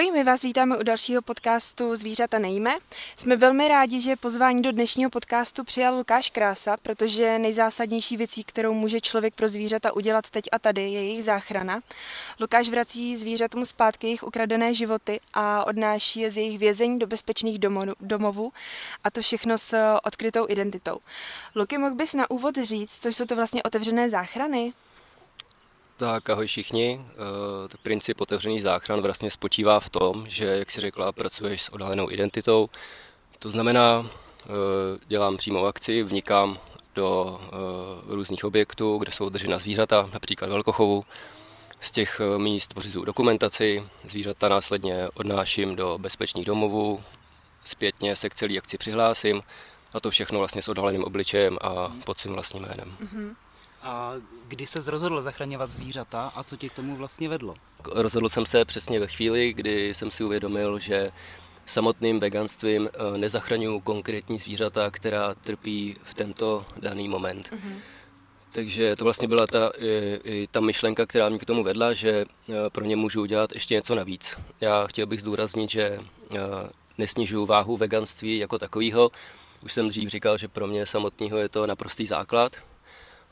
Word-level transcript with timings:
Ahoj, 0.00 0.12
my 0.12 0.24
vás 0.24 0.42
vítáme 0.42 0.78
u 0.78 0.82
dalšího 0.82 1.22
podcastu 1.22 1.96
Zvířata 1.96 2.38
nejme. 2.38 2.70
Jsme 3.16 3.36
velmi 3.36 3.68
rádi, 3.68 4.00
že 4.00 4.16
pozvání 4.16 4.62
do 4.62 4.72
dnešního 4.72 5.10
podcastu 5.10 5.64
přijal 5.64 5.96
Lukáš 5.96 6.30
Krása, 6.30 6.76
protože 6.82 7.38
nejzásadnější 7.38 8.16
věcí, 8.16 8.44
kterou 8.44 8.74
může 8.74 9.00
člověk 9.00 9.34
pro 9.34 9.48
zvířata 9.48 9.96
udělat 9.96 10.30
teď 10.30 10.44
a 10.52 10.58
tady, 10.58 10.80
je 10.82 11.04
jejich 11.04 11.24
záchrana. 11.24 11.80
Lukáš 12.40 12.68
vrací 12.68 13.16
zvířatům 13.16 13.64
zpátky 13.64 14.06
jejich 14.06 14.22
ukradené 14.22 14.74
životy 14.74 15.20
a 15.34 15.66
odnáší 15.66 16.20
je 16.20 16.30
z 16.30 16.36
jejich 16.36 16.58
vězení 16.58 16.98
do 16.98 17.06
bezpečných 17.06 17.58
domovů 18.00 18.52
a 19.04 19.10
to 19.10 19.22
všechno 19.22 19.58
s 19.58 19.96
odkrytou 20.04 20.46
identitou. 20.48 20.98
Luky, 21.56 21.78
mohl 21.78 21.94
bys 21.94 22.14
na 22.14 22.30
úvod 22.30 22.54
říct, 22.62 23.02
co 23.02 23.08
jsou 23.08 23.24
to 23.24 23.36
vlastně 23.36 23.62
otevřené 23.62 24.10
záchrany? 24.10 24.72
Tak 26.00 26.30
ahoj 26.30 26.46
všichni. 26.46 27.00
E, 27.00 27.78
princip 27.82 28.20
otevřených 28.20 28.62
záchran 28.62 29.00
vlastně 29.00 29.30
spočívá 29.30 29.80
v 29.80 29.88
tom, 29.88 30.26
že, 30.28 30.44
jak 30.44 30.70
si 30.70 30.80
řekla, 30.80 31.12
pracuješ 31.12 31.62
s 31.62 31.68
odhalenou 31.68 32.10
identitou. 32.10 32.68
To 33.38 33.50
znamená, 33.50 34.06
e, 34.06 34.48
dělám 35.06 35.36
přímou 35.36 35.66
akci, 35.66 36.02
vnikám 36.02 36.58
do 36.94 37.40
e, 37.42 38.14
různých 38.14 38.44
objektů, 38.44 38.98
kde 38.98 39.12
jsou 39.12 39.28
držena 39.28 39.58
zvířata, 39.58 40.10
například 40.12 40.50
velkochovu. 40.50 41.04
Z 41.80 41.90
těch 41.90 42.20
míst 42.36 42.74
pořizuju 42.74 43.04
dokumentaci, 43.04 43.84
zvířata 44.08 44.48
následně 44.48 45.08
odnáším 45.14 45.76
do 45.76 45.98
bezpečných 45.98 46.44
domovů, 46.44 47.02
zpětně 47.64 48.16
se 48.16 48.30
k 48.30 48.34
celé 48.34 48.58
akci 48.58 48.78
přihlásím 48.78 49.42
a 49.92 50.00
to 50.00 50.10
všechno 50.10 50.38
vlastně 50.38 50.62
s 50.62 50.68
odhaleným 50.68 51.04
obličejem 51.04 51.58
a 51.60 51.92
pod 52.04 52.18
svým 52.18 52.34
vlastním 52.34 52.62
jménem. 52.62 52.96
Mm-hmm. 53.00 53.34
A 53.82 54.14
kdy 54.48 54.66
se 54.66 54.90
rozhodl 54.90 55.22
zachraňovat 55.22 55.70
zvířata 55.70 56.32
a 56.34 56.44
co 56.44 56.56
tě 56.56 56.68
k 56.68 56.74
tomu 56.74 56.96
vlastně 56.96 57.28
vedlo? 57.28 57.54
Rozhodl 57.84 58.28
jsem 58.28 58.46
se 58.46 58.64
přesně 58.64 59.00
ve 59.00 59.06
chvíli, 59.06 59.52
kdy 59.52 59.94
jsem 59.94 60.10
si 60.10 60.24
uvědomil, 60.24 60.78
že 60.78 61.10
samotným 61.66 62.20
veganstvím 62.20 62.88
eh, 62.88 63.18
nezachraňuji 63.18 63.80
konkrétní 63.80 64.38
zvířata, 64.38 64.90
která 64.90 65.34
trpí 65.34 65.96
v 66.02 66.14
tento 66.14 66.66
daný 66.76 67.08
moment. 67.08 67.50
Mm-hmm. 67.52 67.78
Takže 68.52 68.96
to 68.96 69.04
vlastně 69.04 69.28
byla 69.28 69.46
ta, 69.46 69.70
i, 69.78 70.20
i 70.24 70.48
ta 70.50 70.60
myšlenka, 70.60 71.06
která 71.06 71.28
mě 71.28 71.38
k 71.38 71.44
tomu 71.44 71.62
vedla, 71.62 71.92
že 71.92 72.24
eh, 72.48 72.54
pro 72.72 72.84
ně 72.84 72.96
můžu 72.96 73.22
udělat 73.22 73.52
ještě 73.54 73.74
něco 73.74 73.94
navíc. 73.94 74.36
Já 74.60 74.86
chtěl 74.86 75.06
bych 75.06 75.20
zdůraznit, 75.20 75.70
že 75.70 75.82
eh, 75.90 76.38
nesnižuju 76.98 77.46
váhu 77.46 77.76
veganství 77.76 78.38
jako 78.38 78.58
takového. 78.58 79.10
Už 79.62 79.72
jsem 79.72 79.88
dřív 79.88 80.08
říkal, 80.08 80.38
že 80.38 80.48
pro 80.48 80.66
mě 80.66 80.86
samotného 80.86 81.38
je 81.38 81.48
to 81.48 81.66
naprostý 81.66 82.06
základ, 82.06 82.56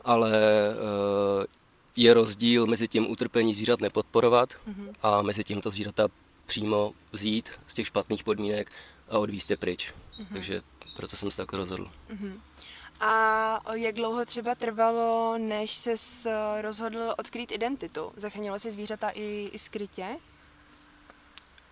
ale 0.09 0.33
eh, 0.33 1.47
je 1.97 2.15
rozdíl 2.15 2.67
mezi 2.67 2.89
tím 2.89 3.11
utrpení 3.11 3.55
zvířat 3.55 3.81
nepodporovat 3.81 4.51
mm-hmm. 4.51 4.95
a 5.03 5.23
mezi 5.23 5.45
tím 5.45 5.61
to 5.61 5.71
zvířata 5.71 6.09
přímo 6.47 6.93
vzít 7.13 7.51
z 7.67 7.75
těch 7.75 7.87
špatných 7.87 8.25
podmínek 8.25 8.73
a 9.11 9.19
odvízt 9.19 9.51
je 9.51 9.57
pryč. 9.57 9.93
Mm-hmm. 9.93 10.33
Takže 10.33 10.61
proto 10.97 11.17
jsem 11.17 11.31
se 11.31 11.37
tak 11.37 11.53
rozhodl. 11.53 11.91
Mm-hmm. 12.11 12.33
A 13.01 13.73
jak 13.75 13.95
dlouho 13.95 14.25
třeba 14.25 14.55
trvalo, 14.55 15.39
než 15.39 15.75
se 15.75 15.95
rozhodl 16.61 17.15
odkrýt 17.19 17.53
identitu? 17.53 18.13
Zachránilo 18.17 18.59
si 18.59 18.71
zvířata 18.71 19.11
i, 19.11 19.51
i 19.53 19.59
skrytě? 19.59 20.07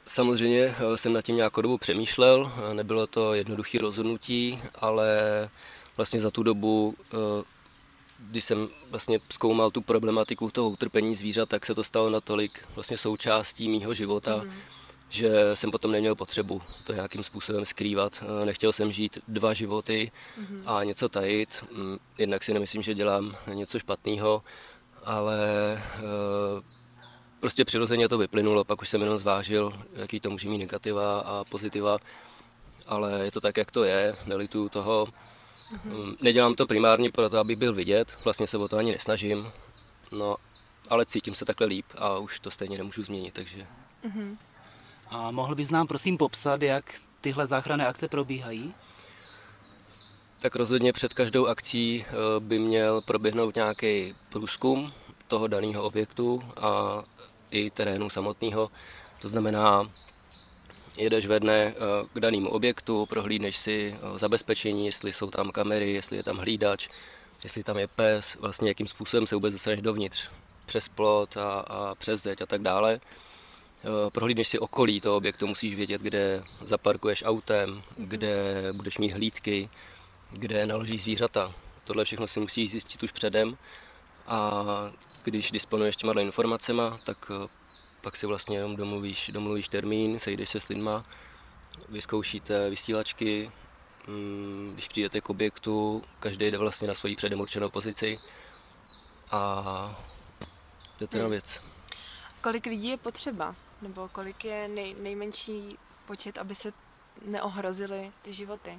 Samozřejmě 0.06 0.62
eh, 0.78 0.98
jsem 0.98 1.12
nad 1.12 1.22
tím 1.22 1.36
nějakou 1.36 1.60
dobu 1.60 1.78
přemýšlel, 1.78 2.52
nebylo 2.72 3.06
to 3.06 3.34
jednoduché 3.34 3.78
rozhodnutí, 3.78 4.62
ale 4.74 5.08
vlastně 5.96 6.20
za 6.20 6.30
tu 6.30 6.42
dobu 6.42 6.94
eh, 7.00 7.16
když 8.18 8.44
jsem 8.44 8.68
vlastně 8.90 9.20
zkoumal 9.30 9.70
tu 9.70 9.80
problematiku 9.80 10.50
toho 10.50 10.70
utrpení 10.70 11.14
zvířat, 11.14 11.48
tak 11.48 11.66
se 11.66 11.74
to 11.74 11.84
stalo 11.84 12.10
natolik 12.10 12.64
vlastně 12.74 12.98
součástí 12.98 13.68
mýho 13.68 13.94
života, 13.94 14.36
mm. 14.36 14.52
že 15.10 15.30
jsem 15.54 15.70
potom 15.70 15.92
neměl 15.92 16.14
potřebu 16.14 16.62
to 16.84 16.92
nějakým 16.92 17.24
způsobem 17.24 17.66
skrývat. 17.66 18.24
Eh, 18.42 18.46
nechtěl 18.46 18.72
jsem 18.72 18.92
žít 18.92 19.18
dva 19.28 19.54
životy 19.54 20.12
mm. 20.36 20.62
a 20.66 20.84
něco 20.84 21.08
tajit. 21.08 21.64
Mm, 21.72 21.98
jednak 22.18 22.44
si 22.44 22.54
nemyslím, 22.54 22.82
že 22.82 22.94
dělám 22.94 23.36
něco 23.54 23.78
špatného, 23.78 24.42
ale 25.04 25.38
eh, 25.76 26.00
prostě 27.40 27.64
přirozeně 27.64 28.08
to 28.08 28.18
vyplynulo, 28.18 28.64
pak 28.64 28.82
už 28.82 28.88
jsem 28.88 29.00
jenom 29.00 29.18
zvážil, 29.18 29.72
jaký 29.92 30.20
to 30.20 30.30
může 30.30 30.48
mít 30.48 30.58
negativa 30.58 31.20
a 31.20 31.44
pozitiva, 31.44 31.98
ale 32.86 33.24
je 33.24 33.30
to 33.30 33.40
tak, 33.40 33.56
jak 33.56 33.70
to 33.70 33.84
je, 33.84 34.16
nelituju 34.26 34.68
toho. 34.68 35.08
Mm-hmm. 35.72 36.16
Nedělám 36.20 36.54
to 36.54 36.66
primárně 36.66 37.10
proto, 37.10 37.38
abych 37.38 37.56
byl 37.56 37.74
vidět, 37.74 38.08
vlastně 38.24 38.46
se 38.46 38.58
o 38.58 38.68
to 38.68 38.76
ani 38.76 38.92
nesnažím, 38.92 39.52
no, 40.12 40.36
ale 40.88 41.06
cítím 41.06 41.34
se 41.34 41.44
takhle 41.44 41.66
líp 41.66 41.86
a 41.98 42.18
už 42.18 42.40
to 42.40 42.50
stejně 42.50 42.78
nemůžu 42.78 43.02
změnit, 43.02 43.34
takže... 43.34 43.66
Mm-hmm. 44.04 44.36
A 45.10 45.30
mohl 45.30 45.54
bys 45.54 45.70
nám 45.70 45.86
prosím 45.86 46.18
popsat, 46.18 46.62
jak 46.62 46.94
tyhle 47.20 47.46
záchranné 47.46 47.86
akce 47.86 48.08
probíhají? 48.08 48.74
Tak 50.42 50.56
rozhodně 50.56 50.92
před 50.92 51.14
každou 51.14 51.46
akcí 51.46 52.04
eh, 52.08 52.14
by 52.40 52.58
měl 52.58 53.00
proběhnout 53.00 53.54
nějaký 53.54 54.14
průzkum 54.28 54.92
toho 55.28 55.46
daného 55.46 55.82
objektu 55.82 56.42
a 56.56 57.02
i 57.50 57.70
terénu 57.70 58.10
samotného. 58.10 58.70
To 59.22 59.28
znamená, 59.28 59.88
jedeš 60.96 61.26
ve 61.26 61.40
dne 61.40 61.74
eh, 61.74 61.74
k 62.12 62.20
danému 62.20 62.48
objektu, 62.48 63.06
prohlídneš 63.06 63.56
si 63.56 63.94
eh, 63.94 64.18
zabezpečení, 64.18 64.86
jestli 64.86 65.12
jsou 65.12 65.30
tam 65.30 65.50
kamery, 65.50 65.92
jestli 65.92 66.16
je 66.16 66.22
tam 66.22 66.36
hlídač, 66.36 66.88
jestli 67.44 67.64
tam 67.64 67.78
je 67.78 67.86
pes, 67.88 68.36
vlastně 68.40 68.70
jakým 68.70 68.86
způsobem 68.86 69.26
se 69.26 69.34
vůbec 69.34 69.52
dostaneš 69.52 69.82
dovnitř, 69.82 70.28
přes 70.66 70.88
plot 70.88 71.36
a, 71.36 71.60
a 71.60 71.94
přes 71.94 72.22
zeď 72.22 72.42
a 72.42 72.46
tak 72.46 72.62
dále. 72.62 73.00
Eh, 73.84 74.10
prohlídneš 74.10 74.48
si 74.48 74.58
okolí 74.58 75.00
toho 75.00 75.16
objektu, 75.16 75.46
musíš 75.46 75.74
vědět, 75.74 76.00
kde 76.00 76.42
zaparkuješ 76.60 77.24
autem, 77.26 77.82
kde 77.96 78.54
budeš 78.72 78.98
mít 78.98 79.12
hlídky, 79.12 79.70
kde 80.32 80.66
naložíš 80.66 81.02
zvířata. 81.02 81.54
Tohle 81.84 82.04
všechno 82.04 82.26
si 82.26 82.40
musíš 82.40 82.70
zjistit 82.70 83.02
už 83.02 83.12
předem 83.12 83.56
a 84.26 84.64
když 85.24 85.50
disponuješ 85.50 85.96
těma 85.96 86.12
informacemi, 86.20 86.82
tak 87.04 87.30
pak 88.06 88.16
si 88.16 88.26
vlastně 88.26 88.56
jenom 88.56 88.76
domluvíš, 88.76 89.30
domluvíš 89.34 89.68
termín, 89.68 90.20
sejdeš 90.20 90.48
se 90.48 90.60
s 90.60 90.68
lidma, 90.68 91.04
vyzkoušíte 91.88 92.70
vysílačky, 92.70 93.50
mm, 94.06 94.70
když 94.74 94.88
přijdete 94.88 95.20
k 95.20 95.30
objektu, 95.30 96.04
každý 96.20 96.46
jde 96.50 96.58
vlastně 96.58 96.88
na 96.88 96.94
svoji 96.94 97.16
předem 97.16 97.40
určenou 97.40 97.70
pozici 97.70 98.18
a 99.30 100.02
jdete 101.00 101.16
hmm. 101.16 101.22
na 101.22 101.28
věc. 101.28 101.60
Kolik 102.42 102.66
lidí 102.66 102.88
je 102.88 102.96
potřeba? 102.96 103.54
Nebo 103.82 104.08
kolik 104.08 104.44
je 104.44 104.68
nej, 104.68 104.94
nejmenší 105.00 105.78
počet, 106.06 106.38
aby 106.38 106.54
se 106.54 106.72
neohrozily 107.24 108.12
ty 108.22 108.32
životy? 108.32 108.78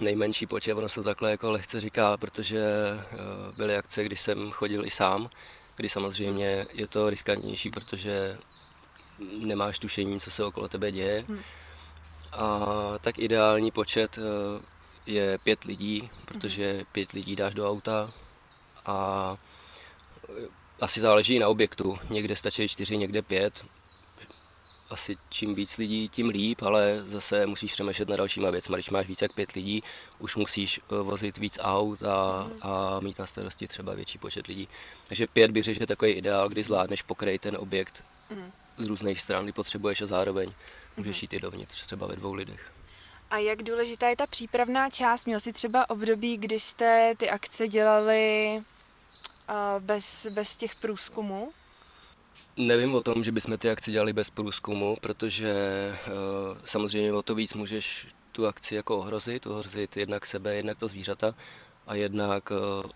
Nejmenší 0.00 0.46
počet, 0.46 0.74
ono 0.74 0.88
se 0.88 0.94
to 0.94 1.04
takhle 1.04 1.30
jako 1.30 1.50
lehce 1.50 1.80
říká, 1.80 2.16
protože 2.16 2.60
eh, 2.60 3.16
byly 3.56 3.76
akce, 3.76 4.04
kdy 4.04 4.16
jsem 4.16 4.50
chodil 4.50 4.86
i 4.86 4.90
sám, 4.90 5.30
kdy 5.76 5.88
samozřejmě 5.88 6.66
je 6.72 6.86
to 6.86 7.10
riskantnější, 7.10 7.70
protože 7.70 8.38
nemáš 9.38 9.78
tušení, 9.78 10.20
co 10.20 10.30
se 10.30 10.44
okolo 10.44 10.68
tebe 10.68 10.92
děje. 10.92 11.24
Hmm. 11.28 11.40
A 12.32 12.66
tak 13.00 13.18
ideální 13.18 13.70
počet 13.70 14.18
eh, 14.18 14.62
je 15.06 15.38
pět 15.38 15.64
lidí, 15.64 16.10
protože 16.24 16.84
pět 16.92 17.12
lidí 17.12 17.36
dáš 17.36 17.54
do 17.54 17.70
auta 17.70 18.12
a 18.86 19.36
eh, 20.28 20.48
asi 20.80 21.00
záleží 21.00 21.38
na 21.38 21.48
objektu. 21.48 21.98
Někde 22.10 22.36
stačí 22.36 22.68
čtyři, 22.68 22.96
někde 22.96 23.22
pět 23.22 23.64
asi 24.90 25.16
čím 25.28 25.54
víc 25.54 25.76
lidí, 25.76 26.08
tím 26.08 26.28
líp, 26.28 26.62
ale 26.62 27.04
zase 27.08 27.46
musíš 27.46 27.72
přemýšlet 27.72 28.08
na 28.08 28.16
dalšíma 28.16 28.50
věcma. 28.50 28.76
Když 28.76 28.90
máš 28.90 29.06
víc 29.06 29.22
jak 29.22 29.32
pět 29.32 29.52
lidí, 29.52 29.82
už 30.18 30.36
musíš 30.36 30.80
eh, 30.80 31.02
vozit 31.02 31.38
víc 31.38 31.58
aut 31.62 32.02
a, 32.02 32.50
a 32.62 33.00
mít 33.00 33.18
na 33.18 33.26
starosti 33.26 33.68
třeba 33.68 33.94
větší 33.94 34.18
počet 34.18 34.46
lidí. 34.46 34.68
Takže 35.08 35.26
pět 35.26 35.50
bych 35.50 35.64
řekl, 35.64 35.78
že 35.78 35.86
takový 35.86 36.12
ideál, 36.12 36.48
kdy 36.48 36.62
zvládneš 36.62 37.02
pokryt 37.02 37.40
ten 37.40 37.56
objekt 37.56 38.04
mm. 38.30 38.52
z 38.76 38.88
různých 38.88 39.20
stran, 39.20 39.44
kdy 39.44 39.52
potřebuješ 39.52 40.02
a 40.02 40.06
zároveň 40.06 40.52
můžeš 40.96 41.16
mhm. 41.16 41.24
jít 41.24 41.32
i 41.32 41.40
dovnitř, 41.40 41.86
třeba 41.86 42.06
ve 42.06 42.16
dvou 42.16 42.34
lidech. 42.34 42.72
A 43.30 43.38
jak 43.38 43.62
důležitá 43.62 44.08
je 44.08 44.16
ta 44.16 44.26
přípravná 44.26 44.90
část? 44.90 45.24
Měl 45.26 45.40
jsi 45.40 45.52
třeba 45.52 45.90
období, 45.90 46.36
kdy 46.36 46.60
jste 46.60 47.14
ty 47.16 47.30
akce 47.30 47.68
dělali 47.68 48.52
uh, 49.48 49.82
bez, 49.82 50.26
bez 50.30 50.56
těch 50.56 50.74
průzkumů? 50.74 51.52
Nevím 52.58 52.94
o 52.94 53.02
tom, 53.02 53.24
že 53.24 53.32
bychom 53.32 53.58
ty 53.58 53.70
akci 53.70 53.92
dělali 53.92 54.12
bez 54.12 54.30
průzkumu, 54.30 54.96
protože 55.00 55.54
uh, 56.06 56.58
samozřejmě 56.64 57.12
o 57.12 57.22
to 57.22 57.34
víc 57.34 57.54
můžeš 57.54 58.08
tu 58.32 58.46
akci 58.46 58.74
jako 58.74 58.98
ohrozit, 58.98 59.46
ohrozit 59.46 59.96
jednak 59.96 60.26
sebe, 60.26 60.54
jednak 60.54 60.78
to 60.78 60.88
zvířata 60.88 61.34
a 61.86 61.94
jednak 61.94 62.50
uh, 62.50 62.90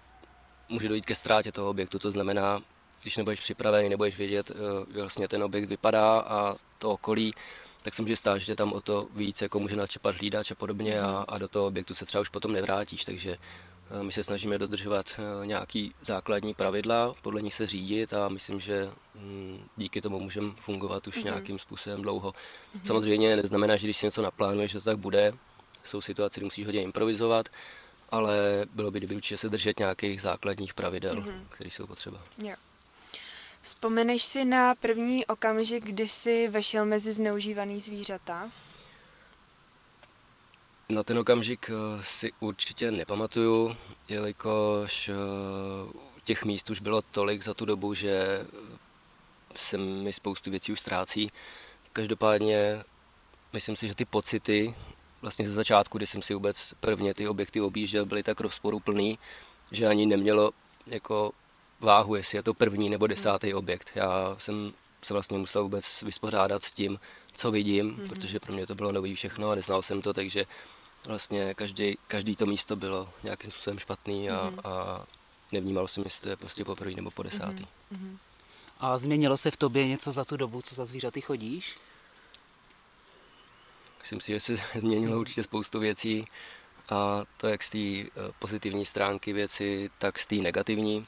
může 0.68 0.88
dojít 0.88 1.06
ke 1.06 1.14
ztrátě 1.14 1.52
toho 1.52 1.70
objektu. 1.70 1.98
To 1.98 2.10
znamená, 2.10 2.60
když 3.02 3.16
nebudeš 3.16 3.40
připravený, 3.40 3.88
nebudeš 3.88 4.16
vědět, 4.16 4.50
jak 4.88 4.96
vlastně 4.96 5.28
ten 5.28 5.42
objekt 5.42 5.68
vypadá 5.68 6.20
a 6.20 6.56
to 6.78 6.90
okolí, 6.90 7.34
tak 7.82 7.94
se 7.94 8.02
může 8.02 8.16
stát, 8.16 8.38
že 8.38 8.56
tam 8.56 8.72
o 8.72 8.80
to 8.80 9.08
víc 9.16 9.42
jako 9.42 9.58
může 9.58 9.76
načepat 9.76 10.16
hlídač 10.16 10.50
a 10.50 10.54
podobně 10.54 11.00
a, 11.00 11.24
a 11.28 11.38
do 11.38 11.48
toho 11.48 11.66
objektu 11.66 11.94
se 11.94 12.06
třeba 12.06 12.22
už 12.22 12.28
potom 12.28 12.52
nevrátíš, 12.52 13.04
takže 13.04 13.30
Eh, 13.32 13.69
My 14.02 14.12
se 14.12 14.24
snažíme 14.24 14.58
dodržovat 14.58 15.06
eh, 15.42 15.46
nějaký 15.46 15.94
základní 16.06 16.54
pravidla, 16.54 17.14
podle 17.22 17.42
nich 17.42 17.54
se 17.54 17.66
řídit 17.66 18.14
a 18.14 18.28
myslím, 18.28 18.60
že 18.60 18.90
mm, 19.14 19.64
díky 19.76 20.02
tomu 20.02 20.20
můžeme 20.20 20.50
fungovat 20.64 21.06
už 21.06 21.16
Mhm. 21.16 21.24
nějakým 21.24 21.58
způsobem 21.58 22.02
dlouho. 22.02 22.32
Samozřejmě 22.86 23.36
neznamená, 23.36 23.76
že 23.76 23.86
když 23.86 23.96
si 23.96 24.06
něco 24.06 24.22
naplánuješ, 24.22 24.70
že 24.72 24.78
to 24.78 24.84
tak 24.84 24.98
bude. 24.98 25.32
Jsou 25.84 26.00
situace, 26.00 26.40
kdy 26.40 26.44
musíš 26.44 26.66
hodně 26.66 26.82
improvizovat, 26.82 27.48
ale 28.10 28.66
bylo 28.74 28.90
by 28.90 28.98
kdyby 28.98 29.14
určitě 29.16 29.36
se 29.38 29.48
držet 29.48 29.78
nějakých 29.78 30.22
základních 30.22 30.74
pravidel, 30.74 31.16
Mhm. 31.16 31.46
které 31.50 31.70
jsou 31.70 31.86
potřeba. 31.86 32.20
Jo. 32.38 32.54
Vzpomeneš 33.62 34.22
si 34.24 34.44
na 34.44 34.74
první 34.74 35.26
okamžik, 35.26 35.84
kdy 35.84 36.08
jsi 36.08 36.48
vešel 36.48 36.84
mezi 36.86 37.12
zneužívaný 37.12 37.80
zvířata? 37.80 38.50
Na 40.90 41.02
ten 41.02 41.18
okamžik 41.18 41.70
eh, 41.70 42.02
si 42.02 42.32
určitě 42.40 42.90
nepamatuju, 42.90 43.76
jelikož 44.08 45.08
eh, 45.08 45.12
těch 46.24 46.44
míst 46.44 46.70
už 46.70 46.80
bylo 46.80 47.02
tolik 47.02 47.42
za 47.44 47.54
tu 47.54 47.64
dobu, 47.64 47.94
že 47.94 48.46
se 49.56 49.78
mi 49.78 50.12
spoustu 50.12 50.50
věcí 50.50 50.72
už 50.72 50.80
ztrácí. 50.80 51.32
Každopádně 51.92 52.82
myslím 53.52 53.76
si, 53.76 53.88
že 53.88 53.94
ty 53.94 54.04
pocity 54.04 54.74
vlastně 55.22 55.48
ze 55.48 55.54
začátku, 55.54 55.98
kdy 55.98 56.06
jsem 56.06 56.22
si 56.22 56.34
vůbec 56.34 56.74
prvně 56.80 57.14
ty 57.14 57.28
objekty 57.28 57.60
objížděl, 57.60 58.06
byly 58.06 58.22
tak 58.22 58.40
rozporuplný, 58.40 59.18
že 59.72 59.86
ani 59.86 60.06
nemělo 60.06 60.50
jako 60.86 61.32
váhu, 61.80 62.14
jestli 62.14 62.38
je 62.38 62.42
to 62.42 62.54
první 62.54 62.90
nebo 62.90 63.06
desátý 63.06 63.54
objekt. 63.54 63.90
Já 63.94 64.36
jsem 64.38 64.72
se 65.02 65.12
vlastně 65.12 65.38
musel 65.38 65.62
vůbec 65.62 66.02
vyspořádat 66.02 66.62
s 66.62 66.72
tím, 66.72 67.00
co 67.34 67.50
vidím, 67.50 67.86
Mhm. 67.86 68.08
protože 68.08 68.40
pro 68.40 68.52
mě 68.52 68.66
to 68.66 68.74
bylo 68.74 68.92
nový 68.92 69.14
všechno 69.14 69.50
a 69.50 69.54
neznal 69.54 69.82
jsem 69.82 70.02
to, 70.02 70.12
takže 70.14 70.44
vlastně 71.06 71.54
každý, 71.54 71.98
každý 72.08 72.36
to 72.36 72.46
místo 72.46 72.76
bylo 72.76 73.08
nějakým 73.22 73.50
způsobem 73.50 73.78
špatný 73.78 74.30
a, 74.30 74.44
Mhm. 74.50 74.60
a 74.64 75.04
nevnímal 75.52 75.88
jsem, 75.88 76.02
jestli 76.04 76.22
to 76.22 76.28
je 76.28 76.36
prostě 76.36 76.64
po 76.64 76.76
první 76.76 76.96
nebo 76.96 77.10
po 77.10 77.22
desátý. 77.22 77.66
Mhm. 77.90 78.18
A 78.80 78.98
změnilo 78.98 79.36
se 79.36 79.50
v 79.50 79.56
tobě 79.56 79.88
něco 79.88 80.12
za 80.12 80.24
tu 80.24 80.36
dobu, 80.36 80.62
co 80.62 80.74
za 80.74 80.86
zvířaty 80.86 81.20
chodíš? 81.20 81.78
Myslím 84.00 84.20
si, 84.20 84.32
že 84.32 84.40
se 84.40 84.54
změnilo 84.80 85.18
určitě 85.20 85.42
spoustu 85.42 85.78
věcí 85.80 86.26
a 86.88 87.22
to 87.36 87.46
jak 87.48 87.62
z 87.62 87.70
té 87.70 87.78
eh, 87.78 88.32
pozitivní 88.38 88.86
stránky 88.86 89.32
věci, 89.32 89.90
tak 89.98 90.18
z 90.18 90.26
té 90.26 90.34
negativní. 90.34 91.06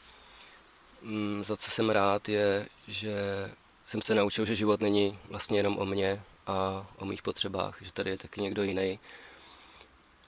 Mm, 1.02 1.44
Za 1.44 1.56
co 1.56 1.70
jsem 1.70 1.90
rád 1.90 2.28
je, 2.28 2.68
že 2.88 3.14
jsem 3.86 4.02
se 4.02 4.14
naučil, 4.14 4.44
že 4.44 4.54
život 4.56 4.80
není 4.80 5.18
vlastně 5.28 5.58
jenom 5.58 5.78
o 5.78 5.84
mně 5.86 6.22
a 6.46 6.86
o 6.96 7.04
mých 7.04 7.22
potřebách, 7.22 7.78
že 7.82 7.92
tady 7.92 8.10
je 8.10 8.18
taky 8.18 8.40
někdo 8.40 8.62
jiný. 8.62 8.98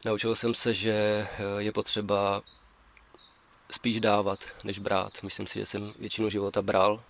Naučil 0.05 0.37
jsem 0.37 0.55
se, 0.55 0.75
že 0.75 0.93
eh, 0.93 1.29
je 1.59 1.73
potřeba 1.73 2.43
spíš 3.71 4.01
dávat, 4.01 4.39
než 4.65 4.79
brát. 4.79 5.23
Myslím 5.23 5.47
si, 5.47 5.59
že 5.59 5.67
jsem 5.67 5.93
většinu 5.99 6.31
života 6.31 6.63
bral 6.63 7.03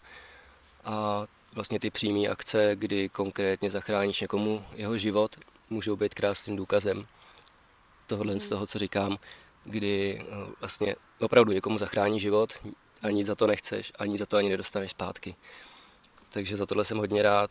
a 0.84 1.26
vlastně 1.52 1.80
ty 1.80 1.90
přímé 1.90 2.28
akce, 2.28 2.76
kdy 2.76 3.08
konkrétně 3.08 3.70
zachráníš 3.70 4.20
někomu 4.20 4.64
jeho 4.72 4.98
život, 4.98 5.36
můžou 5.70 5.96
být 5.96 6.14
krásným 6.14 6.56
důkazem 6.56 7.06
tohohle 8.06 8.40
z 8.40 8.48
toho, 8.48 8.66
co 8.66 8.78
říkám, 8.78 9.18
kdy 9.64 10.20
eh, 10.20 10.24
vlastně 10.60 10.96
opravdu 11.20 11.52
někomu 11.52 11.78
zachrání 11.78 12.20
život, 12.20 12.52
ani 13.02 13.24
za 13.24 13.34
to 13.34 13.46
nechceš, 13.46 13.92
ani 13.98 14.18
za 14.18 14.26
to 14.26 14.36
ani 14.36 14.48
nedostaneš 14.50 14.90
zpátky. 14.90 15.36
Takže 16.30 16.56
za 16.56 16.66
tohle 16.66 16.84
jsem 16.84 16.98
hodně 16.98 17.22
rád. 17.22 17.50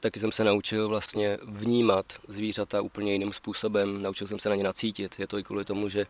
Taky 0.00 0.20
jsem 0.20 0.32
se 0.32 0.44
naučil 0.44 0.88
vlastně 0.88 1.38
vnímat 1.42 2.06
zvířata 2.28 2.80
úplně 2.80 3.12
jiným 3.12 3.32
způsobem, 3.32 4.02
naučil 4.02 4.26
jsem 4.26 4.38
se 4.38 4.48
na 4.48 4.54
ně 4.54 4.64
nacítit. 4.64 5.18
Je 5.18 5.26
to 5.26 5.38
i 5.38 5.44
kvůli 5.44 5.64
tomu, 5.64 5.88
že 5.88 6.06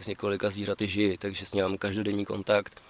s 0.00 0.06
několika 0.06 0.50
zvířaty 0.50 0.88
žiji, 0.88 1.18
takže 1.18 1.46
s 1.46 1.52
ním 1.52 1.64
mám 1.64 1.78
každodenní 1.78 2.24
kontakt. 2.24 2.80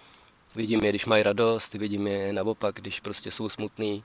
Vidím 0.57 0.85
je, 0.85 0.91
když 0.91 1.07
mají 1.07 1.23
radost, 1.23 1.75
vidím 1.75 2.07
je 2.07 2.33
naopak, 2.33 2.75
když 2.75 3.01
prostě 3.01 3.31
jsou 3.31 3.49
smutný. 3.49 4.05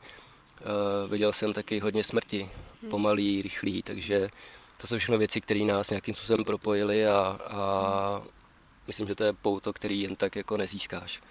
Uh, 0.60 1.12
viděl 1.12 1.34
jsem 1.34 1.54
taky 1.54 1.80
hodně 1.80 2.04
smrti, 2.04 2.50
pomalý, 2.90 3.42
rychlý, 3.42 3.84
takže 3.84 4.30
to 4.78 4.88
jsou 4.88 4.98
všechno 4.98 5.18
věci, 5.18 5.42
které 5.42 5.60
nás 5.60 5.90
nějakým 5.90 6.14
způsobem 6.14 6.46
propojily 6.46 7.08
a, 7.08 7.40
a 7.48 8.24
myslím, 8.88 9.08
že 9.08 9.16
to 9.16 9.24
je 9.24 9.34
pouto, 9.34 9.74
který 9.74 10.02
jen 10.02 10.16
tak 10.16 10.36
jako 10.36 10.58
nezískáš. 10.58 11.22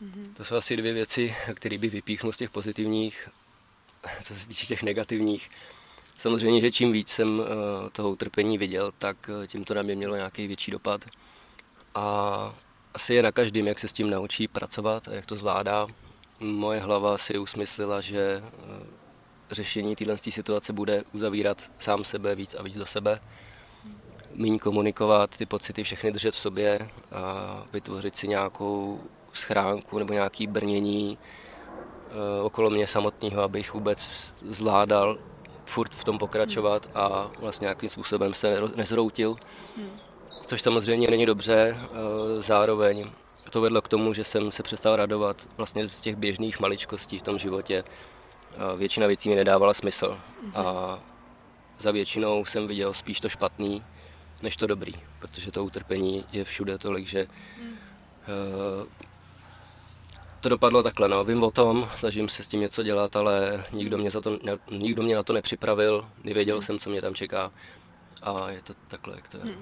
Mhm. 0.00 0.34
To 0.36 0.44
jsou 0.44 0.56
asi 0.56 0.76
dvě 0.76 0.92
věci, 0.92 1.34
které 1.54 1.78
by 1.78 1.88
vypíchnul 1.88 2.32
z 2.32 2.36
těch 2.36 2.50
pozitivních, 2.50 3.28
co 4.22 4.34
se 4.34 4.48
týče 4.48 4.66
těch 4.66 4.82
negativních. 4.82 5.50
Samozřejmě, 6.18 6.60
že 6.60 6.70
čím 6.70 6.92
víc 6.92 7.08
jsem 7.08 7.42
eh, 7.42 7.90
toho 7.90 8.10
utrpení 8.10 8.58
viděl, 8.58 8.92
tak 8.98 9.30
eh, 9.42 9.46
tím 9.46 9.64
to 9.64 9.74
na 9.74 9.82
mě 9.82 9.96
mělo 9.96 10.16
nějaký 10.16 10.46
větší 10.46 10.70
dopad. 10.70 11.04
A 11.94 12.54
asi 12.94 13.14
je 13.14 13.22
na 13.22 13.32
každém, 13.32 13.66
jak 13.66 13.78
se 13.78 13.88
s 13.88 13.92
tím 13.92 14.10
naučí 14.10 14.48
pracovat 14.48 15.08
a 15.08 15.14
jak 15.14 15.26
to 15.26 15.36
zvládá. 15.36 15.86
Moje 16.40 16.80
hlava 16.80 17.18
si 17.18 17.38
usmyslila, 17.38 18.00
že 18.00 18.42
eh, 18.42 18.86
řešení 19.50 19.96
téhle 19.96 20.18
situace 20.18 20.72
bude 20.72 21.04
uzavírat 21.12 21.70
sám 21.78 22.04
sebe 22.04 22.34
víc 22.34 22.54
a 22.54 22.62
víc 22.62 22.74
do 22.74 22.86
sebe. 22.86 23.20
Míň 24.34 24.58
komunikovat, 24.58 25.36
ty 25.36 25.46
pocity 25.46 25.84
všechny 25.84 26.12
držet 26.12 26.34
v 26.34 26.38
sobě 26.38 26.88
a 27.12 27.64
vytvořit 27.72 28.16
si 28.16 28.28
nějakou 28.28 29.00
schránku 29.32 29.98
nebo 29.98 30.12
nějaký 30.12 30.46
brnění 30.46 31.18
okolo 32.42 32.70
mě 32.70 32.86
samotného, 32.86 33.42
abych 33.42 33.74
vůbec 33.74 34.32
zvládal 34.42 35.18
furt 35.64 35.92
v 35.94 36.04
tom 36.04 36.18
pokračovat 36.18 36.88
a 36.94 37.30
vlastně 37.38 37.64
nějakým 37.64 37.88
způsobem 37.88 38.34
se 38.34 38.60
nezroutil. 38.76 39.36
Což 40.46 40.62
samozřejmě 40.62 41.10
není 41.10 41.26
dobře, 41.26 41.74
eh, 41.76 42.42
zároveň 42.42 43.10
to 43.50 43.60
vedlo 43.60 43.82
k 43.82 43.88
tomu, 43.88 44.14
že 44.14 44.24
jsem 44.24 44.52
se 44.52 44.62
přestal 44.62 44.96
radovat 44.96 45.36
vlastně 45.56 45.88
z 45.88 46.00
těch 46.00 46.16
běžných 46.16 46.60
maličkostí 46.60 47.18
v 47.18 47.22
tom 47.22 47.38
životě. 47.38 47.84
Eh, 47.84 48.76
Většina 48.76 49.06
věcí 49.06 49.28
mi 49.28 49.34
nedávala 49.36 49.74
smysl 49.74 50.18
a 50.54 50.98
za 51.78 51.90
většinou 51.90 52.44
jsem 52.44 52.66
viděl 52.66 52.94
spíš 52.94 53.20
to 53.20 53.28
špatný, 53.28 53.84
než 54.42 54.56
to 54.56 54.66
dobrý, 54.66 54.92
protože 55.18 55.52
to 55.52 55.64
utrpení 55.64 56.24
je 56.32 56.44
všude 56.44 56.78
tolik, 56.78 57.06
že 57.06 57.20
eh, 57.20 57.26
to 60.40 60.48
dopadlo 60.48 60.82
takhle, 60.82 61.08
no. 61.08 61.24
Vím 61.24 61.42
o 61.42 61.50
tom, 61.50 61.90
snažím 61.98 62.28
se 62.28 62.42
s 62.42 62.46
tím 62.46 62.60
něco 62.60 62.82
dělat, 62.82 63.16
ale 63.16 63.64
nikdo 63.72 63.98
mě, 63.98 64.10
za 64.10 64.20
to, 64.20 64.38
ne, 64.42 64.58
nikdo 64.70 65.02
mě 65.02 65.16
na 65.16 65.22
to 65.22 65.32
nepřipravil, 65.32 66.08
nevěděl 66.24 66.62
jsem, 66.62 66.78
co 66.78 66.90
mě 66.90 67.02
tam 67.02 67.14
čeká 67.14 67.52
a 68.22 68.50
je 68.50 68.62
to 68.62 68.74
takhle, 68.88 69.16
jak 69.16 69.28
to 69.28 69.36
je. 69.36 69.54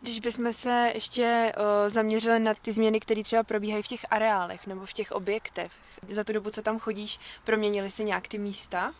Když 0.00 0.20
bychom 0.20 0.52
se 0.52 0.90
ještě 0.94 1.52
o, 1.56 1.90
zaměřili 1.90 2.40
na 2.40 2.54
ty 2.54 2.72
změny, 2.72 3.00
které 3.00 3.22
třeba 3.22 3.42
probíhají 3.42 3.82
v 3.82 3.88
těch 3.88 4.04
areálech 4.10 4.66
nebo 4.66 4.86
v 4.86 4.92
těch 4.92 5.12
objektech, 5.12 5.72
za 6.10 6.24
tu 6.24 6.32
dobu, 6.32 6.50
co 6.50 6.62
tam 6.62 6.78
chodíš, 6.78 7.20
proměnily 7.44 7.90
se 7.90 8.02
nějak 8.02 8.28
ty 8.28 8.38
místa? 8.38 8.92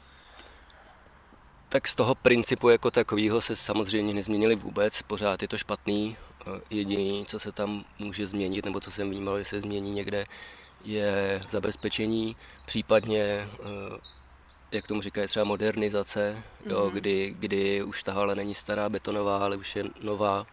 Tak 1.68 1.88
z 1.88 1.94
toho 1.94 2.14
principu 2.14 2.68
jako 2.68 2.90
takového 2.90 3.40
se 3.40 3.56
samozřejmě 3.56 4.14
nezměnili 4.14 4.54
vůbec, 4.54 5.02
pořád 5.02 5.42
je 5.42 5.48
to 5.48 5.58
špatný. 5.58 6.16
Eh, 6.46 6.60
Jediný, 6.70 7.26
co 7.26 7.38
se 7.40 7.52
tam 7.52 7.84
může 7.98 8.26
změnit, 8.26 8.64
nebo 8.64 8.80
co 8.80 8.90
jsem 8.90 9.10
vnímal, 9.10 9.38
že 9.38 9.44
se 9.44 9.60
změní 9.60 9.92
někde, 9.92 10.24
je 10.84 11.42
zabezpečení, 11.50 12.36
případně, 12.64 13.22
eh, 13.22 13.98
jak 14.72 14.86
tomu 14.86 15.02
říkají, 15.02 15.28
třeba 15.28 15.44
modernizace, 15.44 16.42
jo, 16.66 16.84
Mhm. 16.84 16.94
kdy, 16.94 17.34
kdy 17.38 17.82
už 17.82 18.02
ta 18.02 18.12
hala 18.12 18.34
není 18.34 18.54
stará 18.54 18.88
betonová, 18.88 19.38
ale 19.44 19.56
už 19.56 19.76
je 19.76 19.84
nová, 20.02 20.46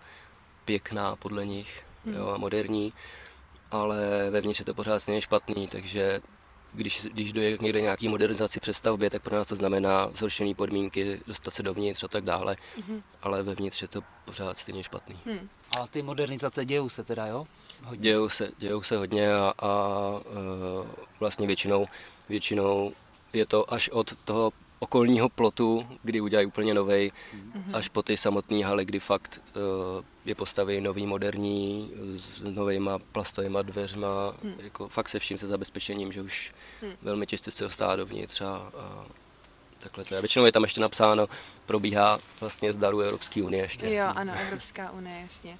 pěkná 0.66 1.16
podle 1.16 1.46
nich, 1.46 1.84
jo, 2.06 2.28
a 2.28 2.38
moderní, 2.38 2.94
ale 3.72 4.30
vevnitř 4.30 4.60
je 4.60 4.66
to 4.66 4.74
pořád 4.74 5.00
stejně 5.00 5.22
špatný, 5.22 5.68
takže 5.68 6.20
když, 6.74 7.08
když 7.14 7.34
dojde 7.34 7.58
k 7.58 7.62
někde 7.62 7.82
nějaký 7.82 8.08
modernizaci 8.08 8.60
přestavbě, 8.60 9.10
tak 9.10 9.22
pro 9.22 9.36
nás 9.36 9.48
to 9.48 9.56
znamená 9.56 10.10
zhoršené 10.14 10.56
podmínky, 10.56 11.22
dostat 11.28 11.54
se 11.54 11.64
dovnitř 11.64 12.04
a 12.04 12.08
tak 12.08 12.24
dále, 12.24 12.56
Mhm. 12.78 13.04
ale 13.22 13.44
vevnitř 13.44 13.82
je 13.82 13.88
to 13.88 14.02
pořád 14.26 14.58
stejně 14.58 14.84
špatný. 14.84 15.20
Hm. 15.26 15.50
A 15.80 15.88
ty 15.88 16.02
modernizace 16.02 16.66
dějou 16.66 16.90
se 16.90 17.04
teda, 17.04 17.26
jo? 17.28 17.46
Hodně. 17.84 18.02
Dějou 18.04 18.30
se, 18.30 18.52
dějou 18.58 18.82
se 18.84 18.98
hodně 18.98 19.34
a, 19.34 19.54
a 19.60 19.70
e, 20.84 20.88
vlastně 21.20 21.48
většinou, 21.48 21.88
většinou 22.30 22.94
je 23.34 23.46
to 23.46 23.74
až 23.74 23.90
od 23.90 24.14
toho 24.26 24.52
okolního 24.80 25.30
plotu, 25.30 25.88
kdy 26.04 26.22
udělají 26.22 26.48
úplně 26.48 26.74
novej, 26.74 27.12
Mhm. 27.54 27.76
až 27.76 27.90
po 27.90 28.04
ty 28.04 28.18
samotné 28.18 28.66
haly, 28.66 28.86
kdy 28.86 29.00
fakt 29.00 29.42
e, 29.48 29.52
je 30.26 30.36
postaví 30.36 30.82
nový, 30.82 31.08
moderní, 31.08 31.92
s 32.18 32.42
novýma 32.42 33.00
plastovými 33.12 33.58
dveřma, 33.62 34.34
Hmm. 34.44 34.54
jako 34.58 34.88
fakt 34.88 35.10
se 35.10 35.20
vším 35.20 35.38
se 35.38 35.48
zabezpečením, 35.48 36.12
že 36.12 36.22
už 36.22 36.54
Hmm. 36.82 36.92
velmi 37.02 37.26
těžce 37.26 37.52
se 37.52 37.64
dostává 37.64 37.96
dovnitř 37.96 38.42
a, 38.42 38.56
a 38.78 39.06
takhle 39.80 40.06
to 40.06 40.16
je. 40.16 40.22
Většinou 40.22 40.46
je 40.46 40.52
tam 40.52 40.64
ještě 40.64 40.82
napsáno, 40.82 41.28
probíhá 41.66 42.20
vlastně 42.40 42.74
z 42.74 42.78
daru 42.78 43.00
Evropské 43.00 43.44
unie 43.44 43.64
ještě. 43.64 43.94
Jo, 43.94 44.06
ano, 44.16 44.34
Evropská 44.42 44.92
unie, 44.92 45.22
jasně. 45.22 45.58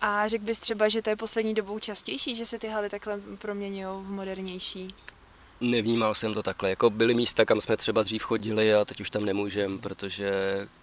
A 0.00 0.28
řekl 0.28 0.44
bys 0.44 0.58
třeba, 0.58 0.88
že 0.88 1.02
to 1.02 1.10
je 1.10 1.16
poslední 1.16 1.54
dobou 1.54 1.78
častější, 1.78 2.36
že 2.36 2.46
se 2.46 2.58
ty 2.58 2.68
haly 2.68 2.90
takhle 2.90 3.20
proměňují 3.38 4.04
v 4.04 4.10
modernější? 4.10 4.88
Nevnímal 5.60 6.14
jsem 6.14 6.34
to 6.34 6.42
takhle. 6.42 6.70
Jako 6.70 6.90
byly 6.90 7.14
místa, 7.14 7.44
kam 7.44 7.60
jsme 7.60 7.76
třeba 7.76 8.02
dřív 8.02 8.22
chodili 8.22 8.74
a 8.74 8.84
teď 8.84 9.00
už 9.00 9.10
tam 9.10 9.24
nemůžeme, 9.24 9.78
protože 9.78 10.30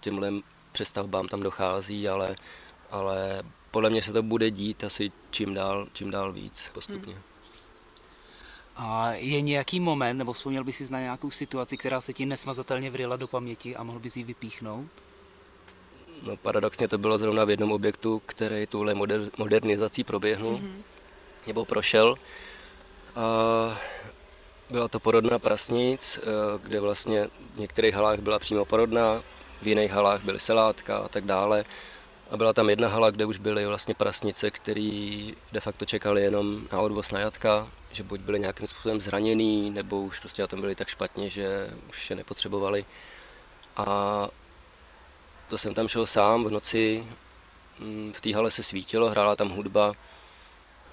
těmhle 0.00 0.32
přestavbám 0.72 1.28
tam 1.28 1.40
dochází, 1.42 2.08
ale 2.08 2.36
ale 2.90 3.42
podle 3.70 3.90
mě 3.90 4.02
se 4.02 4.12
to 4.12 4.22
bude 4.22 4.50
dít 4.50 4.84
asi 4.84 5.12
čím 5.30 5.54
dál, 5.54 5.86
čím 5.92 6.10
dál 6.10 6.32
víc 6.32 6.70
postupně. 6.72 7.12
Hmm. 7.14 7.22
A 8.76 9.12
je 9.12 9.40
nějaký 9.40 9.80
moment, 9.80 10.18
nebo 10.18 10.32
vzpomněl 10.32 10.64
bys 10.64 10.76
si 10.76 10.92
na 10.92 11.00
nějakou 11.00 11.30
situaci, 11.30 11.76
která 11.76 12.00
se 12.00 12.12
ti 12.12 12.26
nesmazatelně 12.26 12.90
vryla 12.90 13.16
do 13.16 13.28
paměti 13.28 13.76
a 13.76 13.82
mohl 13.82 13.98
bys 13.98 14.16
ji 14.16 14.24
vypíchnout? 14.24 14.86
No, 16.22 16.36
paradoxně 16.36 16.88
to 16.88 16.98
bylo 16.98 17.18
zrovna 17.18 17.44
v 17.44 17.50
jednom 17.50 17.72
objektu, 17.72 18.22
který 18.26 18.66
tuhle 18.66 18.94
moder- 18.94 19.30
modernizací 19.38 20.04
proběhnul, 20.04 20.58
mm-hmm. 20.58 20.82
nebo 21.46 21.64
prošel. 21.64 22.16
A 23.16 23.80
byla 24.70 24.88
to 24.88 25.00
porodna 25.00 25.38
prasnic, 25.38 26.18
eh, 26.22 26.24
kde 26.62 26.80
vlastně 26.80 27.28
v 27.54 27.58
některých 27.58 27.94
halách 27.94 28.18
byla 28.20 28.38
přímo 28.38 28.64
porodna, 28.64 29.22
v 29.62 29.66
jiných 29.66 29.90
halách 29.90 30.22
byly 30.22 30.40
selátka 30.40 30.98
a 30.98 31.08
tak 31.08 31.24
dále. 31.24 31.64
A 32.30 32.36
byla 32.36 32.52
tam 32.52 32.70
jedna 32.70 32.88
hala, 32.88 33.10
kde 33.10 33.24
už 33.24 33.38
byly 33.38 33.66
vlastně 33.66 33.94
prasnice, 33.94 34.50
které 34.50 35.30
de 35.52 35.60
facto 35.60 35.84
čekali 35.84 36.22
jenom 36.22 36.68
na 36.72 36.80
odvoz 36.80 37.10
na 37.10 37.20
jatka, 37.20 37.68
že 37.92 38.02
buď 38.02 38.20
byli 38.20 38.40
nějakým 38.40 38.66
způsobem 38.66 39.00
zraněný, 39.00 39.70
nebo 39.70 40.02
už 40.02 40.20
prostě 40.20 40.42
na 40.42 40.48
tom 40.48 40.60
byli 40.60 40.74
tak 40.74 40.88
špatně, 40.88 41.30
že 41.30 41.70
už 41.88 42.10
je 42.10 42.16
nepotřebovali. 42.16 42.84
A 43.76 44.28
to 45.48 45.58
jsem 45.58 45.74
tam 45.74 45.88
šel 45.88 46.06
sám 46.06 46.44
v 46.44 46.50
noci, 46.50 47.06
mm, 47.78 48.12
v 48.16 48.20
té 48.20 48.34
hale 48.34 48.50
se 48.50 48.62
svítilo, 48.62 49.10
hrála 49.10 49.36
tam 49.36 49.48
hudba, 49.50 49.92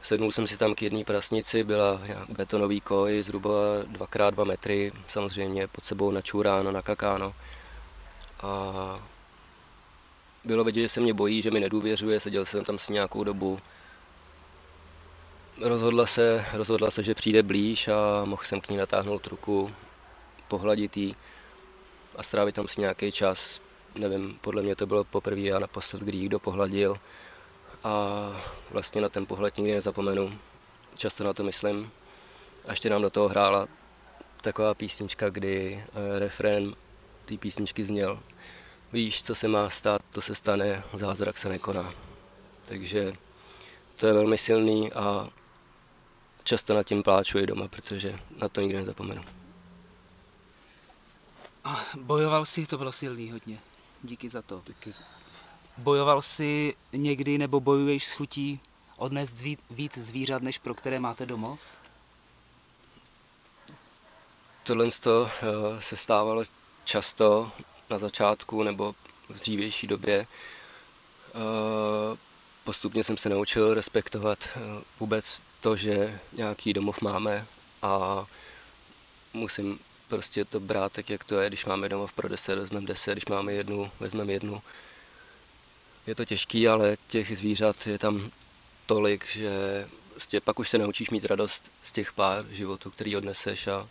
Sednul 0.03 0.31
jsem 0.31 0.48
si 0.48 0.57
tam 0.57 0.75
k 0.75 0.81
jedné 0.81 1.03
prasnici, 1.03 1.63
byla 1.63 2.01
betonový 2.29 2.81
koj, 2.81 3.24
zhruba 3.24 3.50
2x2 3.83 4.45
metry, 4.45 4.91
samozřejmě 5.10 5.67
pod 5.67 5.86
sebou 5.86 6.12
načuráno, 6.12 6.72
nakakáno. 6.72 7.33
A 8.41 9.00
bylo 10.43 10.63
vidět, 10.63 10.81
že 10.81 10.89
se 10.89 11.01
mě 11.01 11.13
bojí, 11.13 11.41
že 11.41 11.51
mi 11.51 11.60
nedůvěřuje, 11.60 12.19
seděl 12.19 12.45
jsem 12.45 12.65
tam 12.65 12.79
s 12.79 12.89
nějakou 12.89 13.24
dobu. 13.24 13.60
Rozhodla 15.62 16.05
se, 16.05 16.45
rozhodla 16.53 16.91
se, 16.91 17.03
že 17.03 17.15
přijde 17.15 17.43
blíž 17.43 17.88
a 17.88 18.25
mohl 18.25 18.43
jsem 18.43 18.62
k 18.62 18.69
ní 18.69 18.77
natáhnout 18.77 19.27
ruku, 19.27 19.72
pohladit 20.48 20.98
jí 20.98 21.15
a 22.15 22.24
strávit 22.24 22.55
tam 22.55 22.67
si 22.67 22.81
nějaký 22.81 23.12
čas. 23.12 23.62
Nevím, 23.95 24.38
podle 24.41 24.62
mě 24.62 24.75
to 24.75 24.86
bylo 24.86 25.03
poprvé 25.03 25.51
a 25.51 25.60
naposled, 25.60 26.01
kdy 26.01 26.17
jí 26.17 26.25
kdo 26.25 26.39
pohladil 26.39 27.00
a 27.83 28.29
vlastně 28.71 29.01
na 29.01 29.09
ten 29.09 29.25
pohled 29.25 29.57
nikdy 29.57 29.73
nezapomenu. 29.73 30.39
Často 30.95 31.23
na 31.23 31.33
to 31.33 31.43
myslím. 31.43 31.91
A 32.65 32.71
ještě 32.71 32.89
nám 32.89 33.01
do 33.01 33.09
toho 33.09 33.27
hrála 33.27 33.67
taková 34.41 34.73
písnička, 34.73 35.29
kdy 35.29 35.83
eh, 35.85 36.19
refrén 36.19 36.75
té 37.25 37.37
písničky 37.37 37.83
zněl 37.83 38.19
Víš, 38.93 39.23
co 39.23 39.35
se 39.35 39.47
má 39.47 39.69
stát, 39.69 40.01
to 40.09 40.21
se 40.21 40.35
stane, 40.35 40.83
zázrak 40.93 41.37
se 41.37 41.49
nekoná. 41.49 41.93
Takže 42.65 43.13
to 43.95 44.07
je 44.07 44.13
velmi 44.13 44.37
silný 44.37 44.93
a 44.93 45.29
často 46.43 46.73
nad 46.73 46.83
tím 46.83 47.03
pláču 47.03 47.39
i 47.39 47.47
doma, 47.47 47.67
protože 47.67 48.19
na 48.37 48.49
to 48.49 48.61
nikdy 48.61 48.77
nezapomenu. 48.77 49.23
A 51.63 51.85
bojoval 51.99 52.45
si, 52.45 52.65
to 52.65 52.77
bylo 52.77 52.91
silný 52.91 53.31
hodně. 53.31 53.59
Díky 54.03 54.29
za 54.29 54.41
to. 54.41 54.61
Díky. 54.67 54.93
Bojoval 55.77 56.21
si 56.21 56.75
někdy 56.91 57.37
nebo 57.37 57.59
bojuješ 57.59 58.05
s 58.05 58.11
chutí 58.11 58.59
odnést 58.97 59.43
víc 59.69 59.97
zvířat, 59.97 60.41
než 60.41 60.57
pro 60.57 60.73
které 60.73 60.99
máte 60.99 61.25
domov? 61.25 61.59
Tohle 64.63 64.87
eh, 64.87 65.81
se 65.81 65.97
stávalo 65.97 66.43
často 66.83 67.51
na 67.89 67.97
začátku 67.97 68.63
nebo 68.63 68.95
v 69.29 69.39
dřívější 69.39 69.87
době. 69.87 70.27
Eh, 71.35 72.17
postupně 72.63 73.03
jsem 73.03 73.17
se 73.17 73.29
naučil 73.29 73.73
respektovat 73.73 74.39
eh, 74.55 74.59
vůbec 74.99 75.41
to, 75.61 75.75
že 75.75 76.19
nějaký 76.33 76.73
domov 76.73 77.01
máme 77.01 77.45
a 77.81 78.25
musím 79.33 79.79
prostě 80.07 80.45
to 80.45 80.59
brát 80.59 80.91
tak, 80.91 81.09
jak 81.09 81.23
to 81.23 81.39
je. 81.39 81.47
Když 81.49 81.65
máme 81.65 81.89
domov 81.89 82.13
pro 82.13 82.29
10, 82.29 82.55
vezmeme 82.55 82.87
10, 82.87 83.11
když 83.11 83.25
máme 83.25 83.53
jednu, 83.53 83.91
vezmeme 83.99 84.33
jednu. 84.33 84.61
Je 86.07 86.15
to 86.15 86.25
těžký, 86.25 86.67
ale 86.67 86.98
těch 87.07 87.38
zvířat 87.38 87.88
je 87.88 88.00
tam 88.00 88.31
tolik, 88.86 89.27
že 89.27 89.50
prostě 90.10 90.41
pak 90.41 90.60
už 90.60 90.69
se 90.69 90.77
naučíš 90.77 91.10
mít 91.10 91.25
radost 91.25 91.72
z 91.83 91.91
těch 91.91 92.13
pár 92.13 92.45
životů, 92.51 92.91
který 92.91 93.15
odneseš 93.15 93.67
a 93.67 93.89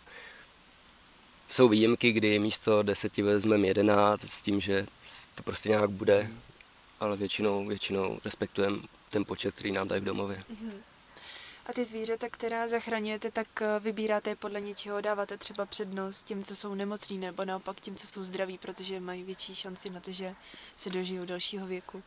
jsou 1.49 1.69
výjimky, 1.69 2.11
kdy 2.11 2.39
místo 2.39 2.83
deseti 2.83 3.21
vezmeme 3.21 3.67
jedenáct 3.67 4.29
s 4.29 4.41
tím, 4.41 4.61
že 4.61 4.85
to 5.35 5.43
prostě 5.43 5.69
nějak 5.69 5.89
bude, 5.89 6.31
ale 6.99 7.17
většinou, 7.17 7.67
většinou 7.67 8.19
respektujeme 8.25 8.77
ten 9.09 9.25
počet, 9.25 9.55
který 9.55 9.71
nám 9.71 9.87
dají 9.87 10.01
v 10.01 10.05
domově. 10.05 10.43
Mm-hmm. 10.51 10.92
A 11.65 11.73
ty 11.73 11.85
zvířata, 11.85 12.27
která 12.31 12.67
zachraňujete, 12.67 13.31
tak 13.31 13.61
eh, 13.61 13.79
vybíráte 13.79 14.29
je 14.29 14.35
podle 14.35 14.61
něčeho, 14.61 15.01
dáváte 15.01 15.37
třeba 15.37 15.65
přednost 15.65 16.23
těm, 16.23 16.43
co 16.43 16.55
jsou 16.55 16.75
nemocní, 16.75 17.17
nebo 17.17 17.45
naopak 17.45 17.79
těm, 17.79 17.95
co 17.95 18.07
jsou 18.07 18.23
zdraví, 18.23 18.57
protože 18.57 18.99
mají 18.99 19.23
větší 19.23 19.55
šanci 19.55 19.89
na 19.89 19.99
to, 19.99 20.11
že 20.11 20.35
se 20.77 20.89
dožijou 20.89 21.25
dalšího 21.25 21.67
věku. 21.67 22.03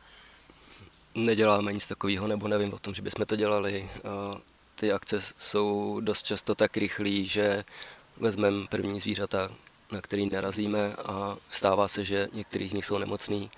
Neděláme 1.14 1.72
nic 1.72 1.86
takového, 1.86 2.28
nebo 2.28 2.48
nevím 2.48 2.74
o 2.74 2.78
tom, 2.78 2.94
že 2.94 3.02
bychom 3.02 3.26
to 3.26 3.36
dělali. 3.36 3.90
Ty 4.74 4.92
akce 4.92 5.22
jsou 5.38 6.00
dost 6.00 6.22
často 6.22 6.54
tak 6.54 6.76
rychlé, 6.76 7.22
že 7.22 7.64
vezmeme 8.16 8.66
první 8.66 9.00
zvířata, 9.00 9.50
na 9.92 10.00
který 10.00 10.30
narazíme 10.30 10.92
a 10.94 11.36
stává 11.50 11.88
se, 11.88 12.04
že 12.04 12.28
některý 12.32 12.68
z 12.68 12.72
nich 12.72 12.84
jsou 12.84 12.98
nemocný, 12.98 13.50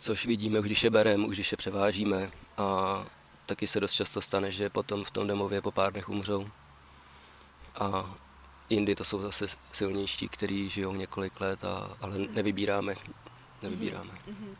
což 0.00 0.26
vidíme 0.26 0.60
když 0.60 0.84
je 0.84 0.90
bereme, 0.90 1.28
když 1.28 1.52
je 1.52 1.56
převážíme 1.56 2.30
a 2.56 3.06
taky 3.46 3.66
se 3.66 3.80
dost 3.80 3.92
často 3.92 4.20
stane, 4.20 4.52
že 4.52 4.70
potom 4.70 5.04
v 5.04 5.10
tom 5.10 5.26
domově 5.26 5.62
po 5.62 5.72
pár 5.72 5.92
dnech 5.92 6.08
umřou. 6.08 6.48
A 7.74 8.14
jindy 8.70 8.94
to 8.94 9.04
jsou 9.04 9.22
zase 9.22 9.46
silnější, 9.72 10.28
kteří 10.28 10.70
žijou 10.70 10.92
několik 10.92 11.40
let, 11.40 11.64
a, 11.64 11.96
ale 12.00 12.18
nevybíráme. 12.18 12.94
nevybíráme. 13.62 14.10
Mm-hmm. 14.28 14.56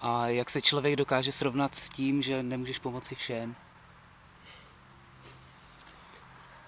A 0.00 0.26
jak 0.26 0.50
se 0.50 0.62
člověk 0.62 0.96
dokáže 0.96 1.32
srovnat 1.32 1.74
s 1.74 1.88
tím, 1.88 2.22
že 2.22 2.42
nemůžeš 2.42 2.78
pomoci 2.78 3.14
všem? 3.14 3.56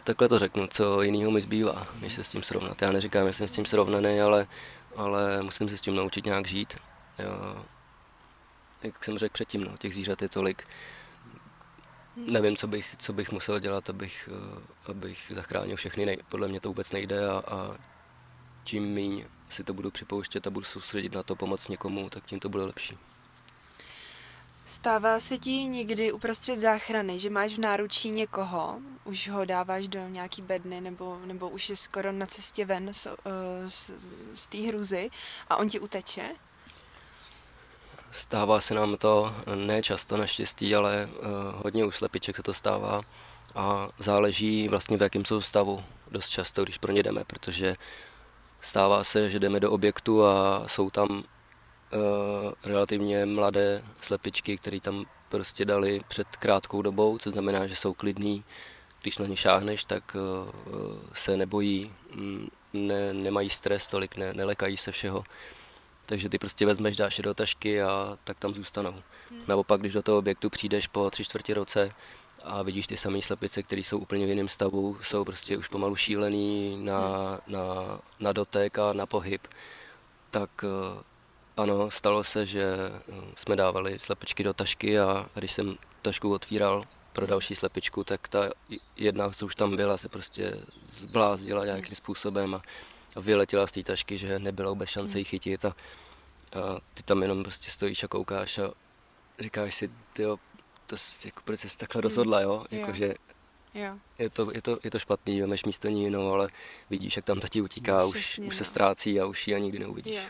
Takhle 0.05 0.29
to 0.29 0.39
řeknu, 0.39 0.67
co 0.67 1.03
jiného 1.03 1.31
mi 1.31 1.41
zbývá, 1.41 1.87
než 2.01 2.15
se 2.15 2.25
s 2.25 2.31
tím 2.31 2.43
srovnat. 2.43 2.83
Já 2.83 2.93
neříkám, 2.93 3.27
že 3.27 3.33
jsem 3.33 3.49
s 3.49 3.53
tím 3.53 3.67
srovnaný, 3.67 4.21
ale, 4.21 4.47
ale 4.97 5.43
musím 5.43 5.69
se 5.69 5.79
s 5.79 5.81
tím 5.81 5.97
naučit 5.97 6.25
nějak 6.25 6.47
žít. 6.47 6.77
Jo. 7.19 7.65
Jak 8.83 9.05
jsem 9.05 9.19
řekl 9.19 9.33
předtím, 9.33 9.65
no, 9.65 9.77
těch 9.77 9.93
zvířat 9.93 10.23
je 10.23 10.29
tolik. 10.29 10.67
Nevím, 12.17 12.57
co 12.57 12.67
bych, 12.67 12.97
co 12.99 13.13
bych 13.13 13.33
musel 13.33 13.61
dělat, 13.61 13.91
abych, 13.91 14.29
eh, 14.33 14.91
abych 14.91 15.33
zachránil 15.35 15.77
všechny. 15.77 16.07
Nej, 16.07 16.19
podle 16.29 16.49
mě 16.49 16.61
to 16.61 16.69
vůbec 16.69 16.93
nejde 16.93 17.29
a, 17.29 17.43
a 17.47 17.77
čím 18.65 18.95
méně 18.95 19.27
si 19.51 19.65
to 19.65 19.75
budu 19.75 19.91
připouštět 19.91 20.47
a 20.47 20.51
budu 20.51 20.65
soustředit 20.65 21.13
na 21.13 21.23
to 21.23 21.37
pomoct 21.37 21.69
někomu, 21.69 22.11
tak 22.11 22.25
tím 22.25 22.41
to 22.41 22.49
bude 22.49 22.65
lepší. 22.65 22.99
Stává 24.67 25.21
se 25.21 25.39
ti 25.39 25.51
někdy 25.51 26.13
uprostřed 26.13 26.59
záchrany, 26.59 27.19
že 27.19 27.31
máš 27.31 27.55
v 27.55 27.61
náručí 27.61 28.11
někoho, 28.11 28.81
už 29.05 29.29
ho 29.29 29.45
dáváš 29.45 29.89
do 29.89 30.09
nějaký 30.09 30.43
bedny 30.43 30.81
nebo, 30.81 31.21
nebo 31.25 31.49
už 31.49 31.71
je 31.71 31.77
skoro 31.77 32.13
na 32.13 32.27
cestě 32.27 32.65
ven 32.65 32.95
z, 32.95 33.07
eh, 33.07 33.71
z, 33.71 33.91
z 34.35 34.47
té 34.47 34.59
hruzy 34.59 35.11
a 35.49 35.57
on 35.57 35.69
ti 35.69 35.81
uteče? 35.81 36.35
Stává 38.13 38.61
se 38.61 38.75
nám 38.75 38.97
to 38.97 39.35
ne 39.55 39.83
často 39.83 40.17
naštěstí, 40.17 40.75
ale 40.75 41.09
uh, 41.13 41.27
hodně 41.65 41.85
u 41.85 41.91
slepiček 41.91 42.37
se 42.37 42.43
to 42.43 42.55
stává 42.55 43.03
a 43.55 43.89
záleží 43.99 44.69
vlastně 44.69 44.97
v 44.97 45.03
jakém 45.03 45.25
jsou 45.25 45.41
stavu 45.41 45.85
dost 46.11 46.29
často, 46.29 46.63
když 46.63 46.79
pro 46.79 46.93
ně 46.93 47.03
jdeme, 47.03 47.25
protože 47.25 47.77
stává 48.61 49.05
se, 49.05 49.31
že 49.31 49.41
jdeme 49.41 49.61
do 49.61 49.71
objektu 49.71 50.25
a 50.25 50.65
jsou 50.69 50.91
tam 50.91 51.25
Eh, 51.93 52.53
relativně 52.65 53.27
mladé 53.27 53.83
slepičky, 54.01 54.59
které 54.59 54.81
tam 54.81 55.05
prostě 55.29 55.65
dali 55.65 56.01
před 56.09 56.27
krátkou 56.37 56.83
dobou, 56.83 57.19
co 57.19 57.31
znamená, 57.31 57.67
že 57.67 57.77
jsou 57.77 57.95
klidní. 57.95 58.45
Když 59.03 59.19
na 59.19 59.27
ně 59.27 59.37
šáhneš, 59.37 59.85
tak 59.85 60.17
eh, 60.17 60.51
se 61.15 61.37
nebojí, 61.37 61.93
mm, 62.15 62.49
ne, 62.73 63.13
nemají 63.15 63.51
stres 63.51 63.87
tolik, 63.87 64.17
ne, 64.17 64.35
nelekají 64.35 64.77
se 64.77 64.93
všeho. 64.93 65.25
Takže 66.13 66.29
ty 66.29 66.39
prostě 66.39 66.67
vezmeš, 66.67 66.97
dáš 66.97 67.19
je 67.19 67.25
do 67.25 67.35
tašky 67.35 67.83
a 67.83 68.19
tak 68.25 68.39
tam 68.39 68.55
zůstanou. 68.55 68.95
Hmm. 69.31 69.43
Naopak, 69.49 69.81
když 69.81 69.93
do 69.93 70.03
toho 70.03 70.19
objektu 70.19 70.51
přijdeš 70.51 70.87
po 70.87 71.11
tři 71.11 71.25
čtvrtě 71.25 71.55
roce 71.55 71.93
a 72.45 72.63
vidíš 72.63 72.87
ty 72.87 72.97
samé 72.97 73.23
slepice, 73.23 73.63
které 73.63 73.81
jsou 73.81 73.99
úplně 73.99 74.27
v 74.27 74.29
jiném 74.29 74.49
stavu, 74.49 74.99
jsou 75.03 75.25
prostě 75.25 75.57
už 75.57 75.69
pomalu 75.69 75.97
šílený 75.97 76.77
na, 76.85 77.29
hmm. 77.29 77.39
na, 77.47 77.65
na 78.21 78.33
dotek 78.33 78.79
a 78.79 78.93
na 78.93 79.07
pohyb, 79.07 79.47
tak 80.31 80.51
eh, 80.65 81.03
ano, 81.57 81.91
stalo 81.91 82.25
se, 82.25 82.47
že 82.47 82.65
eh, 82.65 83.01
jsme 83.37 83.57
dávali 83.57 83.99
slepičky 83.99 84.45
do 84.45 84.55
tašky 84.55 84.99
a 84.99 85.27
když 85.35 85.53
jsem 85.53 85.77
tašku 86.03 86.33
otvíral 86.33 86.85
pro 87.13 87.27
další 87.27 87.55
slepičku, 87.55 88.05
tak 88.05 88.29
ta 88.29 88.51
jedna, 88.97 89.31
co 89.31 89.47
už 89.47 89.55
tam 89.55 89.77
byla, 89.77 89.99
se 89.99 90.09
prostě 90.09 90.57
zblázdila 90.99 91.65
nějakým 91.65 91.97
způsobem 91.97 92.55
a, 92.55 92.59
a 92.59 92.63
vyletěla 93.21 93.67
z 93.67 93.73
té 93.73 93.83
tašky, 93.83 94.19
že 94.19 94.39
nebyla 94.39 94.71
vůbec 94.71 94.89
šance 94.89 95.19
ji 95.19 95.25
chytit 95.25 95.65
a, 95.65 95.69
a 95.69 96.81
ty 96.95 97.03
tam 97.03 97.23
jenom 97.23 97.43
prostě 97.43 97.71
stojíš 97.71 98.03
a 98.05 98.09
koukáš 98.09 98.59
a 98.59 98.71
říkáš 99.41 99.75
si, 99.75 99.91
tyjo, 100.13 100.39
to 100.87 100.97
jsi, 100.97 101.29
jako, 101.29 101.41
proč 101.45 101.61
jsi 101.61 101.79
takhle 101.79 102.01
rozhodla, 102.03 102.41
jo? 102.41 102.65
Jako, 102.71 102.91
Jo. 102.91 102.95
že 102.97 103.15
Jo. 103.75 103.95
je 104.19 104.31
to, 104.31 104.51
je, 104.55 104.63
to, 104.63 104.79
je 104.85 104.91
to 104.91 104.99
špatný, 104.99 105.41
vemeš 105.41 105.65
místo 105.65 105.89
ní 105.89 106.05
jinou, 106.05 106.33
ale 106.33 106.49
vidíš, 106.91 107.17
jak 107.17 107.25
tam 107.25 107.41
ta 107.41 107.49
ti 107.49 107.61
utíká, 107.61 107.99
No, 108.01 108.09
už, 108.09 108.39
už 108.49 108.57
se 108.57 108.65
no. 108.65 108.71
ztrácí 108.71 109.21
a 109.21 109.27
už 109.27 109.49
ji 109.49 109.55
ani 109.55 109.65
nikdy 109.65 109.79
neuvidíš. 109.79 110.17
Jo. 110.17 110.23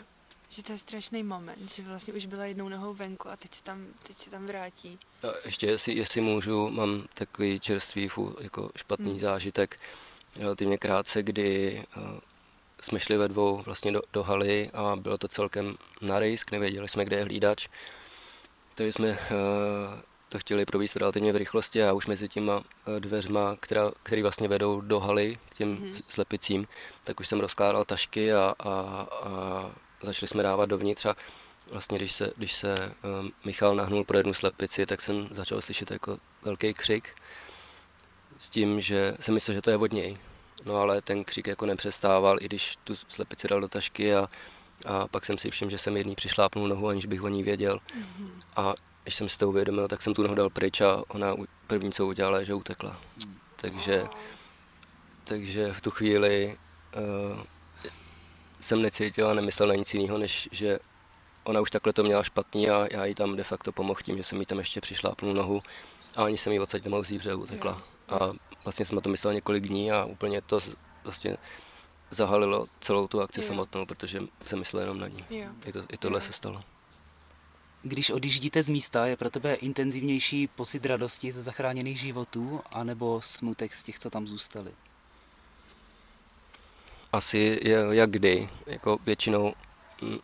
Že 0.49 0.63
to 0.63 0.71
je 0.71 0.77
strašný 0.77 1.23
moment, 1.23 1.71
že 1.71 1.83
vlastně 1.83 2.13
už 2.13 2.25
byla 2.25 2.45
jednou 2.45 2.69
nohou 2.69 2.93
venku 2.93 3.29
a 3.29 3.35
teď 3.37 3.53
se 3.55 3.63
tam, 3.63 3.85
teď 4.07 4.17
se 4.17 4.29
tam 4.29 4.45
vrátí. 4.47 4.97
A 5.23 5.27
ještě, 5.45 5.67
jestli, 5.67 5.93
jestli 5.93 6.21
můžu, 6.21 6.69
mám 6.69 7.05
takový 7.13 7.59
čerstvý 7.59 8.09
jako 8.41 8.71
špatný 8.75 9.11
Hmm. 9.11 9.19
zážitek, 9.19 9.79
relativně 10.35 10.77
krátce, 10.77 11.23
kdy 11.23 11.83
uh, 11.97 12.03
jsme 12.83 12.99
šli 12.99 13.17
ve 13.17 13.27
dvou 13.27 13.61
vlastně 13.65 13.91
do, 13.91 14.01
do 14.13 14.23
haly 14.23 14.69
a 14.73 14.95
bylo 14.95 15.17
to 15.17 15.27
celkem 15.27 15.75
na 16.01 16.19
risk, 16.19 16.51
nevěděli 16.51 16.87
jsme, 16.87 17.05
kde 17.05 17.17
je 17.17 17.23
hlídač. 17.23 17.67
Takže 18.75 18.91
jsme 18.93 19.09
uh, 19.09 19.17
to 20.29 20.39
chtěli 20.39 20.65
províst 20.65 20.95
relativně 20.95 21.33
v 21.33 21.35
rychlosti 21.35 21.83
a 21.83 21.93
už 21.93 22.05
mezi 22.07 22.29
těma 22.29 22.57
uh, 22.57 22.63
dveřma, 22.99 23.55
která, 23.59 23.91
které 24.03 24.21
vlastně 24.21 24.47
vedou 24.47 24.81
do 24.81 24.99
haly, 24.99 25.37
k 25.49 25.57
těm 25.57 25.69
Mhm. 25.71 25.83
mm. 25.87 25.97
slepicím, 26.07 26.67
tak 27.03 27.19
už 27.19 27.27
jsem 27.27 27.39
rozkládal 27.39 27.85
tašky 27.85 28.33
a, 28.33 28.55
a, 28.59 28.69
a 29.23 29.71
začali 30.01 30.27
jsme 30.27 30.43
dávat 30.43 30.65
dovnitř 30.65 31.05
a 31.05 31.15
vlastně 31.71 31.97
když 31.97 32.11
se, 32.11 32.31
když 32.37 32.53
se 32.53 32.75
um, 33.21 33.31
Michal 33.45 33.75
nahnul 33.75 34.03
pro 34.03 34.17
jednu 34.17 34.33
slepici, 34.33 34.85
tak 34.85 35.01
jsem 35.01 35.27
začal 35.31 35.61
slyšet 35.61 35.91
jako 35.91 36.17
velký 36.41 36.73
křik 36.73 37.09
s 38.37 38.49
tím, 38.49 38.81
že 38.81 39.17
jsem 39.19 39.33
myslel, 39.33 39.55
že 39.55 39.61
to 39.61 39.69
je 39.69 39.77
od 39.77 39.91
něj. 39.91 40.17
No 40.65 40.75
ale 40.75 41.01
ten 41.01 41.23
křik 41.23 41.47
jako 41.47 41.65
nepřestával, 41.65 42.37
i 42.41 42.45
když 42.45 42.75
tu 42.83 42.95
slepici 42.95 43.47
dal 43.47 43.61
do 43.61 43.67
tašky 43.67 44.15
a, 44.15 44.29
a 44.85 45.07
pak 45.07 45.25
jsem 45.25 45.37
si 45.37 45.51
všiml, 45.51 45.71
že 45.71 45.77
jsem 45.77 45.97
jedný 45.97 46.15
přišlápnul 46.15 46.67
nohu, 46.67 46.87
aniž 46.87 47.05
bych 47.05 47.23
o 47.23 47.27
ní 47.27 47.43
věděl. 47.43 47.79
Mhm. 47.95 48.41
A 48.55 48.73
když 49.03 49.15
jsem 49.15 49.29
si 49.29 49.37
to 49.37 49.49
uvědomil, 49.49 49.87
tak 49.87 50.01
jsem 50.01 50.13
tu 50.13 50.23
nohu 50.23 50.35
dal 50.35 50.49
pryč 50.49 50.81
a 50.81 51.03
ona 51.07 51.35
první, 51.67 51.91
co 51.91 52.07
udělala, 52.07 52.39
je, 52.39 52.45
že 52.45 52.53
utekla. 52.53 53.01
Takže, 53.55 54.07
takže 55.23 55.73
v 55.73 55.81
tu 55.81 55.91
chvíli 55.91 56.57
uh, 57.33 57.39
jsem 58.61 58.81
necítil 58.81 59.29
a 59.29 59.33
nemyslel 59.33 59.69
na 59.69 59.75
nic 59.75 59.93
jiného, 59.93 60.17
než 60.17 60.49
že 60.51 60.79
ona 61.43 61.61
už 61.61 61.71
takhle 61.71 61.93
to 61.93 62.03
měla 62.03 62.23
špatný 62.23 62.69
a 62.69 62.87
já 62.91 63.05
jí 63.05 63.15
tam 63.15 63.35
de 63.35 63.43
facto 63.43 63.71
pomohl 63.71 63.99
tím, 64.03 64.17
že 64.17 64.23
jsem 64.23 64.39
jí 64.39 64.45
tam 64.45 64.59
ještě 64.59 64.81
přišlápnul 64.81 65.33
nohu 65.33 65.61
a 66.15 66.23
ani 66.23 66.37
jsem 66.37 66.53
jí 66.53 66.59
odsaď 66.59 66.83
nemohl 66.83 67.01
vzít, 67.01 67.21
že 67.21 67.35
utekla. 67.35 67.81
A 68.13 68.33
vlastně 68.63 68.85
jsem 68.85 68.95
na 68.95 69.01
to 69.01 69.09
myslel 69.09 69.33
několik 69.33 69.67
dní 69.67 69.91
a 69.91 70.05
úplně 70.05 70.41
to 70.41 70.59
vlastně 71.03 71.37
zahalilo 72.11 72.67
celou 72.81 73.07
tu 73.07 73.21
akci 73.21 73.41
Jo. 73.41 73.47
samotnou, 73.47 73.85
protože 73.85 74.21
jsem 74.47 74.59
myslel 74.59 74.81
jenom 74.81 74.99
na 74.99 75.07
ní. 75.07 75.25
Jo. 75.29 75.47
I, 75.65 75.71
to, 75.71 75.83
i 75.93 75.97
tohle 75.97 76.17
Jo. 76.17 76.21
se 76.21 76.33
stalo. 76.33 76.63
Když 77.83 78.09
odjíždíte 78.09 78.63
z 78.63 78.69
místa, 78.69 79.05
je 79.05 79.17
pro 79.17 79.29
tebe 79.29 79.53
intenzivnější 79.53 80.47
pocit 80.47 80.85
radosti 80.85 81.31
ze 81.31 81.43
zachráněných 81.43 81.99
životů, 81.99 82.61
anebo 82.71 83.21
smutek 83.21 83.73
z 83.73 83.83
těch, 83.83 83.99
co 83.99 84.09
tam 84.09 84.27
zůstali? 84.27 84.71
Asi 87.11 87.59
je, 87.61 87.85
jak 87.91 88.11
kdy, 88.11 88.49
jako 88.65 88.97
většinou, 89.05 89.53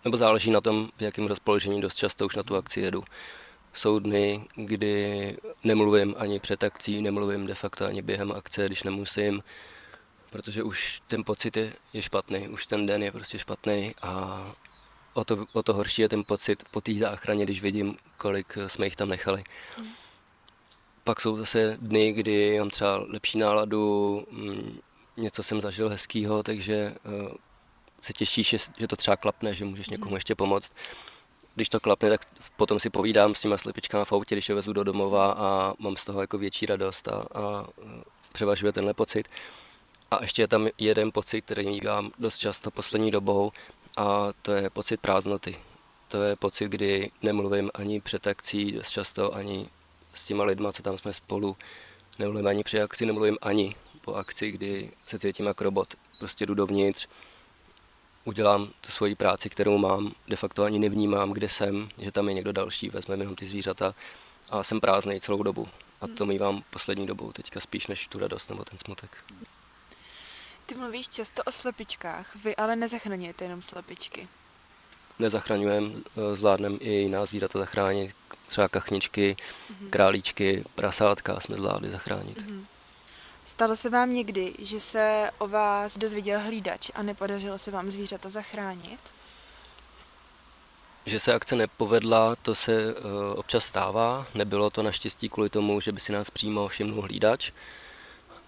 nebo 0.05 0.17
záleží 0.17 0.51
na 0.51 0.61
tom, 0.61 0.89
v 0.97 1.01
jakém 1.01 1.27
rozpoložení 1.27 1.81
dost 1.81 1.95
často 1.95 2.25
už 2.25 2.35
na 2.35 2.43
tu 2.43 2.55
akci 2.55 2.79
jedu. 2.79 3.03
Jsou 3.73 3.99
dny, 3.99 4.45
kdy 4.55 5.37
nemluvím 5.63 6.15
ani 6.17 6.39
před 6.39 6.63
akcí, 6.63 7.01
nemluvím 7.01 7.47
de 7.47 7.55
facto 7.55 7.85
ani 7.85 8.01
během 8.01 8.31
akce, 8.31 8.65
když 8.65 8.83
nemusím, 8.83 9.43
protože 10.29 10.63
už 10.63 11.01
ten 11.07 11.23
pocit 11.23 11.57
je, 11.57 11.73
je 11.93 12.01
špatný, 12.01 12.47
už 12.47 12.65
ten 12.65 12.85
den 12.85 13.03
je 13.03 13.11
prostě 13.11 13.39
špatný 13.39 13.93
a 14.01 14.43
o 15.13 15.25
to, 15.25 15.45
o 15.53 15.63
to 15.63 15.73
horší 15.73 16.01
je 16.01 16.09
ten 16.09 16.23
pocit 16.23 16.63
po 16.71 16.81
té 16.81 16.93
záchraně, 16.93 17.45
když 17.45 17.61
vidím, 17.61 17.97
kolik 18.17 18.57
jsme 18.67 18.85
jich 18.85 18.95
tam 18.95 19.09
nechali. 19.09 19.43
Pak 21.03 21.21
jsou 21.21 21.37
zase 21.37 21.77
dny, 21.81 22.13
kdy 22.13 22.59
mám 22.59 22.69
třeba 22.69 22.97
lepší 22.97 23.37
náladu, 23.37 24.25
mm, 24.31 24.79
něco 25.17 25.43
jsem 25.43 25.61
zažil 25.61 25.89
hezkýho, 25.89 26.43
takže 26.43 26.73
eh, 26.73 27.33
se 28.01 28.13
těšíš, 28.13 28.49
že, 28.49 28.57
že 28.77 28.87
to 28.87 28.95
třeba 28.95 29.17
klapne, 29.17 29.53
že 29.53 29.65
můžeš 29.65 29.89
někomu 29.89 30.15
ještě 30.15 30.35
pomoct. 30.35 30.71
Když 31.55 31.69
to 31.69 31.79
klapne, 31.79 32.09
tak 32.09 32.25
potom 32.57 32.79
si 32.79 32.89
povídám 32.89 33.35
s 33.35 33.41
těma 33.41 33.57
slepičkama 33.57 34.05
v 34.05 34.11
autě, 34.13 34.35
když 34.35 34.49
je 34.49 34.55
vezu 34.55 34.73
do 34.73 34.83
domova 34.83 35.31
a 35.31 35.73
mám 35.79 35.97
z 35.97 36.05
toho 36.05 36.21
jako 36.21 36.37
větší 36.37 36.65
radost 36.65 37.07
a, 37.07 37.25
a 37.33 37.67
převažuje 38.33 38.71
tenhle 38.71 38.93
pocit. 38.93 39.27
A 40.11 40.21
ještě 40.21 40.41
je 40.41 40.47
tam 40.47 40.67
jeden 40.77 41.11
pocit, 41.11 41.41
který 41.41 41.67
mívám 41.67 42.11
dost 42.19 42.37
často 42.37 42.71
poslední 42.71 43.11
dobou 43.11 43.51
a 43.97 44.27
to 44.41 44.51
je 44.51 44.69
pocit 44.69 44.99
prázdnoty. 44.99 45.57
To 46.07 46.21
je 46.21 46.35
pocit, 46.35 46.69
kdy 46.69 47.11
nemluvím 47.21 47.71
ani 47.73 48.01
před 48.01 48.27
akcí 48.27 48.71
dost 48.71 48.89
často, 48.89 49.35
ani 49.35 49.69
s 50.15 50.25
těma 50.25 50.43
lidma, 50.43 50.71
co 50.71 50.83
tam 50.83 50.97
jsme 50.97 51.13
spolu. 51.13 51.57
Nemluvím 52.19 52.47
ani 52.47 52.63
při 52.63 52.81
akci, 52.81 53.05
nemluvím 53.05 53.37
ani 53.41 53.75
po 54.01 54.13
akci, 54.13 54.51
kdy 54.51 54.91
se 55.07 55.19
cítím 55.19 55.45
jako 55.45 55.63
robot. 55.63 55.93
Prostě 56.19 56.45
jdu 56.45 56.53
dovnitř, 56.53 57.07
udělám 58.25 58.69
tu 58.81 58.91
svoji 58.91 59.15
práci, 59.15 59.49
kterou 59.49 59.77
mám, 59.77 60.13
de 60.27 60.35
facto 60.35 60.63
ani 60.63 60.79
nevnímám, 60.79 61.31
kde 61.31 61.49
jsem, 61.49 61.89
že 61.97 62.11
tam 62.11 62.27
je 62.27 62.33
někdo 62.33 62.51
další, 62.51 62.89
vezme 62.89 63.15
jenom 63.15 63.35
ty 63.35 63.45
zvířata 63.45 63.95
a 64.49 64.63
jsem 64.63 64.79
prázdnej 64.79 65.19
celou 65.19 65.43
dobu. 65.43 65.67
A 66.01 66.07
to 66.07 66.25
mývám 66.25 66.63
poslední 66.69 67.07
dobou, 67.07 67.31
teďka 67.31 67.59
spíš 67.59 67.87
než 67.87 68.07
tu 68.07 68.19
radost 68.19 68.49
nebo 68.49 68.65
ten 68.65 68.77
smutek. 68.77 69.17
Ty 70.65 70.75
mluvíš 70.75 71.07
často 71.07 71.43
o 71.43 71.51
slepičkách, 71.51 72.35
vy 72.35 72.55
ale 72.55 72.75
nezachraňujete 72.75 73.45
jenom 73.45 73.61
slepičky. 73.61 74.27
Nezachraňujeme, 75.19 75.89
zvládneme 76.33 76.77
i 76.77 76.89
jiná 76.89 77.25
zvířata 77.25 77.59
zachránit, 77.59 78.15
třeba 78.47 78.67
kachničky, 78.67 79.37
králíčky, 79.89 80.63
prasátka 80.75 81.39
jsme 81.39 81.55
zvládli 81.55 81.89
zachránit. 81.89 82.41
Mhm. 82.41 82.65
Stalo 83.59 83.75
se 83.75 83.89
vám 83.89 84.13
někdy, 84.13 84.53
že 84.59 84.79
se 84.79 85.31
o 85.37 85.47
vás 85.47 85.97
dozvěděl 85.97 86.39
hlídač 86.39 86.91
a 86.95 87.03
nepodařilo 87.03 87.59
se 87.59 87.71
vám 87.71 87.89
zvířata 87.89 88.29
zachránit? 88.29 88.99
Že 91.05 91.19
se 91.19 91.33
akce 91.33 91.55
nepovedla, 91.55 92.35
to 92.35 92.55
se 92.55 92.95
uh, 92.95 93.01
občas 93.35 93.65
stává. 93.65 94.27
Nebylo 94.35 94.69
to 94.69 94.83
naštěstí 94.83 95.29
kvůli 95.29 95.49
tomu, 95.49 95.81
že 95.81 95.91
by 95.91 95.99
si 95.99 96.11
nás 96.11 96.29
přímo 96.29 96.67
všimnul 96.67 97.01
hlídač, 97.01 97.51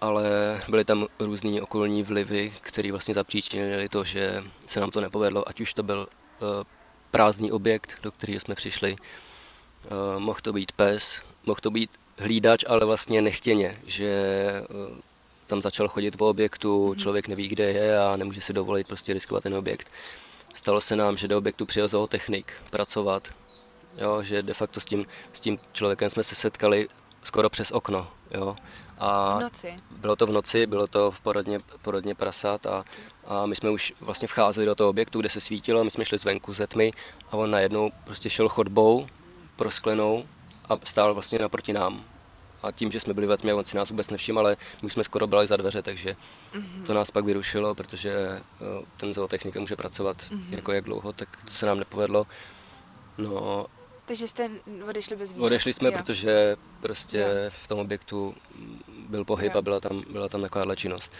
ale 0.00 0.24
byly 0.68 0.84
tam 0.84 1.06
různý 1.18 1.60
okolní 1.60 2.02
vlivy, 2.02 2.54
které 2.60 2.90
vlastně 2.90 3.14
zapříčinily 3.14 3.88
to, 3.88 4.04
že 4.04 4.44
se 4.66 4.80
nám 4.80 4.90
to 4.90 5.00
nepovedlo. 5.00 5.48
Ať 5.48 5.60
už 5.60 5.74
to 5.74 5.82
byl 5.82 6.08
uh, 6.08 6.48
prázdný 7.10 7.52
objekt, 7.52 7.94
do 8.02 8.12
kterého 8.12 8.40
jsme 8.40 8.54
přišli, 8.54 8.96
uh, 8.96 10.20
mohl 10.20 10.40
to 10.42 10.52
být 10.52 10.72
pes, 10.72 11.22
mohl 11.46 11.60
to 11.62 11.70
být 11.70 11.90
hlídač, 12.22 12.64
ale 12.68 12.86
vlastně 12.86 13.22
nechtěně, 13.22 13.78
že 13.86 14.12
uh, 14.70 14.98
tam 15.46 15.62
začal 15.62 15.88
chodit 15.88 16.16
po 16.16 16.28
objektu, 16.28 16.94
člověk 16.94 17.28
neví, 17.28 17.48
kde 17.48 17.64
je 17.64 17.98
a 18.00 18.16
nemůže 18.16 18.40
si 18.40 18.52
dovolit 18.52 18.86
prostě 18.86 19.12
riskovat 19.12 19.42
ten 19.42 19.54
objekt. 19.54 19.88
Stalo 20.54 20.80
se 20.80 20.96
nám, 20.96 21.16
že 21.16 21.28
do 21.28 21.38
objektu 21.38 21.66
přijel 21.66 21.88
zootechnik 21.88 22.52
pracovat, 22.70 23.28
jo, 23.98 24.22
že 24.22 24.42
de 24.42 24.54
facto 24.54 24.80
s 24.80 24.84
tím, 24.84 25.06
s 25.32 25.40
tím 25.40 25.58
člověkem 25.72 26.10
jsme 26.10 26.24
se 26.24 26.34
setkali 26.34 26.88
skoro 27.22 27.50
přes 27.50 27.70
okno. 27.70 28.08
Jo. 28.30 28.56
A 28.98 29.38
V 29.38 29.42
noci. 29.42 29.74
bylo 29.90 30.16
to 30.16 30.26
v 30.26 30.32
noci, 30.32 30.66
bylo 30.66 30.86
to 30.86 31.10
v 31.10 31.20
porodně, 31.20 31.60
porodně 31.82 32.14
prasat 32.14 32.66
a, 32.66 32.84
a 33.26 33.46
my 33.46 33.56
jsme 33.56 33.70
už 33.70 33.94
vlastně 34.00 34.28
vcházeli 34.28 34.66
do 34.66 34.74
toho 34.74 34.90
objektu, 34.90 35.20
kde 35.20 35.28
se 35.28 35.40
svítilo, 35.40 35.84
my 35.84 35.90
jsme 35.90 36.04
šli 36.04 36.18
zvenku 36.18 36.52
ze 36.52 36.66
tmy 36.66 36.92
a 37.30 37.36
on 37.36 37.50
najednou 37.50 37.90
prostě 38.04 38.30
šel 38.30 38.48
chodbou 38.48 39.06
prosklenou 39.56 40.24
a 40.68 40.78
stál 40.84 41.14
vlastně 41.14 41.38
naproti 41.38 41.72
nám. 41.72 42.04
A 42.62 42.72
tím, 42.72 42.92
že 42.92 43.00
jsme 43.00 43.14
byli 43.14 43.26
ve 43.26 43.36
tmě, 43.36 43.54
on 43.54 43.64
si 43.64 43.76
nás 43.76 43.90
vůbec 43.90 44.10
nevšiml, 44.10 44.38
ale 44.38 44.56
my 44.82 44.90
jsme 44.90 45.04
skoro 45.04 45.26
byli 45.26 45.46
za 45.46 45.56
dveře, 45.56 45.82
takže 45.82 46.16
Mhm. 46.54 46.84
to 46.86 46.94
nás 46.94 47.10
pak 47.10 47.24
vyrušilo, 47.24 47.74
protože 47.74 48.10
eh, 48.12 48.42
ten 48.96 49.14
zootechnik 49.14 49.56
může 49.56 49.76
pracovat 49.76 50.16
Mhm. 50.30 50.54
jako 50.54 50.72
jak 50.72 50.84
dlouho, 50.84 51.12
tak 51.12 51.28
to 51.44 51.50
se 51.52 51.66
nám 51.66 51.78
nepovedlo. 51.78 52.26
No, 53.18 53.66
Takže 54.06 54.28
jste 54.28 54.50
odešli 54.88 55.16
bez 55.16 55.30
zvířat? 55.30 55.44
odešli 55.46 55.72
jsme, 55.72 55.88
Jo. 55.88 55.92
protože 55.98 56.56
prostě 56.80 57.18
Jo. 57.18 57.26
v 57.62 57.68
tom 57.68 57.78
objektu 57.78 58.34
byl 59.08 59.24
pohyb 59.24 59.52
Jo. 59.54 59.58
a 59.58 59.62
byla 59.62 59.80
tam, 59.80 60.02
byla 60.10 60.28
tam 60.28 60.42
takováhle 60.42 60.76
činnost. 60.76 61.12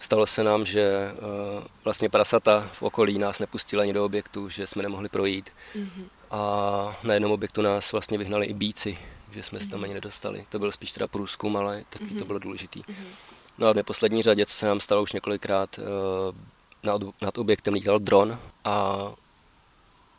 Stalo 0.00 0.26
se 0.26 0.44
nám, 0.44 0.64
že 0.66 0.82
eh, 0.82 1.14
vlastně 1.84 2.08
prasata 2.08 2.70
v 2.72 2.82
okolí 2.82 3.18
nás 3.18 3.38
nepustila 3.38 3.82
ani 3.82 3.92
do 3.92 4.04
objektu, 4.04 4.48
že 4.48 4.66
jsme 4.66 4.82
nemohli 4.82 5.08
projít. 5.08 5.50
Mhm. 5.74 6.08
A 6.30 6.40
na 7.02 7.14
jednom 7.14 7.32
objektu 7.32 7.62
nás 7.62 7.92
vlastně 7.92 8.18
vyhnali 8.18 8.46
i 8.46 8.54
bíci, 8.54 8.98
že 9.32 9.42
jsme 9.42 9.58
se 9.60 9.66
tam 9.68 9.78
Mhm. 9.78 9.84
ani 9.84 9.94
nedostali. 9.94 10.46
To 10.48 10.58
byl 10.58 10.72
spíš 10.72 10.92
teda 10.92 11.06
průzkum, 11.08 11.56
ale 11.56 11.84
taky 11.90 12.08
to 12.08 12.14
Mhm. 12.14 12.26
bylo 12.26 12.38
důležitý. 12.38 12.82
Mhm. 12.88 13.06
No 13.58 13.66
a 13.66 13.72
v 13.72 13.76
neposlední 13.76 14.22
řadě, 14.22 14.46
co 14.46 14.52
se 14.54 14.66
nám 14.66 14.80
stalo 14.80 15.02
už 15.02 15.12
několikrát, 15.12 15.78
eh, 15.78 15.82
nad, 16.82 17.00
nad 17.22 17.38
objektem 17.38 17.74
lítal 17.74 17.98
dron 17.98 18.38
a 18.64 18.96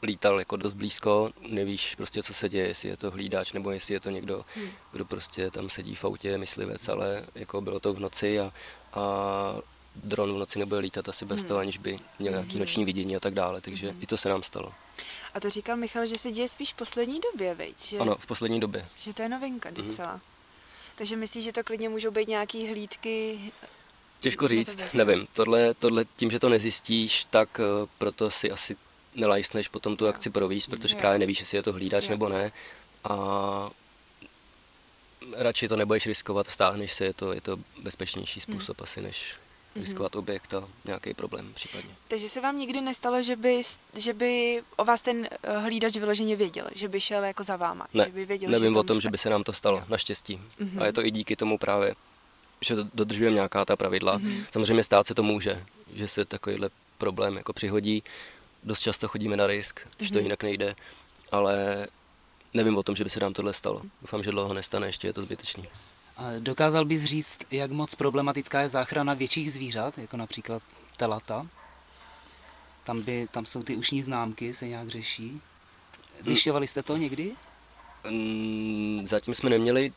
lítal 0.04 0.40
jako 0.40 0.56
dost 0.58 0.74
blízko, 0.74 1.30
nevíš 1.50 1.96
prostě, 1.96 2.24
co 2.24 2.34
se 2.34 2.50
děje, 2.50 2.68
jestli 2.68 2.90
je 2.90 2.98
to 2.98 3.12
hlídač, 3.12 3.54
nebo 3.54 3.72
jestli 3.72 3.94
je 3.94 4.00
to 4.00 4.10
někdo, 4.10 4.46
Hmm. 4.56 4.70
kdo 4.92 5.06
prostě 5.06 5.52
tam 5.52 5.70
sedí 5.70 5.96
v 5.96 6.06
autě, 6.06 6.38
myslivec, 6.38 6.90
ale 6.90 7.26
jako 7.36 7.62
bylo 7.62 7.80
to 7.80 7.94
v 7.94 8.00
noci 8.00 8.40
a, 8.40 8.52
a 8.94 9.02
dron 10.04 10.34
v 10.34 10.38
noci 10.38 10.60
nebude 10.60 10.82
lítat 10.82 11.10
asi 11.10 11.26
bez 11.26 11.40
Hmm. 11.40 11.48
toho, 11.48 11.60
aniž 11.60 11.78
by 11.78 12.00
měl 12.20 12.32
nějaký 12.34 12.50
Mhm. 12.50 12.60
noční 12.60 12.86
vidění 12.86 13.16
a 13.16 13.20
tak 13.20 13.34
dále, 13.34 13.62
takže 13.62 13.88
Mhm. 13.92 14.00
i 14.04 14.06
to 14.08 14.18
se 14.18 14.30
nám 14.30 14.44
stalo. 14.44 14.74
A 15.34 15.40
to 15.40 15.50
říkal 15.50 15.78
Michal, 15.78 16.06
že 16.06 16.18
se 16.18 16.32
děje 16.32 16.48
spíš 16.48 16.74
v 16.74 16.76
poslední 16.76 17.20
době, 17.34 17.56
viď? 17.56 17.82
Že, 17.82 17.98
Ano, 17.98 18.16
v 18.20 18.26
poslední 18.26 18.60
době. 18.60 18.86
že 18.98 19.14
to 19.14 19.22
je 19.22 19.30
novinka 19.30 19.70
Mhm. 19.70 19.88
docela. 19.88 20.22
Takže 20.96 21.16
myslíš, 21.16 21.44
že 21.46 21.52
to 21.54 21.64
klidně 21.64 21.90
můžou 21.90 22.12
být 22.12 22.28
nějaký 22.28 22.68
hlídky? 22.68 23.40
Těžko 24.20 24.48
říct, 24.48 24.78
nevím. 24.94 25.28
Tohle, 25.34 25.74
tohle 25.74 26.06
tím, 26.16 26.32
že 26.32 26.40
to 26.40 26.50
nezjistíš, 26.50 27.26
tak 27.30 27.60
eh, 27.60 27.88
proto 27.98 28.32
si 28.32 28.52
asi 28.52 28.76
nelajsneš 29.16 29.68
potom 29.68 29.98
tu 29.98 30.08
akci 30.08 30.30
províst, 30.30 30.70
protože 30.70 30.96
Jo. 30.96 31.00
právě 31.00 31.20
nevíš, 31.20 31.40
jestli 31.40 31.58
je 31.58 31.64
to 31.64 31.74
hlídač 31.74 32.04
Jo. 32.04 32.10
nebo 32.10 32.30
ne. 32.30 32.52
A 33.04 33.70
radši 35.36 35.68
to 35.68 35.76
nebudeš 35.76 36.06
riskovat, 36.06 36.48
stáhneš 36.48 36.94
se, 36.94 37.06
je 37.06 37.14
to, 37.14 37.34
je 37.34 37.42
to 37.42 37.58
bezpečnější 37.84 38.40
způsob 38.40 38.82
asi, 38.82 39.02
než 39.02 39.36
Mhm. 39.76 39.86
riskovat 39.86 40.16
objekt 40.16 40.54
a 40.54 40.68
nějaký 40.86 41.14
problém 41.14 41.54
případně. 41.54 41.90
Takže 42.08 42.30
se 42.30 42.42
vám 42.42 42.58
nikdy 42.58 42.82
nestalo, 42.82 43.24
že 43.24 43.36
by, 43.36 43.62
že 43.98 44.14
by 44.14 44.62
o 44.78 44.86
vás 44.86 45.02
ten 45.02 45.28
eh, 45.44 45.58
hlídač 45.58 45.96
vyloženě 45.96 46.36
věděl, 46.36 46.68
že 46.76 46.88
by 46.88 47.02
šel 47.02 47.24
jako 47.24 47.44
za 47.44 47.56
váma? 47.56 47.88
Ne, 47.94 48.06
že 48.06 48.12
by 48.12 48.26
věděl, 48.26 48.50
Nevím 48.52 48.74
že 48.74 48.80
o 48.80 48.84
tom, 48.84 48.96
jste. 48.98 49.02
že 49.02 49.10
by 49.10 49.18
se 49.18 49.30
nám 49.30 49.44
to 49.44 49.54
stalo, 49.54 49.78
Jo. 49.78 49.84
naštěstí. 49.90 50.42
Mhm. 50.60 50.82
A 50.82 50.86
je 50.86 50.94
to 50.94 51.06
i 51.06 51.12
díky 51.12 51.36
tomu 51.36 51.58
právě, 51.58 51.96
že 52.62 52.76
do- 52.76 52.86
dodržujeme 52.94 53.36
nějaká 53.36 53.66
ta 53.66 53.76
pravidla. 53.76 54.18
Mhm. 54.18 54.44
Samozřejmě 54.52 54.84
stát 54.84 55.08
se 55.08 55.16
to 55.16 55.24
může, 55.24 55.64
že 55.94 56.08
se 56.08 56.26
takovýhle 56.26 56.70
problém 56.98 57.36
jako 57.38 57.54
přihodí. 57.54 58.04
Dost 58.64 58.80
často 58.80 59.08
chodíme 59.08 59.38
na 59.38 59.48
risk, 59.48 59.80
že 60.00 60.10
to 60.12 60.18
Mhm. 60.18 60.26
jinak 60.26 60.44
nejde, 60.44 60.76
ale 61.32 61.88
nevím 62.54 62.78
o 62.78 62.84
tom, 62.84 62.96
že 62.96 63.04
by 63.04 63.10
se 63.10 63.20
nám 63.20 63.34
tohle 63.34 63.54
stalo. 63.54 63.82
Doufám, 64.02 64.24
že 64.24 64.32
dlouho 64.32 64.54
nestane, 64.54 64.88
ještě 64.88 65.08
je 65.08 65.14
to 65.14 65.22
zbytečný. 65.22 65.66
Dokázal 66.40 66.86
bys 66.86 67.04
říct, 67.04 67.38
jak 67.52 67.72
moc 67.72 67.96
problematická 67.96 68.62
je 68.62 68.70
záchrana 68.70 69.14
větších 69.14 69.54
zvířat, 69.54 69.98
jako 69.98 70.18
například 70.18 70.64
telata? 70.98 71.48
Tam, 72.84 73.02
by, 73.02 73.28
tam 73.32 73.46
jsou 73.46 73.64
ty 73.64 73.76
ušní 73.76 74.04
známky, 74.04 74.54
se 74.54 74.68
nějak 74.68 74.88
řeší. 74.90 75.42
Zjišťovali 76.20 76.68
jste 76.68 76.84
to 76.84 76.98
někdy? 76.98 77.32
Mm, 78.10 79.08
Zatím 79.08 79.36
jsme 79.36 79.50
neměli 79.50 79.94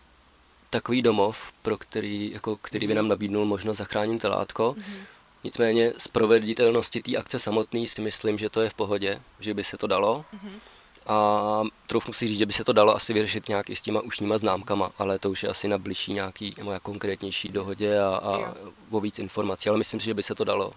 takový 0.71 1.03
domov, 1.03 1.53
pro 1.63 1.79
který, 1.79 2.31
jako, 2.33 2.57
který 2.57 2.87
by 2.87 2.95
nám 2.95 3.09
nabídnul 3.09 3.45
možnost 3.45 3.77
zachránit 3.79 4.23
telátko. 4.23 4.75
Mhm. 4.79 4.97
Nicméně 5.45 5.93
z 5.99 6.09
proveditelnosti 6.09 7.03
té 7.03 7.17
akce 7.17 7.39
samotné 7.39 7.87
si 7.87 8.01
myslím, 8.01 8.39
že 8.39 8.51
to 8.51 8.61
je 8.61 8.71
v 8.71 8.75
pohodě, 8.75 9.23
že 9.41 9.55
by 9.55 9.65
se 9.65 9.79
to 9.79 9.87
dalo. 9.87 10.25
Mhm. 10.33 10.61
A 11.07 11.63
troufnu 11.87 12.13
si 12.13 12.29
říct, 12.29 12.39
že 12.39 12.47
by 12.47 12.53
se 12.53 12.65
to 12.65 12.73
dalo 12.73 12.97
asi 12.97 13.13
vyřešit 13.13 13.49
nějak 13.49 13.71
i 13.71 13.77
s 13.77 13.81
těma 13.81 14.01
ušníma 14.01 14.39
známkama, 14.39 14.91
ale 14.99 15.19
to 15.19 15.31
už 15.31 15.43
je 15.43 15.49
asi 15.49 15.69
na 15.69 15.79
blížší 15.79 16.13
nějaký 16.13 16.55
nebo 16.59 16.71
jak 16.73 16.83
konkrétnější 16.83 17.49
dohodě 17.49 18.01
a, 18.01 18.17
a 18.17 18.39
Jo. 18.39 18.55
o 18.91 19.01
víc 19.01 19.19
informací, 19.19 19.69
ale 19.69 19.79
myslím 19.79 20.01
si, 20.01 20.07
že 20.07 20.15
by 20.15 20.23
se 20.23 20.35
to 20.35 20.45
dalo. 20.45 20.73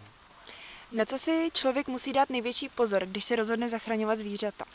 Na 0.92 1.06
co 1.06 1.18
si 1.18 1.50
člověk 1.54 1.88
musí 1.88 2.14
dát 2.14 2.30
největší 2.30 2.70
pozor, 2.70 3.06
když 3.06 3.24
se 3.26 3.36
rozhodne 3.36 3.70
zachraňovat 3.70 4.18
zvířata? 4.18 4.66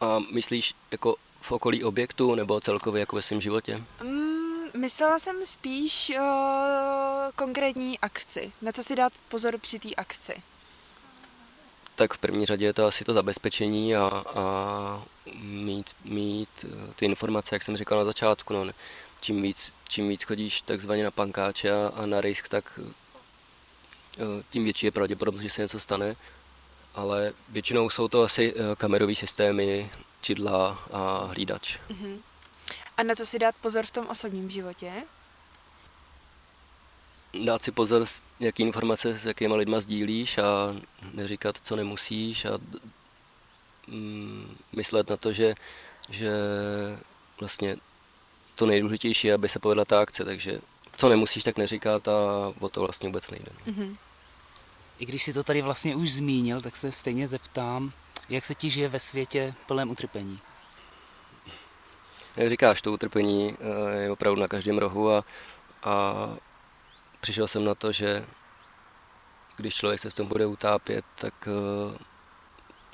A 0.00 0.18
myslíš 0.32 0.74
jako 0.90 1.16
v 1.40 1.52
okolí 1.52 1.84
objektu 1.84 2.34
nebo 2.34 2.60
celkově 2.60 3.00
jako 3.00 3.16
ve 3.16 3.22
svém 3.22 3.40
životě? 3.40 3.82
Mm, 4.02 4.80
myslela 4.80 5.18
jsem 5.18 5.46
spíš 5.46 6.12
uh, 6.18 6.24
konkrétní 7.36 7.98
akci. 7.98 8.52
Na 8.62 8.72
co 8.72 8.84
si 8.84 8.96
dát 8.96 9.12
pozor 9.28 9.58
při 9.58 9.78
té 9.78 9.94
akci? 9.94 10.42
Tak 11.96 12.14
v 12.14 12.18
první 12.18 12.46
řadě 12.46 12.64
je 12.64 12.72
to 12.72 12.86
asi 12.86 13.04
to 13.04 13.12
zabezpečení 13.12 13.96
a, 13.96 14.24
a 14.26 15.04
mít, 15.42 15.86
mít 16.04 16.48
eh, 16.64 16.92
ty 16.96 17.04
informace, 17.04 17.54
jak 17.54 17.62
jsem 17.62 17.76
říkal 17.76 17.98
na 17.98 18.04
začátku. 18.04 18.52
No, 18.52 18.72
čím, 19.20 19.42
víc, 19.42 19.74
čím 19.88 20.08
víc 20.08 20.22
chodíš 20.22 20.60
takzvaně 20.60 21.04
na 21.04 21.10
pankáče 21.10 21.72
a, 21.72 21.92
a 21.94 22.06
na 22.06 22.20
risk, 22.20 22.48
tak 22.48 22.80
eh, 22.80 24.42
tím 24.50 24.64
větší 24.64 24.86
je 24.86 24.92
pravděpodobnost, 24.92 25.42
že 25.42 25.50
se 25.50 25.62
něco 25.62 25.80
stane. 25.80 26.16
Ale 26.94 27.32
většinou 27.48 27.90
jsou 27.90 28.08
to 28.08 28.22
asi 28.22 28.54
eh, 28.56 28.76
kamerové 28.76 29.14
systémy, 29.14 29.90
čidla 30.20 30.84
a 30.92 31.24
hlídač. 31.24 31.78
Mhm. 31.88 32.22
A 32.96 33.02
na 33.02 33.14
co 33.14 33.26
si 33.26 33.38
dát 33.38 33.54
pozor 33.60 33.86
v 33.86 33.90
tom 33.90 34.06
osobním 34.06 34.50
životě? 34.50 34.92
Dát 37.44 37.64
si 37.64 37.72
pozor, 37.72 38.06
jaký 38.40 38.62
informace 38.62 39.18
s 39.18 39.26
jakýma 39.26 39.56
lidma 39.56 39.80
sdílíš 39.80 40.38
a 40.38 40.76
neříkat, 41.12 41.56
co 41.62 41.76
nemusíš 41.76 42.44
a 42.44 42.58
mm, 43.88 44.56
myslet 44.76 45.10
na 45.10 45.16
to, 45.16 45.32
že, 45.32 45.54
že 46.10 46.30
vlastně 47.40 47.76
to 48.54 48.66
nejdůležitější 48.66 49.26
je, 49.26 49.34
aby 49.34 49.48
se 49.48 49.58
povedla 49.58 49.84
ta 49.84 50.00
akce, 50.00 50.24
takže 50.24 50.60
co 50.96 51.08
nemusíš, 51.08 51.44
tak 51.44 51.56
neříkat 51.56 52.08
a 52.08 52.12
o 52.60 52.68
to 52.68 52.80
vlastně 52.80 53.08
vůbec 53.08 53.30
nejde. 53.30 53.52
Mhm. 53.66 53.96
I 54.98 55.06
když 55.06 55.22
si 55.22 55.32
to 55.32 55.44
tady 55.44 55.62
vlastně 55.62 55.96
už 55.96 56.12
zmínil, 56.12 56.60
tak 56.60 56.76
se 56.76 56.92
stejně 56.92 57.28
zeptám, 57.28 57.92
jak 58.28 58.44
se 58.44 58.54
ti 58.54 58.70
žije 58.70 58.88
ve 58.88 59.00
světě 59.00 59.54
plném 59.66 59.90
utrpení? 59.90 60.40
Jak 62.36 62.48
říkáš, 62.48 62.82
to 62.82 62.92
utrpení 62.92 63.56
eh, 63.60 64.02
je 64.02 64.10
opravdu 64.10 64.40
na 64.40 64.48
každém 64.48 64.78
rohu 64.78 65.10
a, 65.10 65.24
a 65.82 66.26
přišel 67.26 67.48
jsem 67.48 67.64
na 67.64 67.74
to, 67.74 67.92
že 67.92 68.24
když 69.56 69.74
člověk 69.74 70.00
se 70.00 70.10
v 70.10 70.14
tom 70.14 70.26
bude 70.26 70.46
utápět, 70.46 71.04
tak 71.14 71.48
eh, 71.48 71.98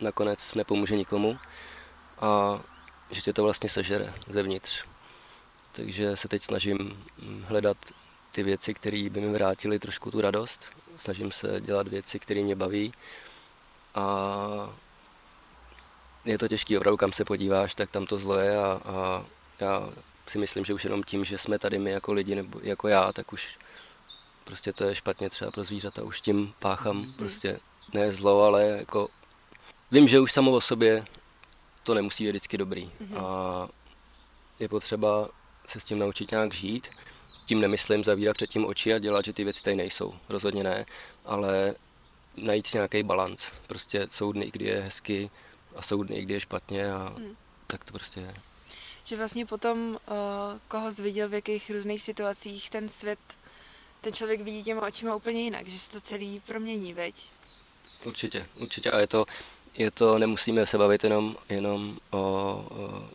nakonec 0.01 0.55
nepomůže 0.55 0.97
nikomu 0.97 1.39
a 2.21 2.61
že 3.11 3.21
tě 3.21 3.33
to 3.33 3.43
vlastně 3.43 3.69
sežere 3.69 4.15
zevnitř. 4.27 4.85
Takže 5.73 6.17
se 6.17 6.29
teď 6.29 6.43
snažím 6.43 6.79
mm, 6.79 7.45
hledat 7.49 7.77
ty 8.31 8.43
věci, 8.43 8.75
které 8.75 9.09
by 9.11 9.21
mi 9.21 9.33
vrátily 9.33 9.79
trošku 9.79 10.11
tu 10.11 10.21
radost. 10.21 10.61
Snažím 10.97 11.33
se 11.33 11.61
dělat 11.61 11.89
věci, 11.89 12.19
které 12.19 12.43
mě 12.43 12.57
baví 12.57 12.93
a 13.95 14.07
je 16.25 16.39
to 16.39 16.49
těžký, 16.49 16.77
opravdu 16.77 16.97
kam 16.97 17.13
se 17.13 17.25
podíváš, 17.25 17.75
tak 17.75 17.91
tam 17.91 18.07
to 18.07 18.19
zlo 18.19 18.39
je 18.39 18.57
a, 18.57 18.81
a 18.85 19.25
já 19.61 19.91
si 20.27 20.39
myslím, 20.39 20.65
že 20.65 20.75
už 20.75 20.85
jenom 20.85 21.03
tím, 21.03 21.25
že 21.25 21.39
jsme 21.39 21.59
tady 21.59 21.79
my 21.79 21.91
jako 21.91 22.13
lidi 22.13 22.35
nebo 22.35 22.61
jako 22.63 22.89
já, 22.89 23.13
tak 23.13 23.33
už 23.33 23.59
prostě 24.45 24.73
to 24.73 24.85
je 24.85 24.95
špatně 24.95 25.31
třeba 25.31 25.51
pro 25.51 25.65
zvířata, 25.65 26.03
už 26.03 26.21
tím 26.21 26.55
páchám 26.59 26.97
Mhm. 26.97 27.13
prostě 27.13 27.61
ne 27.95 28.13
zlo, 28.13 28.43
ale 28.43 28.63
jako 28.65 29.09
vím, 29.91 30.09
že 30.09 30.21
už 30.21 30.33
samo 30.33 30.51
o 30.51 30.61
sobě 30.61 31.05
to 31.83 31.95
nemusí 31.95 32.25
být 32.25 32.31
vždycky 32.31 32.59
dobrý 32.59 32.91
Mhm. 33.01 33.19
a 33.19 33.69
je 34.59 34.69
potřeba 34.69 35.29
se 35.69 35.81
s 35.81 35.85
tím 35.85 35.99
naučit 35.99 36.31
nějak 36.31 36.55
žít. 36.55 36.89
Tím 37.45 37.61
nemyslím 37.61 38.05
zavírat 38.05 38.37
před 38.37 38.51
tím 38.51 38.67
oči 38.67 38.95
a 38.95 38.99
dělat, 38.99 39.25
že 39.25 39.33
ty 39.33 39.45
věci 39.45 39.63
tady 39.63 39.77
nejsou, 39.77 40.15
rozhodně 40.29 40.65
ne, 40.65 40.87
ale 41.25 41.75
najít 42.37 42.75
nějaký 42.75 43.03
balans. 43.03 43.43
Prostě 43.67 44.09
jsou 44.13 44.33
dny, 44.33 44.51
kdy 44.53 44.65
je 44.65 44.81
hezky 44.81 45.31
a 45.77 45.83
jsou 45.83 46.03
dny, 46.03 46.23
kdy 46.23 46.35
je 46.35 46.41
špatně 46.41 46.93
a 46.93 47.15
Hmm. 47.17 47.37
tak 47.67 47.85
to 47.85 47.93
prostě 47.93 48.21
je. 48.21 48.35
Že 49.05 49.17
vlastně 49.17 49.47
potom, 49.47 49.79
uh, 49.91 49.99
koho 50.69 50.93
zviděl 50.93 51.29
v 51.29 51.35
jakých 51.35 51.71
různých 51.71 52.03
situacích, 52.03 52.71
ten 52.71 52.89
svět, 52.89 53.19
ten 54.03 54.13
člověk 54.13 54.41
vidí 54.41 54.63
těma 54.65 54.83
očima 54.87 55.15
úplně 55.15 55.43
jinak, 55.43 55.69
že 55.69 55.79
se 55.79 55.91
to 55.91 56.01
celý 56.01 56.41
promění, 56.47 56.95
veď? 56.95 57.15
Určitě, 58.05 58.47
určitě. 58.61 58.91
A 58.91 58.99
je 59.01 59.07
to, 59.07 59.25
je 59.75 59.91
to 59.91 60.19
nemusíme 60.19 60.67
se 60.67 60.79
bavit 60.79 61.05
jenom, 61.05 61.37
jenom 61.49 61.99
o, 62.11 62.19
o 62.19 62.65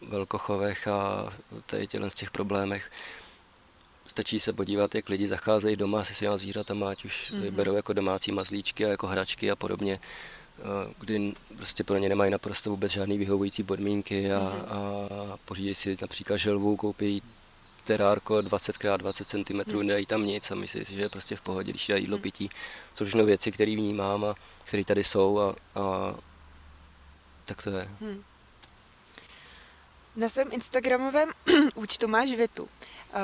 velkochovech 0.01 0.87
a 0.87 1.33
tady 1.65 1.87
z 2.07 2.13
těch 2.15 2.31
problémech. 2.31 2.91
Stačí 4.07 4.39
se 4.39 4.53
podívat, 4.53 4.95
jak 4.95 5.09
lidi 5.09 5.27
zacházejí 5.27 5.75
doma 5.75 6.03
se 6.03 6.13
svýma 6.13 6.37
zvířatama, 6.37 6.89
ať 6.89 7.05
už 7.05 7.31
Mhm. 7.31 7.41
mm-hmm. 7.41 7.51
berou 7.51 7.73
jako 7.75 7.93
domácí 7.93 8.31
mazlíčky 8.31 8.85
a 8.85 8.89
jako 8.89 9.07
hračky 9.07 9.51
a 9.51 9.55
podobně, 9.55 9.99
eh, 10.59 10.93
kdy 10.99 11.33
prostě 11.57 11.83
pro 11.83 11.97
ně 11.97 12.09
nemají 12.09 12.31
naprosto 12.31 12.69
vůbec 12.69 12.91
žádný 12.91 13.17
vyhovující 13.17 13.63
podmínky 13.63 14.31
a, 14.33 14.39
Mhm. 14.39 14.65
a 14.69 15.37
pořídí 15.45 15.75
si 15.75 15.97
například 16.01 16.37
želvu, 16.37 16.77
koupí 16.77 17.21
terárko 17.87 18.35
20x20 18.41 19.25
cm, 19.25 19.71
Mhm. 19.71 19.87
nedají 19.87 20.05
tam 20.05 20.25
nic 20.25 20.51
a 20.51 20.55
myslí 20.55 20.85
si, 20.85 20.95
že 20.95 21.01
je 21.03 21.09
prostě 21.09 21.35
v 21.35 21.41
pohodě, 21.41 21.71
když 21.71 21.87
dají 21.87 22.03
jídlo, 22.03 22.17
Mhm. 22.17 22.21
pití. 22.23 22.49
Jsou 22.95 23.05
všechno 23.05 23.25
věci, 23.25 23.51
které 23.51 23.75
vnímám 23.75 24.25
a 24.25 24.35
které 24.65 24.83
tady 24.85 25.03
jsou 25.03 25.39
a, 25.39 25.55
a 25.75 26.15
tak 27.45 27.61
to 27.63 27.69
je. 27.69 27.89
Hmm. 28.01 28.23
Na 30.15 30.29
svém 30.29 30.47
Instagramovém 30.51 31.29
účtu 31.75 32.07
máš 32.07 32.29
větu. 32.31 32.63
Uh, 32.63 32.69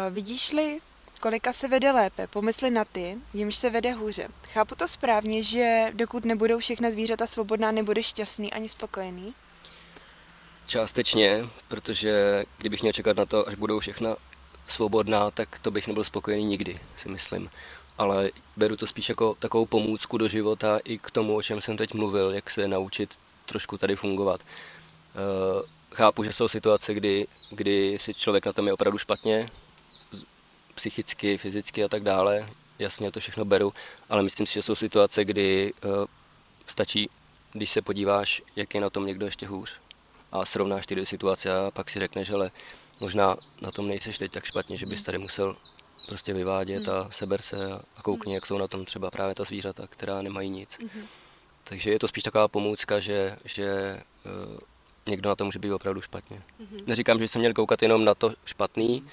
vidíš-li, 0.09 0.79
kolika 1.21 1.53
se 1.53 1.67
vede 1.67 1.91
lépe, 1.91 2.27
pomysli 2.27 2.69
na 2.71 2.85
ty, 2.85 3.17
jimž 3.33 3.55
se 3.55 3.69
vede 3.69 3.91
hůře. 3.91 4.27
Chápu 4.53 4.75
to 4.75 4.87
správně, 4.87 5.43
že 5.43 5.91
dokud 5.93 6.25
nebudou 6.25 6.59
všechna 6.59 6.91
zvířata 6.91 7.27
svobodná, 7.27 7.71
nebudeš 7.71 8.05
šťastný 8.05 8.53
ani 8.53 8.69
spokojený? 8.69 9.33
Částečně, 10.67 11.49
protože 11.67 12.43
kdybych 12.57 12.81
měl 12.81 12.93
čekat 12.93 13.17
na 13.17 13.25
to, 13.25 13.47
až 13.47 13.55
budou 13.55 13.79
všechna 13.79 14.15
svobodná, 14.67 15.31
tak 15.31 15.59
to 15.61 15.71
bych 15.71 15.87
nebyl 15.87 16.03
spokojený 16.03 16.45
nikdy, 16.45 16.79
si 16.97 17.09
myslím. 17.09 17.49
Ale 17.97 18.31
beru 18.57 18.77
to 18.77 18.87
spíš 18.87 19.09
jako 19.09 19.35
takovou 19.39 19.65
pomůcku 19.65 20.17
do 20.17 20.27
života 20.27 20.79
i 20.83 20.97
k 20.97 21.11
tomu, 21.11 21.35
o 21.35 21.41
čem 21.41 21.61
jsem 21.61 21.77
teď 21.77 21.93
mluvil, 21.93 22.31
jak 22.31 22.49
se 22.49 22.67
naučit 22.67 23.15
trošku 23.45 23.77
tady 23.77 23.95
fungovat. 23.95 24.41
Eh, 24.41 25.73
Chápu, 25.95 26.23
že 26.23 26.33
jsou 26.33 26.47
situace, 26.47 26.93
kdy, 26.93 27.27
kdy 27.49 27.97
si 28.01 28.13
člověk 28.13 28.45
na 28.45 28.53
tom 28.53 28.67
je 28.67 28.73
opravdu 28.73 28.97
špatně, 28.97 29.49
psychicky, 30.75 31.37
fyzicky 31.37 31.83
a 31.83 31.87
tak 31.87 32.03
dále. 32.03 32.49
jasně 32.79 33.11
to 33.11 33.19
všechno 33.19 33.45
beru, 33.45 33.73
ale 34.09 34.23
myslím 34.23 34.47
si, 34.47 34.53
že 34.53 34.61
jsou 34.61 34.75
situace, 34.75 35.25
kdy 35.25 35.73
uh, 35.73 36.05
stačí, 36.67 37.09
když 37.51 37.71
se 37.71 37.81
podíváš, 37.81 38.41
jak 38.55 38.75
je 38.75 38.81
na 38.81 38.89
tom 38.89 39.05
někdo 39.05 39.25
ještě 39.25 39.47
hůř 39.47 39.82
a 40.33 40.45
srovnáš 40.45 40.85
ty 40.85 40.95
dvě 40.95 41.05
situace 41.05 41.55
a 41.55 41.71
pak 41.71 41.89
si 41.89 41.99
řekneš, 41.99 42.29
ale 42.29 42.51
možná 43.01 43.35
na 43.61 43.71
tom 43.71 43.87
nejseš 43.87 44.17
teď 44.17 44.31
tak 44.31 44.45
špatně, 44.45 44.77
že 44.77 44.85
bys 44.85 45.01
tady 45.01 45.17
musel 45.17 45.55
prostě 46.07 46.33
vyvádět 46.33 46.89
a 46.89 47.07
seber 47.11 47.41
se 47.41 47.73
a 47.97 48.01
koukni, 48.01 48.33
jak 48.33 48.45
jsou 48.45 48.57
na 48.57 48.67
tom 48.67 48.85
třeba 48.85 49.11
právě 49.11 49.35
ta 49.35 49.43
zvířata, 49.43 49.87
která 49.87 50.21
nemají 50.21 50.49
nic. 50.49 50.69
Mm-hmm. 50.69 51.05
Takže 51.63 51.89
je 51.91 51.99
to 51.99 52.07
spíš 52.07 52.23
taková 52.23 52.47
pomůcka, 52.47 52.99
že, 52.99 53.37
že 53.45 53.99
uh, 54.25 54.59
někdo 55.07 55.29
na 55.29 55.35
to 55.35 55.45
může 55.45 55.59
být 55.59 55.71
opravdu 55.71 56.01
špatně. 56.01 56.37
Mm-hmm. 56.61 56.83
Neříkám, 56.85 57.19
že 57.19 57.27
jsem 57.27 57.39
měl 57.39 57.53
koukat 57.53 57.81
jenom 57.81 58.05
na 58.05 58.15
to 58.15 58.33
špatný, 58.45 59.07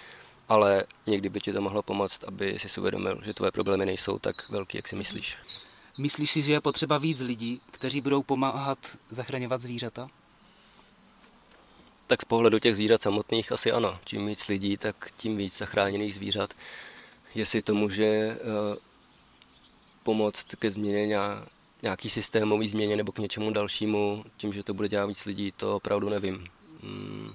ale 0.48 0.84
někdy 1.06 1.28
by 1.28 1.40
ti 1.40 1.52
to 1.52 1.60
mohlo 1.60 1.82
pomoct, 1.82 2.24
aby 2.24 2.58
si 2.58 2.80
uvědomil, 2.80 3.20
že 3.22 3.34
tvoje 3.34 3.52
problémy 3.52 3.86
nejsou 3.86 4.18
tak 4.18 4.48
velký, 4.48 4.78
jak 4.78 4.88
si 4.88 4.96
myslíš. 4.96 5.36
Myslíš 5.98 6.30
si, 6.30 6.42
že 6.42 6.52
je 6.52 6.60
potřeba 6.60 6.98
víc 6.98 7.20
lidí, 7.20 7.60
kteří 7.70 8.00
budou 8.00 8.22
pomáhat 8.22 8.78
zachraňovat 9.10 9.60
zvířata? 9.60 10.08
Tak 12.10 12.22
z 12.22 12.24
pohledu 12.24 12.58
těch 12.58 12.74
zvířat 12.74 13.02
samotných 13.02 13.52
asi 13.52 13.72
ano. 13.72 13.98
Čím 14.04 14.26
víc 14.26 14.48
lidí, 14.48 14.76
tak 14.76 15.12
tím 15.16 15.36
víc 15.36 15.58
zachráněných 15.58 16.14
zvířat. 16.14 16.54
Jestli 17.34 17.62
to 17.62 17.74
může 17.74 18.38
uh, 18.40 18.76
pomoct 20.02 20.46
ke 20.58 20.70
změně 20.70 21.16
nějaký 21.82 22.10
systémový 22.10 22.68
změně 22.68 22.96
nebo 22.96 23.12
k 23.12 23.18
něčemu 23.18 23.50
dalšímu, 23.50 24.24
tím, 24.36 24.52
že 24.52 24.62
to 24.62 24.74
bude 24.74 24.88
dělat 24.88 25.06
víc 25.06 25.24
lidí, 25.24 25.52
to 25.52 25.76
opravdu 25.76 26.08
nevím. 26.08 26.46
Hmm, 26.82 27.34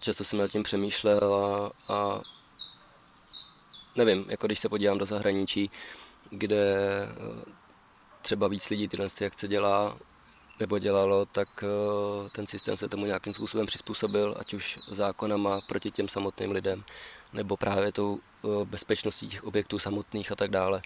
často 0.00 0.24
jsem 0.24 0.38
nad 0.38 0.48
tím 0.48 0.62
přemýšlel 0.62 1.34
a, 1.34 1.70
a 1.94 2.20
nevím, 3.96 4.24
jako 4.28 4.46
když 4.46 4.58
se 4.58 4.68
podívám 4.68 4.98
do 4.98 5.06
zahraničí, 5.06 5.70
kde 6.30 6.76
eh, 7.02 7.44
třeba 8.22 8.48
víc 8.48 8.68
lidí 8.68 8.88
tyhle 8.88 9.08
ty 9.08 9.26
akce 9.26 9.48
dělá, 9.48 9.98
nebo 10.60 10.78
dělalo, 10.78 11.26
tak 11.26 11.48
eh, 11.62 12.30
ten 12.30 12.46
systém 12.46 12.76
se 12.76 12.88
tomu 12.88 13.06
nějakým 13.06 13.34
způsobem 13.34 13.66
přizpůsobil, 13.66 14.34
ať 14.38 14.54
už 14.54 14.78
zákonama 14.88 15.60
proti 15.60 15.90
těm 15.90 16.08
samotným 16.08 16.50
lidem, 16.50 16.84
nebo 17.32 17.56
právě 17.56 17.92
tou 17.92 18.18
eh, 18.18 18.48
bezpečností 18.64 19.28
těch 19.28 19.44
objektů 19.44 19.78
samotných 19.78 20.32
a 20.32 20.36
tak 20.36 20.50
dále. 20.50 20.82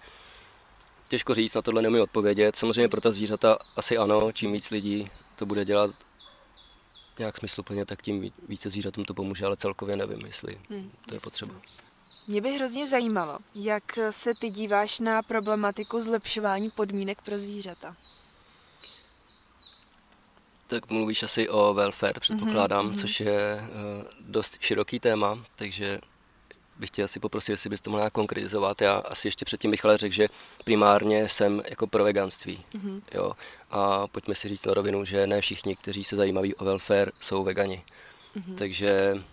Těžko 1.07 1.33
říct, 1.33 1.53
na 1.53 1.61
tohle 1.61 1.81
nemůžu 1.81 2.03
odpovědět. 2.03 2.55
Samozřejmě 2.55 2.89
pro 2.89 3.01
ta 3.01 3.11
zvířata 3.11 3.57
asi 3.75 3.97
ano, 3.97 4.31
čím 4.31 4.53
víc 4.53 4.69
lidí 4.69 5.07
to 5.35 5.45
bude 5.45 5.65
dělat 5.65 5.91
nějak 7.19 7.37
smysluplně, 7.37 7.85
tak 7.85 8.01
tím 8.01 8.31
více 8.47 8.69
zvířatům 8.69 9.05
to 9.05 9.13
pomůže, 9.13 9.45
ale 9.45 9.57
celkově 9.57 9.97
nevím, 9.97 10.25
jestli 10.25 10.61
hmm, 10.69 10.91
to 11.07 11.13
je 11.13 11.19
potřeba. 11.19 11.53
Mě 12.27 12.41
by 12.41 12.51
hrozně 12.51 12.87
zajímalo, 12.87 13.39
jak 13.55 13.83
se 14.09 14.33
ty 14.39 14.49
díváš 14.49 14.99
na 14.99 15.21
problematiku 15.21 16.01
zlepšování 16.01 16.69
podmínek 16.69 17.21
pro 17.21 17.39
zvířata. 17.39 17.95
Tak 20.73 20.89
mluvíš 20.89 21.23
asi 21.23 21.49
o 21.49 21.73
welfare, 21.73 22.19
předpokládám, 22.19 22.91
mm-hmm. 22.91 23.01
což 23.01 23.19
je 23.19 23.61
uh, 23.61 24.07
dost 24.19 24.57
široký 24.59 24.99
téma, 24.99 25.45
takže 25.55 25.99
bych 26.79 26.89
tě 26.89 27.03
asi 27.03 27.19
poprosil, 27.19 27.53
jestli 27.53 27.69
bys 27.69 27.81
to 27.81 27.91
mohla 27.91 28.09
konkretizovat. 28.09 28.81
Já 28.81 28.93
asi 28.93 29.27
ještě 29.27 29.45
předtím 29.45 29.71
bych 29.71 29.85
ale 29.85 29.97
řekl, 29.97 30.15
že 30.15 30.27
primárně 30.65 31.29
jsem 31.29 31.61
jako 31.69 31.87
pro 31.87 32.03
veganství. 32.03 32.65
Mm-hmm. 32.73 33.01
Jo. 33.13 33.33
A 33.71 34.07
pojďme 34.07 34.35
si 34.35 34.47
říct 34.47 34.65
na 34.65 34.73
rovinu, 34.73 35.05
že 35.05 35.27
ne 35.27 35.41
všichni, 35.41 35.75
kteří 35.75 36.03
se 36.03 36.15
zajímaví 36.15 36.55
o 36.55 36.65
welfare, 36.65 37.11
jsou 37.21 37.43
vegani. 37.43 37.83
Mm-hmm. 38.35 38.55
Takže 38.57 39.23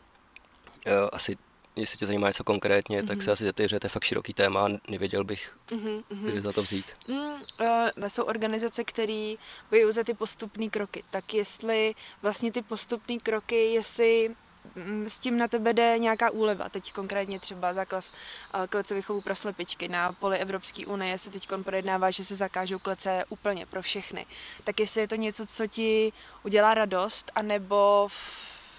jo, 0.86 1.08
asi 1.12 1.36
jestli 1.76 1.98
tě 1.98 2.06
zajímá 2.06 2.28
něco 2.28 2.44
konkrétně, 2.44 3.02
mm-hmm. 3.02 3.06
tak 3.06 3.16
mhm. 3.16 3.24
se 3.24 3.32
asi 3.32 3.44
zeptej, 3.44 3.68
že 3.68 3.80
to 3.80 3.86
je 3.86 3.90
fakt 3.90 4.04
široký 4.04 4.34
téma, 4.34 4.68
nevěděl 4.88 5.24
bych, 5.24 5.56
mm-hmm. 5.68 6.02
kdy 6.10 6.40
za 6.40 6.52
to 6.52 6.62
vzít. 6.62 6.86
Mm, 7.08 7.16
uh, 7.16 8.08
jsou 8.08 8.24
organizace, 8.24 8.84
které 8.84 9.34
bojují 9.70 9.92
za 9.92 10.04
ty 10.04 10.14
postupné 10.14 10.68
kroky, 10.68 11.02
tak 11.10 11.34
jestli 11.34 11.94
vlastně 12.22 12.52
ty 12.52 12.62
postupné 12.62 13.18
kroky, 13.18 13.72
jestli 13.72 14.34
mm, 14.74 15.08
s 15.08 15.18
tím 15.18 15.38
na 15.38 15.48
tebe 15.48 15.72
jde 15.72 15.98
nějaká 15.98 16.30
úleva. 16.30 16.68
Teď 16.68 16.92
konkrétně 16.92 17.40
třeba 17.40 17.74
zákaz 17.74 18.12
uh, 18.54 18.66
klece 18.66 18.94
vychovu 18.94 19.20
pro 19.20 19.34
slepičky. 19.34 19.88
Na 19.88 20.12
poli 20.12 20.38
Evropské 20.38 20.86
unie 20.86 21.18
se 21.18 21.30
teď 21.30 21.48
projednává, 21.62 22.10
že 22.10 22.24
se 22.24 22.36
zakážou 22.36 22.78
klece 22.78 23.24
úplně 23.28 23.66
pro 23.66 23.82
všechny. 23.82 24.26
Tak 24.64 24.80
jestli 24.80 25.00
je 25.00 25.08
to 25.08 25.16
něco, 25.16 25.46
co 25.46 25.66
ti 25.66 26.12
udělá 26.44 26.74
radost, 26.74 27.30
anebo 27.34 28.08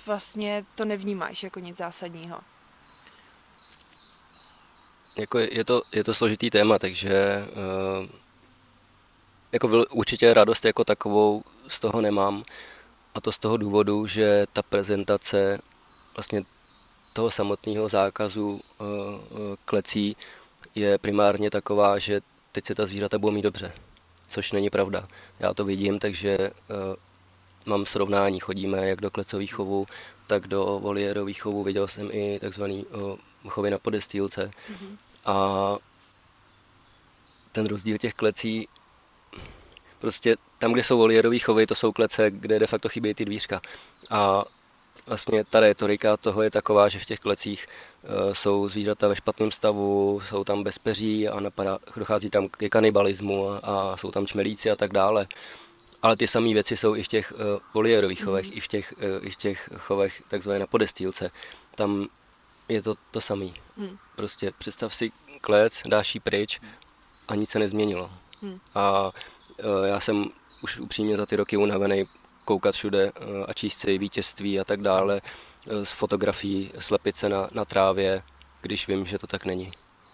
vlastně 0.06 0.66
to 0.76 0.86
nevnímáš 0.86 1.44
jako 1.44 1.60
nic 1.60 1.78
zásadního 1.78 2.42
jako 5.16 5.40
je, 5.40 5.66
to, 5.66 5.84
je 5.92 6.04
to 6.04 6.14
složitý 6.14 6.50
téma, 6.50 6.80
takže 6.80 7.46
uh, 8.02 8.08
jako 9.52 9.86
určitě 9.92 10.34
radost 10.34 10.66
jako 10.66 10.84
takovou 10.84 11.44
z 11.68 11.80
toho 11.80 12.02
nemám. 12.02 12.44
A 13.16 13.22
to 13.22 13.32
z 13.32 13.38
toho 13.38 13.58
důvodu, 13.58 14.08
že 14.08 14.46
ta 14.54 14.64
prezentace 14.64 15.60
vlastně 16.16 16.44
toho 17.14 17.32
samotného 17.32 17.90
zákazu 17.90 18.52
uh, 18.52 18.88
klecí 19.66 20.16
je 20.76 20.98
primárně 20.98 21.52
taková, 21.52 22.00
že 22.00 22.22
teď 22.52 22.66
se 22.66 22.76
ta 22.76 22.86
zvířata 22.86 23.18
budou 23.18 23.34
mít 23.34 23.42
dobře, 23.42 23.74
což 24.28 24.52
není 24.52 24.70
pravda. 24.70 25.08
Já 25.40 25.54
to 25.54 25.66
vidím, 25.66 26.00
takže 26.00 26.38
uh, 26.38 26.96
mám 27.66 27.86
srovnání. 27.86 28.40
Chodíme 28.40 28.88
jak 28.88 29.02
do 29.02 29.12
klecových 29.12 29.54
chovů, 29.54 29.88
tak 30.28 30.48
do 30.48 30.80
voliérových 30.80 31.42
chovů. 31.42 31.64
Viděl 31.64 31.88
jsem 31.88 32.10
i 32.12 32.40
takzvaný 32.40 32.86
uh, 32.86 33.18
chovy 33.50 33.72
na 33.72 33.78
podestýlce. 33.78 34.52
Mm-hmm. 34.72 34.98
A 35.26 35.78
ten 37.52 37.66
rozdíl 37.66 37.98
těch 37.98 38.14
klecí, 38.14 38.68
prostě 40.00 40.36
tam, 40.60 40.74
kde 40.74 40.84
jsou 40.84 40.98
voliérové 40.98 41.40
chovy, 41.40 41.68
to 41.68 41.76
jsou 41.76 41.92
klece, 41.92 42.32
kde 42.32 42.60
de 42.60 42.68
facto 42.68 42.90
chybí 42.90 43.14
ty 43.14 43.26
dvířka. 43.26 43.62
A 44.10 44.46
vlastně 45.06 45.44
ta 45.44 45.60
retorika 45.60 46.18
toho 46.18 46.42
je 46.42 46.52
taková, 46.52 46.90
že 46.90 47.00
v 47.00 47.06
těch 47.06 47.20
klecích 47.20 47.68
uh, 47.68 48.34
jsou 48.34 48.70
zvířata 48.70 49.08
ve 49.08 49.16
špatném 49.16 49.52
stavu, 49.52 50.22
jsou 50.30 50.44
tam 50.44 50.64
bezpeří 50.64 51.28
a 51.28 51.40
napadá, 51.40 51.80
dochází 51.96 52.30
tam 52.30 52.50
ke 52.50 52.70
kanibalismu 52.70 53.50
a, 53.50 53.58
a 53.58 53.98
jsou 53.98 54.12
tam 54.12 54.28
čmelíci 54.28 54.72
a 54.72 54.76
tak 54.76 54.94
dále. 54.94 55.28
Ale 56.02 56.18
ty 56.18 56.28
samé 56.28 56.54
věci 56.54 56.78
jsou 56.78 56.96
i 56.96 57.04
v 57.04 57.08
těch 57.08 57.32
uh, 57.32 57.40
voliérových 57.74 58.24
chovech, 58.24 58.46
mm. 58.46 58.52
i 58.56 58.60
v 58.60 58.68
těch, 58.68 58.94
uh, 58.98 59.28
i 59.28 59.30
v 59.30 59.36
těch 59.36 59.70
chovech 59.78 60.24
takzvané 60.28 60.60
na 60.60 60.68
podestýlce. 60.68 61.32
Tam 61.76 62.08
je 62.70 62.82
to 62.82 62.96
to 63.12 63.22
samé. 63.22 63.46
Hmm. 63.78 63.98
Prostě 64.16 64.52
představ 64.58 64.96
si 64.96 65.12
klec, 65.42 65.82
dáš 65.86 66.16
ji 66.16 66.22
pryč 66.22 66.60
a 67.28 67.36
nic 67.36 67.50
se 67.50 67.60
nezměnilo. 67.60 68.12
Hmm. 68.42 68.60
A 68.76 69.06
uh, 69.06 69.12
já 69.86 70.00
jsem 70.00 70.26
už 70.62 70.78
upřímně 70.78 71.18
za 71.18 71.26
ty 71.26 71.36
roky 71.36 71.58
unavený 71.58 72.08
koukat 72.46 72.76
všude 72.76 73.12
uh, 73.12 73.46
a 73.48 73.54
číst 73.54 73.80
si 73.80 73.98
vítězství 73.98 74.60
a 74.60 74.64
tak 74.64 74.82
dále 74.82 75.22
uh, 75.22 75.84
z 75.84 75.92
fotografií 75.92 76.72
slepice 76.80 77.30
na, 77.30 77.50
na 77.52 77.66
trávě, 77.66 78.24
když 78.62 78.88
vím, 78.88 79.06
že 79.06 79.20
to 79.20 79.28
tak 79.28 79.46
není. 79.46 79.72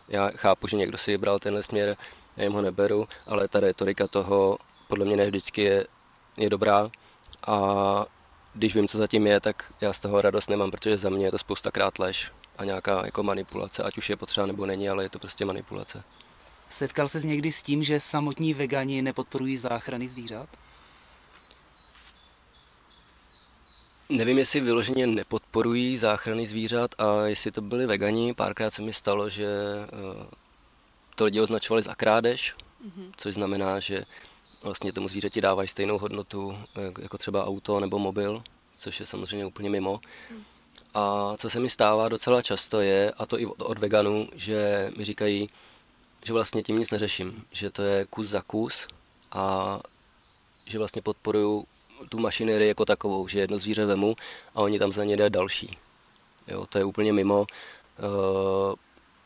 Já 0.08 0.30
chápu, 0.30 0.68
že 0.68 0.78
někdo 0.78 0.98
si 0.98 1.12
vybral 1.12 1.40
tenhle 1.40 1.64
směr, 1.64 1.98
já 2.38 2.44
jim 2.44 2.54
ho 2.54 2.62
neberu, 2.62 3.08
ale 3.26 3.48
ta 3.48 3.60
retorika 3.60 4.08
toho 4.08 4.58
podle 4.88 5.06
mě 5.06 5.18
ne 5.18 5.26
vždycky 5.26 5.62
je, 5.62 5.88
je 6.38 6.50
dobrá 6.50 6.92
a 7.48 8.06
když 8.58 8.76
vím, 8.76 8.88
co 8.88 8.98
zatím 8.98 9.28
je, 9.28 9.40
tak 9.40 9.74
já 9.82 9.94
z 9.94 10.00
toho 10.00 10.22
radost 10.22 10.50
nemám, 10.50 10.72
protože 10.72 10.98
za 10.98 11.10
mě 11.10 11.26
je 11.26 11.32
to 11.32 11.38
spoustakrát 11.38 12.00
lež 12.00 12.32
a 12.58 12.66
nějaká 12.66 13.06
jako 13.06 13.24
manipulace, 13.24 13.84
ať 13.84 13.98
už 13.98 14.10
je 14.10 14.16
potřeba 14.16 14.48
nebo 14.48 14.66
není, 14.66 14.90
ale 14.90 15.04
je 15.04 15.10
to 15.10 15.20
prostě 15.20 15.46
manipulace. 15.46 16.04
Setkal 16.70 17.08
se 17.08 17.20
někdy 17.20 17.52
s 17.52 17.62
tím, 17.64 17.84
že 17.84 18.00
samotní 18.00 18.54
vegani 18.54 19.02
nepodporují 19.02 19.58
záchrany 19.58 20.10
zvířat? 20.10 20.50
Nevím, 24.10 24.38
jestli 24.38 24.60
vyloženě 24.60 25.08
nepodporují 25.08 25.98
záchrany 25.98 26.48
zvířat 26.48 26.92
a 26.98 27.26
jestli 27.26 27.52
to 27.52 27.62
byli 27.62 27.86
vegani. 27.86 28.34
Párkrát 28.34 28.74
se 28.74 28.82
mi 28.82 28.94
stalo, 28.94 29.30
že 29.30 29.48
eh, 29.48 30.26
to 31.16 31.26
lidi 31.26 31.42
označovali 31.42 31.84
za 31.84 31.96
krádež, 31.96 32.56
mm-hmm. 32.86 33.12
což 33.18 33.34
znamená, 33.34 33.80
že 33.80 34.06
vlastně 34.64 34.94
tomu 34.94 35.08
zvířeti 35.08 35.42
dávají 35.42 35.68
stejnou 35.68 35.98
hodnotu 35.98 36.58
eh, 36.76 37.02
jako 37.02 37.18
třeba 37.18 37.46
auto 37.46 37.80
nebo 37.80 38.00
mobil, 38.00 38.44
což 38.78 39.00
je 39.00 39.06
samozřejmě 39.06 39.46
úplně 39.46 39.70
mimo. 39.70 40.00
A 40.94 41.34
co 41.38 41.50
se 41.50 41.60
mi 41.60 41.70
stává 41.70 42.10
docela 42.10 42.42
často 42.42 42.82
je, 42.82 43.12
a 43.12 43.26
to 43.26 43.40
i 43.40 43.46
od 43.46 43.78
veganů, 43.78 44.30
že 44.36 44.92
mi 44.98 45.06
říkají, 45.06 45.50
že 46.26 46.34
vlastně 46.34 46.64
tím 46.64 46.80
nic 46.80 46.92
neřeším, 46.92 47.46
že 47.52 47.70
to 47.70 47.82
je 47.82 48.06
kus 48.06 48.28
za 48.28 48.42
kus 48.42 48.88
a 49.32 49.80
že 50.66 50.78
vlastně 50.78 51.02
podporuju 51.02 51.66
tu 52.10 52.20
mašinerii 52.20 52.68
jako 52.68 52.86
takovou, 52.86 53.28
že 53.28 53.40
jedno 53.40 53.60
zvíře 53.60 53.86
vemu 53.86 54.16
a 54.56 54.62
oni 54.62 54.80
tam 54.80 54.92
za 54.92 55.04
ně 55.04 55.18
dají 55.18 55.30
další. 55.30 55.78
Jo, 56.48 56.66
to 56.66 56.78
je 56.78 56.86
úplně 56.86 57.14
mimo. 57.14 57.46
Eh, 58.00 58.76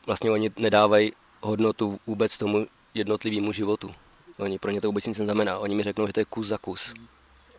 vlastně 0.06 0.32
oni 0.32 0.52
nedávají 0.58 1.14
hodnotu 1.42 2.00
vůbec 2.08 2.38
tomu 2.38 2.68
jednotlivému 2.94 3.52
životu. 3.52 3.96
Oni 4.42 4.60
pro 4.60 4.72
ně 4.72 4.82
to 4.82 4.88
vůbec 4.88 5.06
nic 5.06 5.18
neznamená. 5.18 5.60
Oni 5.60 5.76
mi 5.76 5.84
řeknou, 5.84 6.08
že 6.08 6.14
to 6.14 6.20
je 6.20 6.26
kus 6.26 6.48
za 6.48 6.58
kus. 6.58 6.94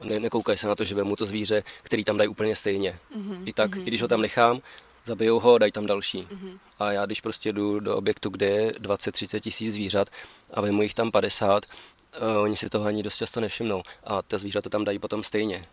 Ne, 0.05 0.21
nekoukají 0.21 0.59
se 0.59 0.67
na 0.69 0.75
to, 0.75 0.85
že 0.85 0.95
vemu 0.95 1.17
to 1.17 1.27
zvíře, 1.27 1.63
který 1.83 2.05
tam 2.05 2.17
dají 2.17 2.29
úplně 2.29 2.57
stejně. 2.57 2.99
Mm-hmm. 3.17 3.43
I 3.47 3.53
tak, 3.53 3.71
mm-hmm. 3.71 3.83
i 3.83 3.85
když 3.85 4.03
ho 4.03 4.09
tam 4.09 4.21
nechám, 4.21 4.61
zabijou 5.05 5.41
ho, 5.41 5.59
dají 5.59 5.73
tam 5.73 5.87
další. 5.87 6.23
Mm-hmm. 6.23 6.59
A 6.79 6.93
já 6.93 7.07
když 7.07 7.21
prostě 7.21 7.53
jdu 7.53 7.81
do 7.81 7.97
objektu, 7.97 8.31
kde 8.31 8.47
je 8.47 8.73
20-30 8.73 9.41
tisíc 9.41 9.73
zvířat 9.73 10.09
a 10.55 10.61
vemu 10.61 10.83
jich 10.83 10.95
tam 10.95 11.11
50, 11.11 11.67
uh, 11.67 12.43
oni 12.43 12.57
si 12.57 12.69
toho 12.69 12.85
ani 12.85 13.03
dost 13.03 13.17
často 13.17 13.41
nevšimnou. 13.41 13.83
A 14.05 14.23
ta 14.23 14.39
zvířata 14.39 14.71
tam 14.71 14.85
dají 14.85 14.99
potom 14.99 15.23
stejně. 15.23 15.67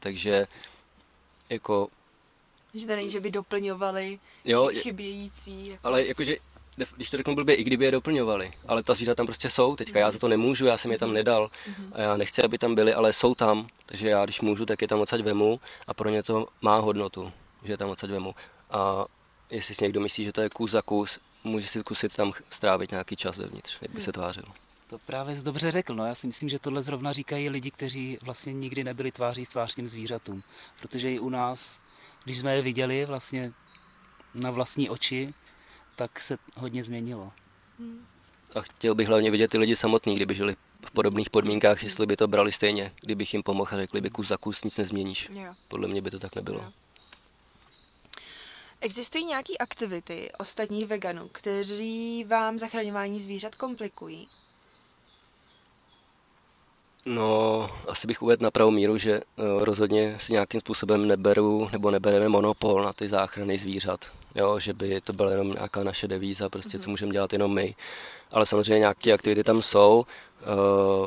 Takže 0.00 0.46
jako... 1.50 1.88
Že 2.74 2.86
to 2.86 2.96
není, 2.96 3.10
že 3.10 3.20
by 3.20 3.30
doplňovali 3.30 4.18
jo, 4.44 4.70
chybějící. 4.72 5.66
Jako... 5.66 5.86
Ale 5.86 6.06
jakože 6.06 6.36
když 6.96 7.10
to 7.10 7.16
řeknu 7.16 7.34
blbě, 7.34 7.54
i 7.54 7.64
kdyby 7.64 7.84
je 7.84 7.90
doplňovali, 7.90 8.52
ale 8.68 8.82
ta 8.82 8.94
zvířata 8.94 9.14
tam 9.14 9.26
prostě 9.26 9.50
jsou, 9.50 9.76
teďka 9.76 9.98
já 9.98 10.10
za 10.10 10.18
to 10.18 10.28
nemůžu, 10.28 10.66
já 10.66 10.78
jsem 10.78 10.92
je 10.92 10.98
tam 10.98 11.12
nedal 11.12 11.50
a 11.92 12.00
já 12.00 12.16
nechci, 12.16 12.42
aby 12.42 12.58
tam 12.58 12.74
byly, 12.74 12.94
ale 12.94 13.12
jsou 13.12 13.34
tam, 13.34 13.68
takže 13.86 14.08
já 14.08 14.24
když 14.24 14.40
můžu, 14.40 14.66
tak 14.66 14.82
je 14.82 14.88
tam 14.88 15.00
odsaď 15.00 15.20
vemu 15.20 15.60
a 15.86 15.94
pro 15.94 16.08
ně 16.08 16.22
to 16.22 16.48
má 16.60 16.78
hodnotu, 16.78 17.32
že 17.64 17.72
je 17.72 17.76
tam 17.76 17.90
odsaď 17.90 18.10
vemu. 18.10 18.34
A 18.70 19.04
jestli 19.50 19.74
si 19.74 19.84
někdo 19.84 20.00
myslí, 20.00 20.24
že 20.24 20.32
to 20.32 20.40
je 20.40 20.48
kus 20.48 20.70
za 20.70 20.82
kus, 20.82 21.20
může 21.44 21.68
si 21.68 21.82
kusit 21.82 22.16
tam 22.16 22.32
strávit 22.50 22.90
nějaký 22.90 23.16
čas 23.16 23.36
vevnitř, 23.36 23.78
jak 23.80 23.90
by 23.90 24.00
se 24.00 24.12
tvářil. 24.12 24.44
To 24.86 24.98
právě 24.98 25.36
dobře 25.42 25.70
řekl. 25.70 25.94
No. 25.94 26.06
Já 26.06 26.14
si 26.14 26.26
myslím, 26.26 26.48
že 26.48 26.58
tohle 26.58 26.82
zrovna 26.82 27.12
říkají 27.12 27.50
lidi, 27.50 27.70
kteří 27.70 28.18
vlastně 28.22 28.52
nikdy 28.52 28.84
nebyli 28.84 29.12
tváří 29.12 29.44
s 29.44 29.48
tvář 29.48 29.74
těm 29.74 29.88
zvířatům. 29.88 30.42
Protože 30.80 31.12
i 31.12 31.18
u 31.18 31.28
nás, 31.28 31.80
když 32.24 32.38
jsme 32.38 32.56
je 32.56 32.62
viděli 32.62 33.04
vlastně 33.04 33.52
na 34.34 34.50
vlastní 34.50 34.90
oči, 34.90 35.34
tak 35.96 36.20
se 36.20 36.38
hodně 36.56 36.84
změnilo. 36.84 37.32
A 38.54 38.60
chtěl 38.60 38.94
bych 38.94 39.08
hlavně 39.08 39.30
vidět 39.30 39.50
ty 39.50 39.58
lidi 39.58 39.76
samotný, 39.76 40.16
kdyby 40.16 40.34
žili 40.34 40.56
v 40.86 40.90
podobných 40.90 41.30
podmínkách, 41.30 41.82
jestli 41.82 42.06
by 42.06 42.16
to 42.16 42.28
brali 42.28 42.52
stejně, 42.52 42.92
kdybych 43.00 43.34
jim 43.34 43.42
pomohl 43.42 43.70
a 43.72 43.76
řekli 43.76 44.00
by 44.00 44.10
kus 44.10 44.28
za 44.28 44.36
kus 44.36 44.64
nic 44.64 44.76
nezměníš. 44.76 45.30
Podle 45.68 45.88
mě 45.88 46.02
by 46.02 46.10
to 46.10 46.18
tak 46.18 46.34
nebylo. 46.34 46.72
Existují 48.80 49.24
nějaké 49.24 49.56
aktivity 49.56 50.30
ostatních 50.38 50.86
veganů, 50.86 51.28
kteří 51.32 52.24
vám 52.24 52.58
zachraňování 52.58 53.20
zvířat 53.20 53.54
komplikují? 53.54 54.28
No, 57.06 57.70
asi 57.88 58.06
bych 58.06 58.22
uvedl 58.22 58.42
na 58.42 58.50
pravou 58.50 58.70
míru, 58.70 58.98
že 58.98 59.20
uh, 59.20 59.64
rozhodně 59.64 60.16
si 60.20 60.32
nějakým 60.32 60.60
způsobem 60.60 61.08
neberu 61.08 61.68
nebo 61.72 61.90
nebereme 61.90 62.28
monopol 62.28 62.82
na 62.82 62.92
ty 62.92 63.08
záchrany 63.08 63.58
zvířat. 63.58 64.00
Jo, 64.34 64.60
že 64.60 64.72
by 64.72 65.00
to 65.00 65.12
byla 65.12 65.30
jenom 65.30 65.52
nějaká 65.52 65.84
naše 65.84 66.08
devíza, 66.08 66.48
prostě 66.48 66.78
mm-hmm. 66.78 66.82
co 66.82 66.90
můžeme 66.90 67.12
dělat 67.12 67.32
jenom 67.32 67.54
my. 67.54 67.74
Ale 68.30 68.46
samozřejmě 68.46 68.78
nějaké 68.78 69.12
aktivity 69.12 69.44
tam 69.44 69.62
jsou. 69.62 70.06
Uh, 71.00 71.06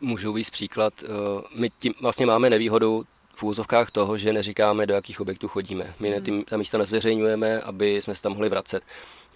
můžu 0.00 0.32
víc 0.32 0.50
příklad. 0.50 0.92
Uh, 1.02 1.08
my 1.56 1.70
tím 1.78 1.94
vlastně 2.00 2.26
máme 2.26 2.50
nevýhodu 2.50 3.04
v 3.34 3.42
úzovkách 3.42 3.90
toho, 3.90 4.18
že 4.18 4.32
neříkáme, 4.32 4.86
do 4.86 4.94
jakých 4.94 5.20
objektů 5.20 5.48
chodíme. 5.48 5.94
My 6.00 6.10
mm. 6.10 6.26
hmm 6.26 6.44
ta 6.44 6.56
místa 6.56 6.78
nezveřejňujeme, 6.78 7.60
aby 7.60 8.02
jsme 8.02 8.14
se 8.14 8.22
tam 8.22 8.32
mohli 8.32 8.48
vracet. 8.48 8.82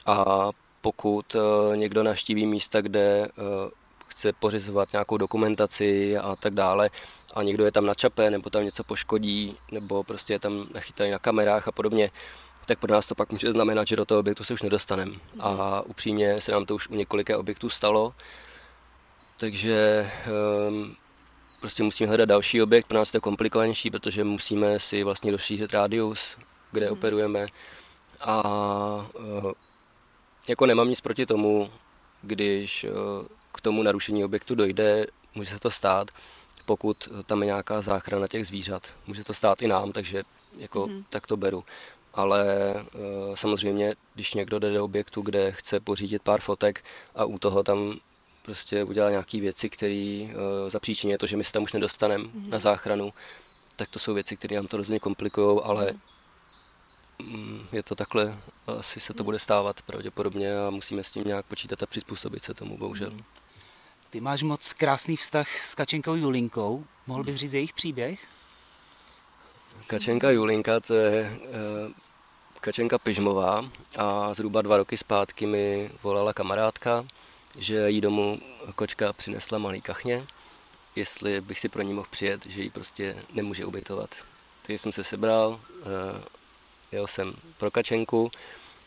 A 0.06 0.50
pokud 0.80 1.36
někdo 1.74 2.02
naštíví 2.02 2.46
místa, 2.46 2.80
kde 2.80 3.28
chce 4.20 4.32
pořizovat 4.32 4.92
nějakou 4.92 5.16
dokumentaci 5.16 6.18
a 6.18 6.36
tak 6.36 6.54
dále 6.54 6.90
a 7.34 7.42
někdo 7.42 7.64
je 7.64 7.72
tam 7.72 7.86
načape 7.86 8.30
nebo 8.30 8.50
tam 8.50 8.64
něco 8.64 8.84
poškodí 8.84 9.56
nebo 9.72 10.04
prostě 10.04 10.32
je 10.32 10.38
tam 10.38 10.66
nachytaný 10.74 11.10
na 11.10 11.18
kamerách 11.18 11.68
a 11.68 11.72
podobně, 11.72 12.10
tak 12.66 12.78
pro 12.78 12.92
nás 12.92 13.06
to 13.06 13.14
pak 13.14 13.32
může 13.32 13.52
znamenat, 13.52 13.86
že 13.86 13.96
do 13.96 14.04
toho 14.04 14.20
objektu 14.20 14.44
se 14.44 14.54
už 14.54 14.62
nedostaneme. 14.62 15.16
A 15.38 15.80
upřímně 15.80 16.40
se 16.40 16.52
nám 16.52 16.66
to 16.66 16.74
už 16.74 16.88
u 16.88 16.94
několika 16.94 17.38
objektů 17.38 17.70
stalo, 17.70 18.14
takže 19.36 20.10
um, 20.68 20.96
prostě 21.60 21.82
musíme 21.82 22.08
hledat 22.08 22.28
další 22.28 22.62
objekt, 22.62 22.86
pro 22.86 22.98
nás 22.98 23.08
je 23.08 23.12
to 23.12 23.20
komplikovanější, 23.20 23.90
protože 23.90 24.24
musíme 24.24 24.78
si 24.78 25.02
vlastně 25.02 25.32
rozšířit 25.32 25.72
rádius, 25.72 26.36
kde 26.72 26.86
hmm. 26.86 26.92
operujeme 26.92 27.46
a 28.20 28.42
uh, 29.18 29.52
jako 30.48 30.66
nemám 30.66 30.88
nic 30.88 31.00
proti 31.00 31.26
tomu, 31.26 31.70
když 32.22 32.84
uh, 32.84 33.39
k 33.60 33.62
tomu 33.62 33.82
narušení 33.82 34.24
objektu 34.24 34.54
dojde, 34.54 35.06
může 35.34 35.50
se 35.50 35.58
to 35.58 35.70
stát, 35.70 36.10
pokud 36.64 37.08
tam 37.26 37.42
je 37.42 37.46
nějaká 37.46 37.80
záchrana 37.80 38.28
těch 38.28 38.46
zvířat. 38.46 38.82
Může 39.06 39.24
to 39.24 39.34
stát 39.34 39.62
i 39.62 39.68
nám, 39.68 39.92
takže 39.92 40.22
jako 40.58 40.86
mm-hmm. 40.86 41.04
tak 41.10 41.26
to 41.26 41.36
beru. 41.36 41.64
Ale 42.14 42.44
e, 42.44 42.84
samozřejmě, 43.34 43.94
když 44.14 44.34
někdo 44.34 44.58
jde 44.58 44.72
do 44.72 44.84
objektu, 44.84 45.22
kde 45.22 45.52
chce 45.52 45.80
pořídit 45.80 46.22
pár 46.22 46.40
fotek 46.40 46.84
a 47.14 47.24
u 47.24 47.38
toho 47.38 47.62
tam 47.62 47.98
prostě 48.42 48.84
udělá 48.84 49.10
nějaké 49.10 49.40
věci, 49.40 49.70
které 49.70 49.94
e, 49.94 50.30
zapříčiní 50.68 51.18
to, 51.18 51.26
že 51.26 51.36
my 51.36 51.44
se 51.44 51.52
tam 51.52 51.62
už 51.62 51.72
nedostaneme 51.72 52.24
mm-hmm. 52.24 52.48
na 52.48 52.58
záchranu, 52.58 53.12
tak 53.76 53.90
to 53.90 53.98
jsou 53.98 54.14
věci, 54.14 54.36
které 54.36 54.56
nám 54.56 54.66
to 54.66 54.76
rozhodně 54.76 55.00
komplikují, 55.00 55.60
ale 55.62 55.92
mm. 57.22 57.66
je 57.72 57.82
to 57.82 57.94
takhle, 57.94 58.38
asi 58.66 59.00
se 59.00 59.12
to 59.12 59.22
mhm. 59.22 59.24
bude 59.24 59.38
stávat 59.38 59.82
pravděpodobně 59.82 60.58
a 60.66 60.70
musíme 60.70 61.04
s 61.04 61.10
tím 61.10 61.24
nějak 61.24 61.46
počítat 61.46 61.82
a 61.82 61.86
přizpůsobit 61.86 62.44
se 62.44 62.54
tomu, 62.54 62.78
bohužel. 62.78 63.12
Ty 64.10 64.20
máš 64.20 64.42
moc 64.42 64.72
krásný 64.72 65.16
vztah 65.16 65.64
s 65.64 65.74
Kačenkou 65.74 66.14
Julinkou. 66.14 66.84
Mohl 67.06 67.24
bys 67.24 67.36
říct 67.36 67.52
jejich 67.52 67.72
příběh? 67.72 68.26
Kačenka 69.86 70.30
Julinka, 70.30 70.80
to 70.80 70.94
je 70.94 71.38
uh, 71.40 71.92
Kačenka 72.60 72.98
Pižmová 72.98 73.70
a 73.96 74.34
zhruba 74.34 74.62
dva 74.62 74.76
roky 74.76 74.96
zpátky 74.96 75.46
mi 75.46 75.90
volala 76.02 76.32
kamarádka, 76.32 77.06
že 77.58 77.90
jí 77.90 78.00
domů 78.00 78.40
kočka 78.74 79.12
přinesla 79.12 79.58
malý 79.58 79.80
kachně, 79.80 80.26
jestli 80.96 81.40
bych 81.40 81.60
si 81.60 81.68
pro 81.68 81.82
ní 81.82 81.94
mohl 81.94 82.08
přijet, 82.10 82.46
že 82.46 82.62
ji 82.62 82.70
prostě 82.70 83.16
nemůže 83.32 83.66
ubytovat. 83.66 84.10
Takže 84.62 84.78
jsem 84.78 84.92
se 84.92 85.04
sebral, 85.04 85.48
uh, 85.50 86.22
jel 86.92 87.06
jsem 87.06 87.34
pro 87.58 87.70
Kačenku, 87.70 88.30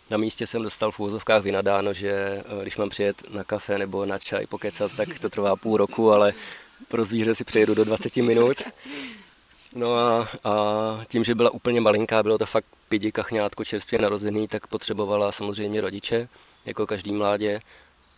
na 0.10 0.18
místě 0.18 0.48
jsem 0.48 0.63
dostal 0.63 0.92
v 0.92 1.00
úvozovkách 1.00 1.44
vynadáno, 1.44 1.94
že 1.94 2.12
eh, 2.12 2.62
když 2.62 2.78
mám 2.78 2.89
přijet 2.89 3.30
na 3.30 3.44
kafe 3.44 3.78
nebo 3.78 4.06
na 4.06 4.20
čaj 4.20 4.48
pokecat, 4.48 4.92
tak 4.98 5.20
to 5.20 5.30
trvá 5.30 5.56
půl 5.56 5.78
roku, 5.78 6.12
ale 6.12 6.34
pro 6.88 7.06
zvíře 7.06 7.36
si 7.36 7.44
přijedu 7.44 7.76
do 7.76 7.86
20 7.86 8.16
minut. 8.16 8.58
No 9.76 9.96
a, 9.96 10.30
a 10.44 10.54
tím, 11.08 11.24
že 11.24 11.36
byla 11.36 11.50
úplně 11.50 11.82
malinká, 11.82 12.24
bylo 12.24 12.38
to 12.38 12.46
fakt 12.46 12.66
pidi 12.89 13.12
kachňátko 13.12 13.66
čerstvě 13.66 14.02
narozený, 14.02 14.48
tak 14.48 14.68
potřebovala 14.68 15.32
samozřejmě 15.32 15.82
rodiče, 15.82 16.30
jako 16.66 16.88
každý 16.88 17.12
mládě. 17.12 17.60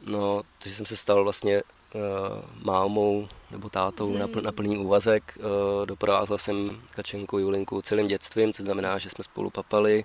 No, 0.05 0.41
takže 0.59 0.75
jsem 0.75 0.85
se 0.85 0.97
stal 0.97 1.23
vlastně 1.23 1.63
uh, 1.63 2.01
mámou 2.63 3.27
nebo 3.51 3.69
tátou 3.69 4.09
hmm. 4.09 4.19
na, 4.19 4.27
pl, 4.27 4.41
na 4.41 4.51
plný 4.51 4.77
úvazek. 4.77 5.37
Uh, 5.37 5.85
doprovázel 5.85 6.37
jsem 6.37 6.81
Kačenku 6.95 7.39
Julinku 7.39 7.81
celým 7.81 8.07
dětstvím, 8.07 8.53
co 8.53 8.63
znamená, 8.63 8.97
že 8.97 9.09
jsme 9.09 9.23
spolu 9.23 9.49
papali, 9.49 10.03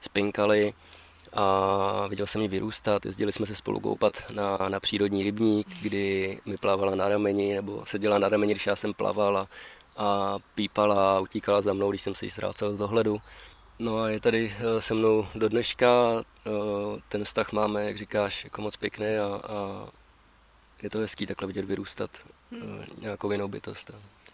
spinkali 0.00 0.74
a 1.32 2.06
viděl 2.06 2.26
jsem 2.26 2.42
ji 2.42 2.48
vyrůstat, 2.48 3.06
jezdili 3.06 3.32
jsme 3.32 3.46
se 3.46 3.54
spolu 3.54 3.80
koupat 3.80 4.30
na, 4.30 4.58
na 4.68 4.80
přírodní 4.80 5.22
rybník, 5.22 5.66
kdy 5.82 6.38
mi 6.46 6.56
plavala 6.56 6.94
na 6.94 7.08
rameni, 7.08 7.54
nebo 7.54 7.86
seděla 7.86 8.18
na 8.18 8.28
rameni, 8.28 8.52
když 8.52 8.66
já 8.66 8.76
jsem 8.76 8.94
plaval 8.94 9.38
a, 9.38 9.48
a 9.96 10.38
pípala 10.54 11.16
a 11.16 11.20
utíkala 11.20 11.60
za 11.60 11.72
mnou, 11.72 11.90
když 11.90 12.02
jsem 12.02 12.14
se 12.14 12.24
jí 12.24 12.30
ztrácel 12.30 12.72
z 12.72 12.78
dohledu. 12.78 13.20
No 13.78 13.98
a 13.98 14.08
je 14.08 14.20
tady 14.20 14.54
eh, 14.58 14.82
se 14.82 14.94
mnou 14.94 15.26
do 15.34 15.48
dneška, 15.48 15.88
eh, 16.46 16.50
ten 17.08 17.24
vztah 17.24 17.52
máme, 17.52 17.84
jak 17.84 17.98
říkáš, 17.98 18.44
jako 18.44 18.62
moc 18.62 18.76
pěkný 18.76 19.06
a, 19.06 19.40
a 19.48 19.88
je 20.82 20.90
to 20.90 20.98
hezký 20.98 21.26
takhle 21.26 21.46
vidět 21.46 21.64
vyrůstat 21.64 22.10
hmm. 22.50 22.84
nějakou 23.00 23.32
jinou 23.32 23.48
bytost. 23.48 23.90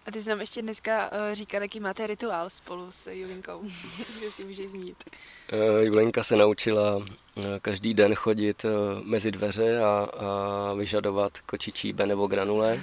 A 0.08 0.10
ty 0.10 0.22
jsi 0.22 0.28
nám 0.28 0.40
ještě 0.40 0.62
dneska 0.62 1.12
uh, 1.12 1.18
říkal, 1.32 1.62
jaký 1.62 1.80
máte 1.80 2.06
rituál 2.06 2.50
spolu 2.50 2.90
s 2.90 3.10
Julinkou, 3.10 3.62
že 4.20 4.30
si 4.30 4.44
můžeš 4.44 4.66
zmínit. 4.66 5.04
Uh, 5.52 5.80
Julinka 5.80 6.22
se 6.22 6.36
naučila 6.36 6.96
uh, 6.96 7.04
každý 7.62 7.94
den 7.94 8.14
chodit 8.14 8.64
uh, 8.64 8.70
mezi 9.04 9.30
dveře 9.30 9.78
a, 9.78 10.08
a 10.18 10.74
vyžadovat 10.74 11.38
kočičí 11.38 11.92
be 11.92 12.06
nebo 12.06 12.26
granule. 12.26 12.80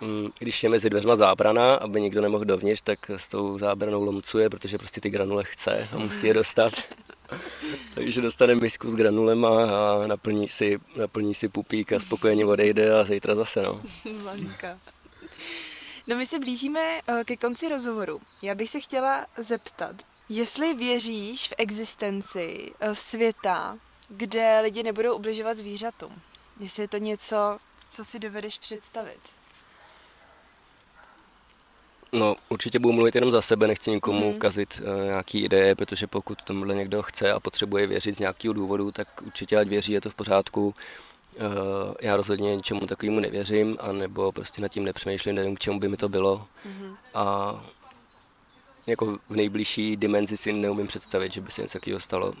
Um, 0.00 0.32
když 0.38 0.62
je 0.62 0.68
mezi 0.68 0.90
dveřma 0.90 1.16
zábrana, 1.16 1.74
aby 1.74 2.00
nikdo 2.00 2.20
nemohl 2.20 2.44
dovnitř, 2.44 2.80
tak 2.80 3.10
s 3.10 3.28
tou 3.28 3.58
zábranou 3.58 4.04
lomcuje, 4.04 4.50
protože 4.50 4.78
prostě 4.78 5.00
ty 5.00 5.10
granule 5.10 5.44
chce 5.44 5.88
a 5.92 5.98
musí 5.98 6.26
je 6.26 6.34
dostat. 6.34 6.72
Takže 7.94 8.20
dostane 8.20 8.54
misku 8.54 8.90
s 8.90 8.94
granulema 8.94 9.64
a 9.64 10.06
naplní 10.06 10.48
si, 10.48 10.78
naplní 10.96 11.34
si 11.34 11.48
pupík 11.48 11.92
a 11.92 12.00
spokojeně 12.00 12.46
odejde 12.46 13.00
a 13.00 13.04
zítra 13.04 13.34
zase. 13.34 13.62
No. 13.62 13.82
No 16.06 16.16
my 16.16 16.26
se 16.26 16.38
blížíme 16.38 16.80
eh, 16.80 17.24
ke 17.24 17.36
konci 17.36 17.68
rozhovoru. 17.68 18.20
Já 18.42 18.54
bych 18.54 18.70
se 18.70 18.80
chtěla 18.80 19.26
zeptat, 19.36 19.96
jestli 20.28 20.74
věříš 20.74 21.48
v 21.48 21.54
existenci 21.58 22.72
eh, 22.80 22.94
světa, 22.94 23.78
kde 24.08 24.60
lidi 24.60 24.82
nebudou 24.82 25.16
ubližovat 25.16 25.56
zvířatům. 25.56 26.20
Jestli 26.60 26.82
je 26.82 26.88
to 26.88 26.96
něco, 26.96 27.58
co 27.90 28.04
si 28.04 28.18
dovedeš 28.18 28.58
představit. 28.58 29.20
No, 32.12 32.36
určitě 32.48 32.78
budu 32.78 32.92
mluvit 32.92 33.14
jenom 33.14 33.30
za 33.30 33.42
sebe, 33.42 33.66
nechci 33.66 33.90
nikomu 33.90 34.32
mm. 34.32 34.38
kazit 34.38 34.80
uh, 34.80 35.04
nějaký 35.04 35.44
ideje, 35.44 35.74
protože 35.74 36.06
pokud 36.06 36.42
tomuhle 36.42 36.74
někdo 36.74 37.02
chce 37.02 37.32
a 37.32 37.40
potřebuje 37.40 37.86
věřit 37.86 38.16
z 38.16 38.18
nějakého 38.18 38.54
důvodu, 38.54 38.92
tak 38.92 39.22
určitě 39.22 39.56
ať 39.56 39.68
věří, 39.68 39.92
je 39.92 40.00
to 40.00 40.10
v 40.10 40.14
pořádku. 40.14 40.74
Uh, 41.36 41.94
já 42.00 42.16
rozhodně 42.16 42.56
ničemu 42.56 42.86
takovému 42.86 43.20
nevěřím, 43.20 43.76
anebo 43.80 44.32
prostě 44.32 44.62
nad 44.62 44.68
tím 44.68 44.84
nepřemýšlím, 44.84 45.34
nevím, 45.34 45.56
k 45.56 45.58
čemu 45.58 45.80
by 45.80 45.88
mi 45.88 45.96
to 45.96 46.08
bylo. 46.08 46.46
Mm-hmm. 46.66 46.96
A 47.14 47.54
jako 48.86 49.18
v 49.28 49.36
nejbližší 49.36 49.96
dimenzi 49.96 50.36
si 50.36 50.52
neumím 50.52 50.86
představit, 50.86 51.32
že 51.32 51.40
by 51.40 51.50
se 51.50 51.62
něco 51.62 51.72
takového 51.78 52.00
stalo. 52.00 52.32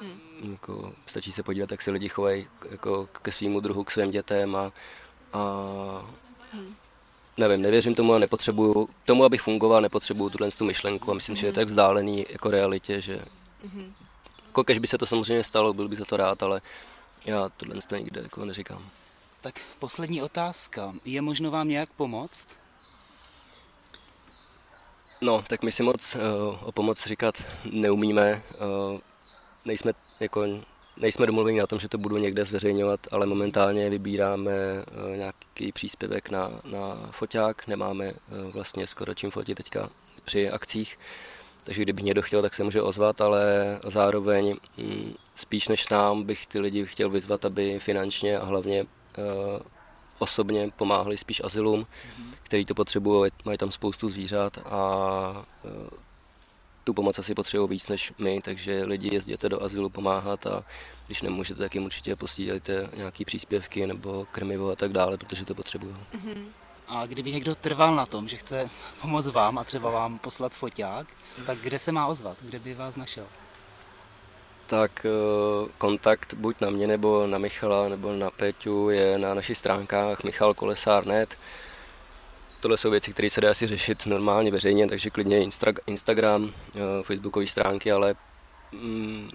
Hmm. 0.00 0.50
Jako, 0.52 0.92
stačí 1.06 1.32
se 1.32 1.42
podívat, 1.42 1.70
jak 1.70 1.82
se 1.82 1.90
lidi 1.90 2.08
chovají 2.08 2.46
jako 2.70 3.08
ke 3.22 3.32
svýmu 3.32 3.60
druhu, 3.60 3.84
k 3.84 3.90
svým 3.90 4.10
dětem 4.10 4.56
a, 4.56 4.72
a 5.32 5.42
Hmm. 6.52 6.74
nevím, 7.36 7.62
nevěřím 7.62 7.94
tomu 7.94 8.14
a 8.14 8.18
nepotřebuju, 8.18 8.88
tomu, 9.04 9.24
abych 9.24 9.40
fungoval, 9.42 9.82
nepotřebuju 9.82 10.30
tuhle 10.30 10.50
tu 10.50 10.64
myšlenku 10.64 11.10
a 11.10 11.14
myslím, 11.14 11.36
že 11.36 11.46
je 11.46 11.50
Mhm. 11.50 11.54
tak 11.60 11.66
vzdálený 11.68 12.26
jako 12.30 12.50
realitě, 12.50 13.00
že 13.00 13.20
Mhm. 13.64 13.92
jako 14.46 14.64
kež 14.64 14.78
by 14.78 14.86
se 14.86 14.98
to 14.98 15.06
samozřejmě 15.06 15.44
stalo, 15.44 15.72
byl 15.74 15.88
bych 15.88 15.98
za 15.98 16.04
to 16.04 16.16
rád, 16.16 16.42
ale 16.42 16.60
já 17.24 17.48
tohle 17.48 17.82
to 17.86 17.96
nikde 17.96 18.20
jako 18.20 18.44
neříkám. 18.44 18.90
Tak 19.40 19.60
poslední 19.78 20.22
otázka. 20.22 20.94
Je 21.04 21.22
možno 21.22 21.50
vám 21.50 21.68
nějak 21.68 21.92
pomoct? 21.92 22.48
No, 25.20 25.44
tak 25.48 25.62
my 25.62 25.72
si 25.72 25.82
moc 25.82 26.14
uh, 26.14 26.68
o 26.68 26.72
pomoc 26.72 27.06
říkat 27.06 27.34
neumíme. 27.64 28.42
Uh, 28.92 29.00
nejsme, 29.64 29.92
jako, 30.20 30.44
nejsme 30.96 31.26
domluveni 31.26 31.60
na 31.60 31.66
tom, 31.66 31.78
že 31.78 31.88
to 31.88 31.98
budu 31.98 32.16
někde 32.16 32.44
zveřejňovat, 32.44 33.00
ale 33.12 33.26
momentálně 33.26 33.90
vybíráme 33.90 34.52
uh, 34.52 35.16
nějaký 35.16 35.72
příspěvek 35.72 36.30
na, 36.30 36.48
na 36.64 37.08
foťák. 37.10 37.66
Nemáme 37.66 38.12
uh, 38.12 38.52
vlastně 38.52 38.86
skoro 38.86 39.14
čím 39.14 39.30
fotit 39.30 39.56
teďka 39.56 39.90
při 40.24 40.50
akcích. 40.50 40.98
Takže 41.64 41.82
kdyby 41.82 42.02
někdo 42.02 42.22
chtěl, 42.22 42.42
tak 42.42 42.54
se 42.54 42.64
může 42.64 42.82
ozvat, 42.82 43.20
ale 43.20 43.44
zároveň 43.84 44.56
mm, 44.76 45.14
spíš 45.34 45.68
než 45.68 45.88
nám 45.88 46.24
bych 46.24 46.46
ty 46.46 46.60
lidi 46.60 46.86
chtěl 46.86 47.10
vyzvat, 47.10 47.44
aby 47.44 47.78
finančně 47.78 48.38
a 48.38 48.44
hlavně 48.44 48.82
uh, 48.82 48.88
osobně 50.18 50.70
pomáhali 50.76 51.16
spíš 51.16 51.42
azylům, 51.44 51.86
který 52.42 52.64
to 52.64 52.74
potřebují, 52.74 53.30
mají 53.44 53.58
tam 53.58 53.70
spoustu 53.70 54.10
zvířat 54.10 54.58
a 54.58 55.46
eh, 55.64 55.90
tu 56.84 56.94
pomoc 56.94 57.18
asi 57.18 57.34
potřebují 57.34 57.68
víc 57.68 57.88
než 57.88 58.12
my, 58.18 58.40
takže 58.40 58.84
lidi 58.84 59.14
jezděte 59.14 59.48
do 59.48 59.62
azylu 59.62 59.90
pomáhat 59.90 60.46
a 60.46 60.64
když 61.06 61.22
nemůžete, 61.22 61.58
tak 61.58 61.74
jim 61.74 61.84
určitě 61.84 62.16
posílejte 62.16 62.90
nějaký 62.96 63.24
příspěvky 63.24 63.86
nebo 63.86 64.26
krmivo 64.30 64.70
a 64.70 64.76
tak 64.76 64.92
dále, 64.92 65.18
protože 65.18 65.44
to 65.44 65.54
potřebují. 65.54 65.96
Mhm. 66.14 66.63
A 66.88 67.06
kdyby 67.06 67.32
někdo 67.32 67.54
trval 67.54 67.94
na 67.94 68.06
tom, 68.06 68.28
že 68.28 68.36
chce 68.36 68.70
pomoct 69.00 69.26
vám 69.26 69.58
a 69.58 69.64
třeba 69.64 69.90
vám 69.90 70.18
poslat 70.18 70.54
foťák, 70.54 71.06
tak 71.46 71.58
kde 71.58 71.78
se 71.78 71.92
má 71.92 72.06
ozvat? 72.06 72.36
Kde 72.40 72.58
by 72.58 72.74
vás 72.74 72.96
našel? 72.96 73.26
Tak 74.66 75.06
eh, 75.06 75.68
kontakt 75.78 76.34
buď 76.34 76.60
na 76.60 76.70
mě 76.70 76.86
nebo 76.86 77.26
na 77.26 77.38
Michala 77.38 77.88
nebo 77.88 78.12
na 78.12 78.30
Peťu 78.30 78.90
je 78.90 79.18
na 79.18 79.34
našich 79.34 79.58
stránkách 79.58 80.24
michalkolesár.net. 80.24 81.38
Tohle 82.60 82.76
jsou 82.76 82.90
věci, 82.90 83.12
které 83.12 83.30
se 83.30 83.40
dá 83.40 83.50
asi 83.50 83.66
řešit 83.66 84.06
normálně 84.06 84.50
veřejně, 84.50 84.88
takže 84.88 85.10
klidně 85.10 85.48
Instagram, 85.86 86.52
eh, 86.74 87.02
Facebookové 87.02 87.46
stránky, 87.46 87.92
ale 87.92 88.14
mm, 88.72 89.30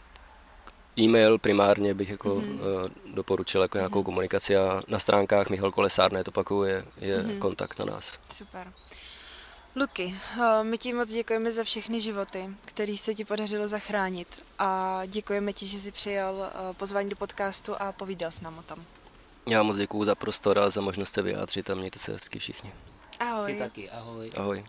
e-mail 1.00 1.38
primárně 1.38 1.94
bych 1.94 2.10
jako 2.10 2.36
Mhm. 2.36 2.46
mm-hmm. 2.60 2.92
doporučil 3.14 3.62
jako 3.62 3.78
nějakou 3.78 4.04
komunikaci 4.04 4.58
a 4.58 4.82
na 4.88 5.00
stránkách 5.00 5.50
Michal 5.50 5.72
Kolesár.net 5.72 6.28
opakuju, 6.28 6.64
je, 6.64 6.86
je 6.98 7.18
Mhm. 7.24 7.30
mm-hmm. 7.32 7.40
kontakt 7.40 7.80
na 7.80 7.86
nás. 7.86 8.20
Super. 8.34 8.74
Luky, 9.76 10.16
eh, 10.42 10.64
my 10.64 10.78
ti 10.78 10.94
moc 10.94 11.10
děkujeme 11.10 11.52
za 11.52 11.64
všechny 11.64 12.02
životy, 12.02 12.50
který 12.66 12.98
se 12.98 13.16
ti 13.16 13.26
podařilo 13.26 13.68
zachránit 13.68 14.46
a 14.60 15.02
děkujeme 15.08 15.54
ti, 15.54 15.68
že 15.68 15.80
jsi 15.80 15.92
přijal 15.92 16.44
eh, 16.44 16.74
pozvání 16.74 17.10
do 17.10 17.16
podcastu 17.16 17.74
a 17.82 17.92
povídal 17.92 18.32
s 18.32 18.42
námi 18.42 18.58
o 18.60 18.64
tom. 18.64 18.84
Já 19.48 19.64
moc 19.64 19.78
děkuju 19.78 20.06
za 20.06 20.16
prostor 20.16 20.60
a 20.60 20.70
za 20.70 20.82
možnost 20.82 21.14
se 21.14 21.22
vyjádřit 21.22 21.70
a 21.70 21.76
mějte 21.76 22.00
se 22.00 22.12
hezky 22.12 22.40
všichni. 22.40 22.72
Ahoj. 23.20 23.54
Ty 23.54 23.60
taky, 23.60 23.90
ahoj. 23.90 24.30
Ahoj. 24.38 24.64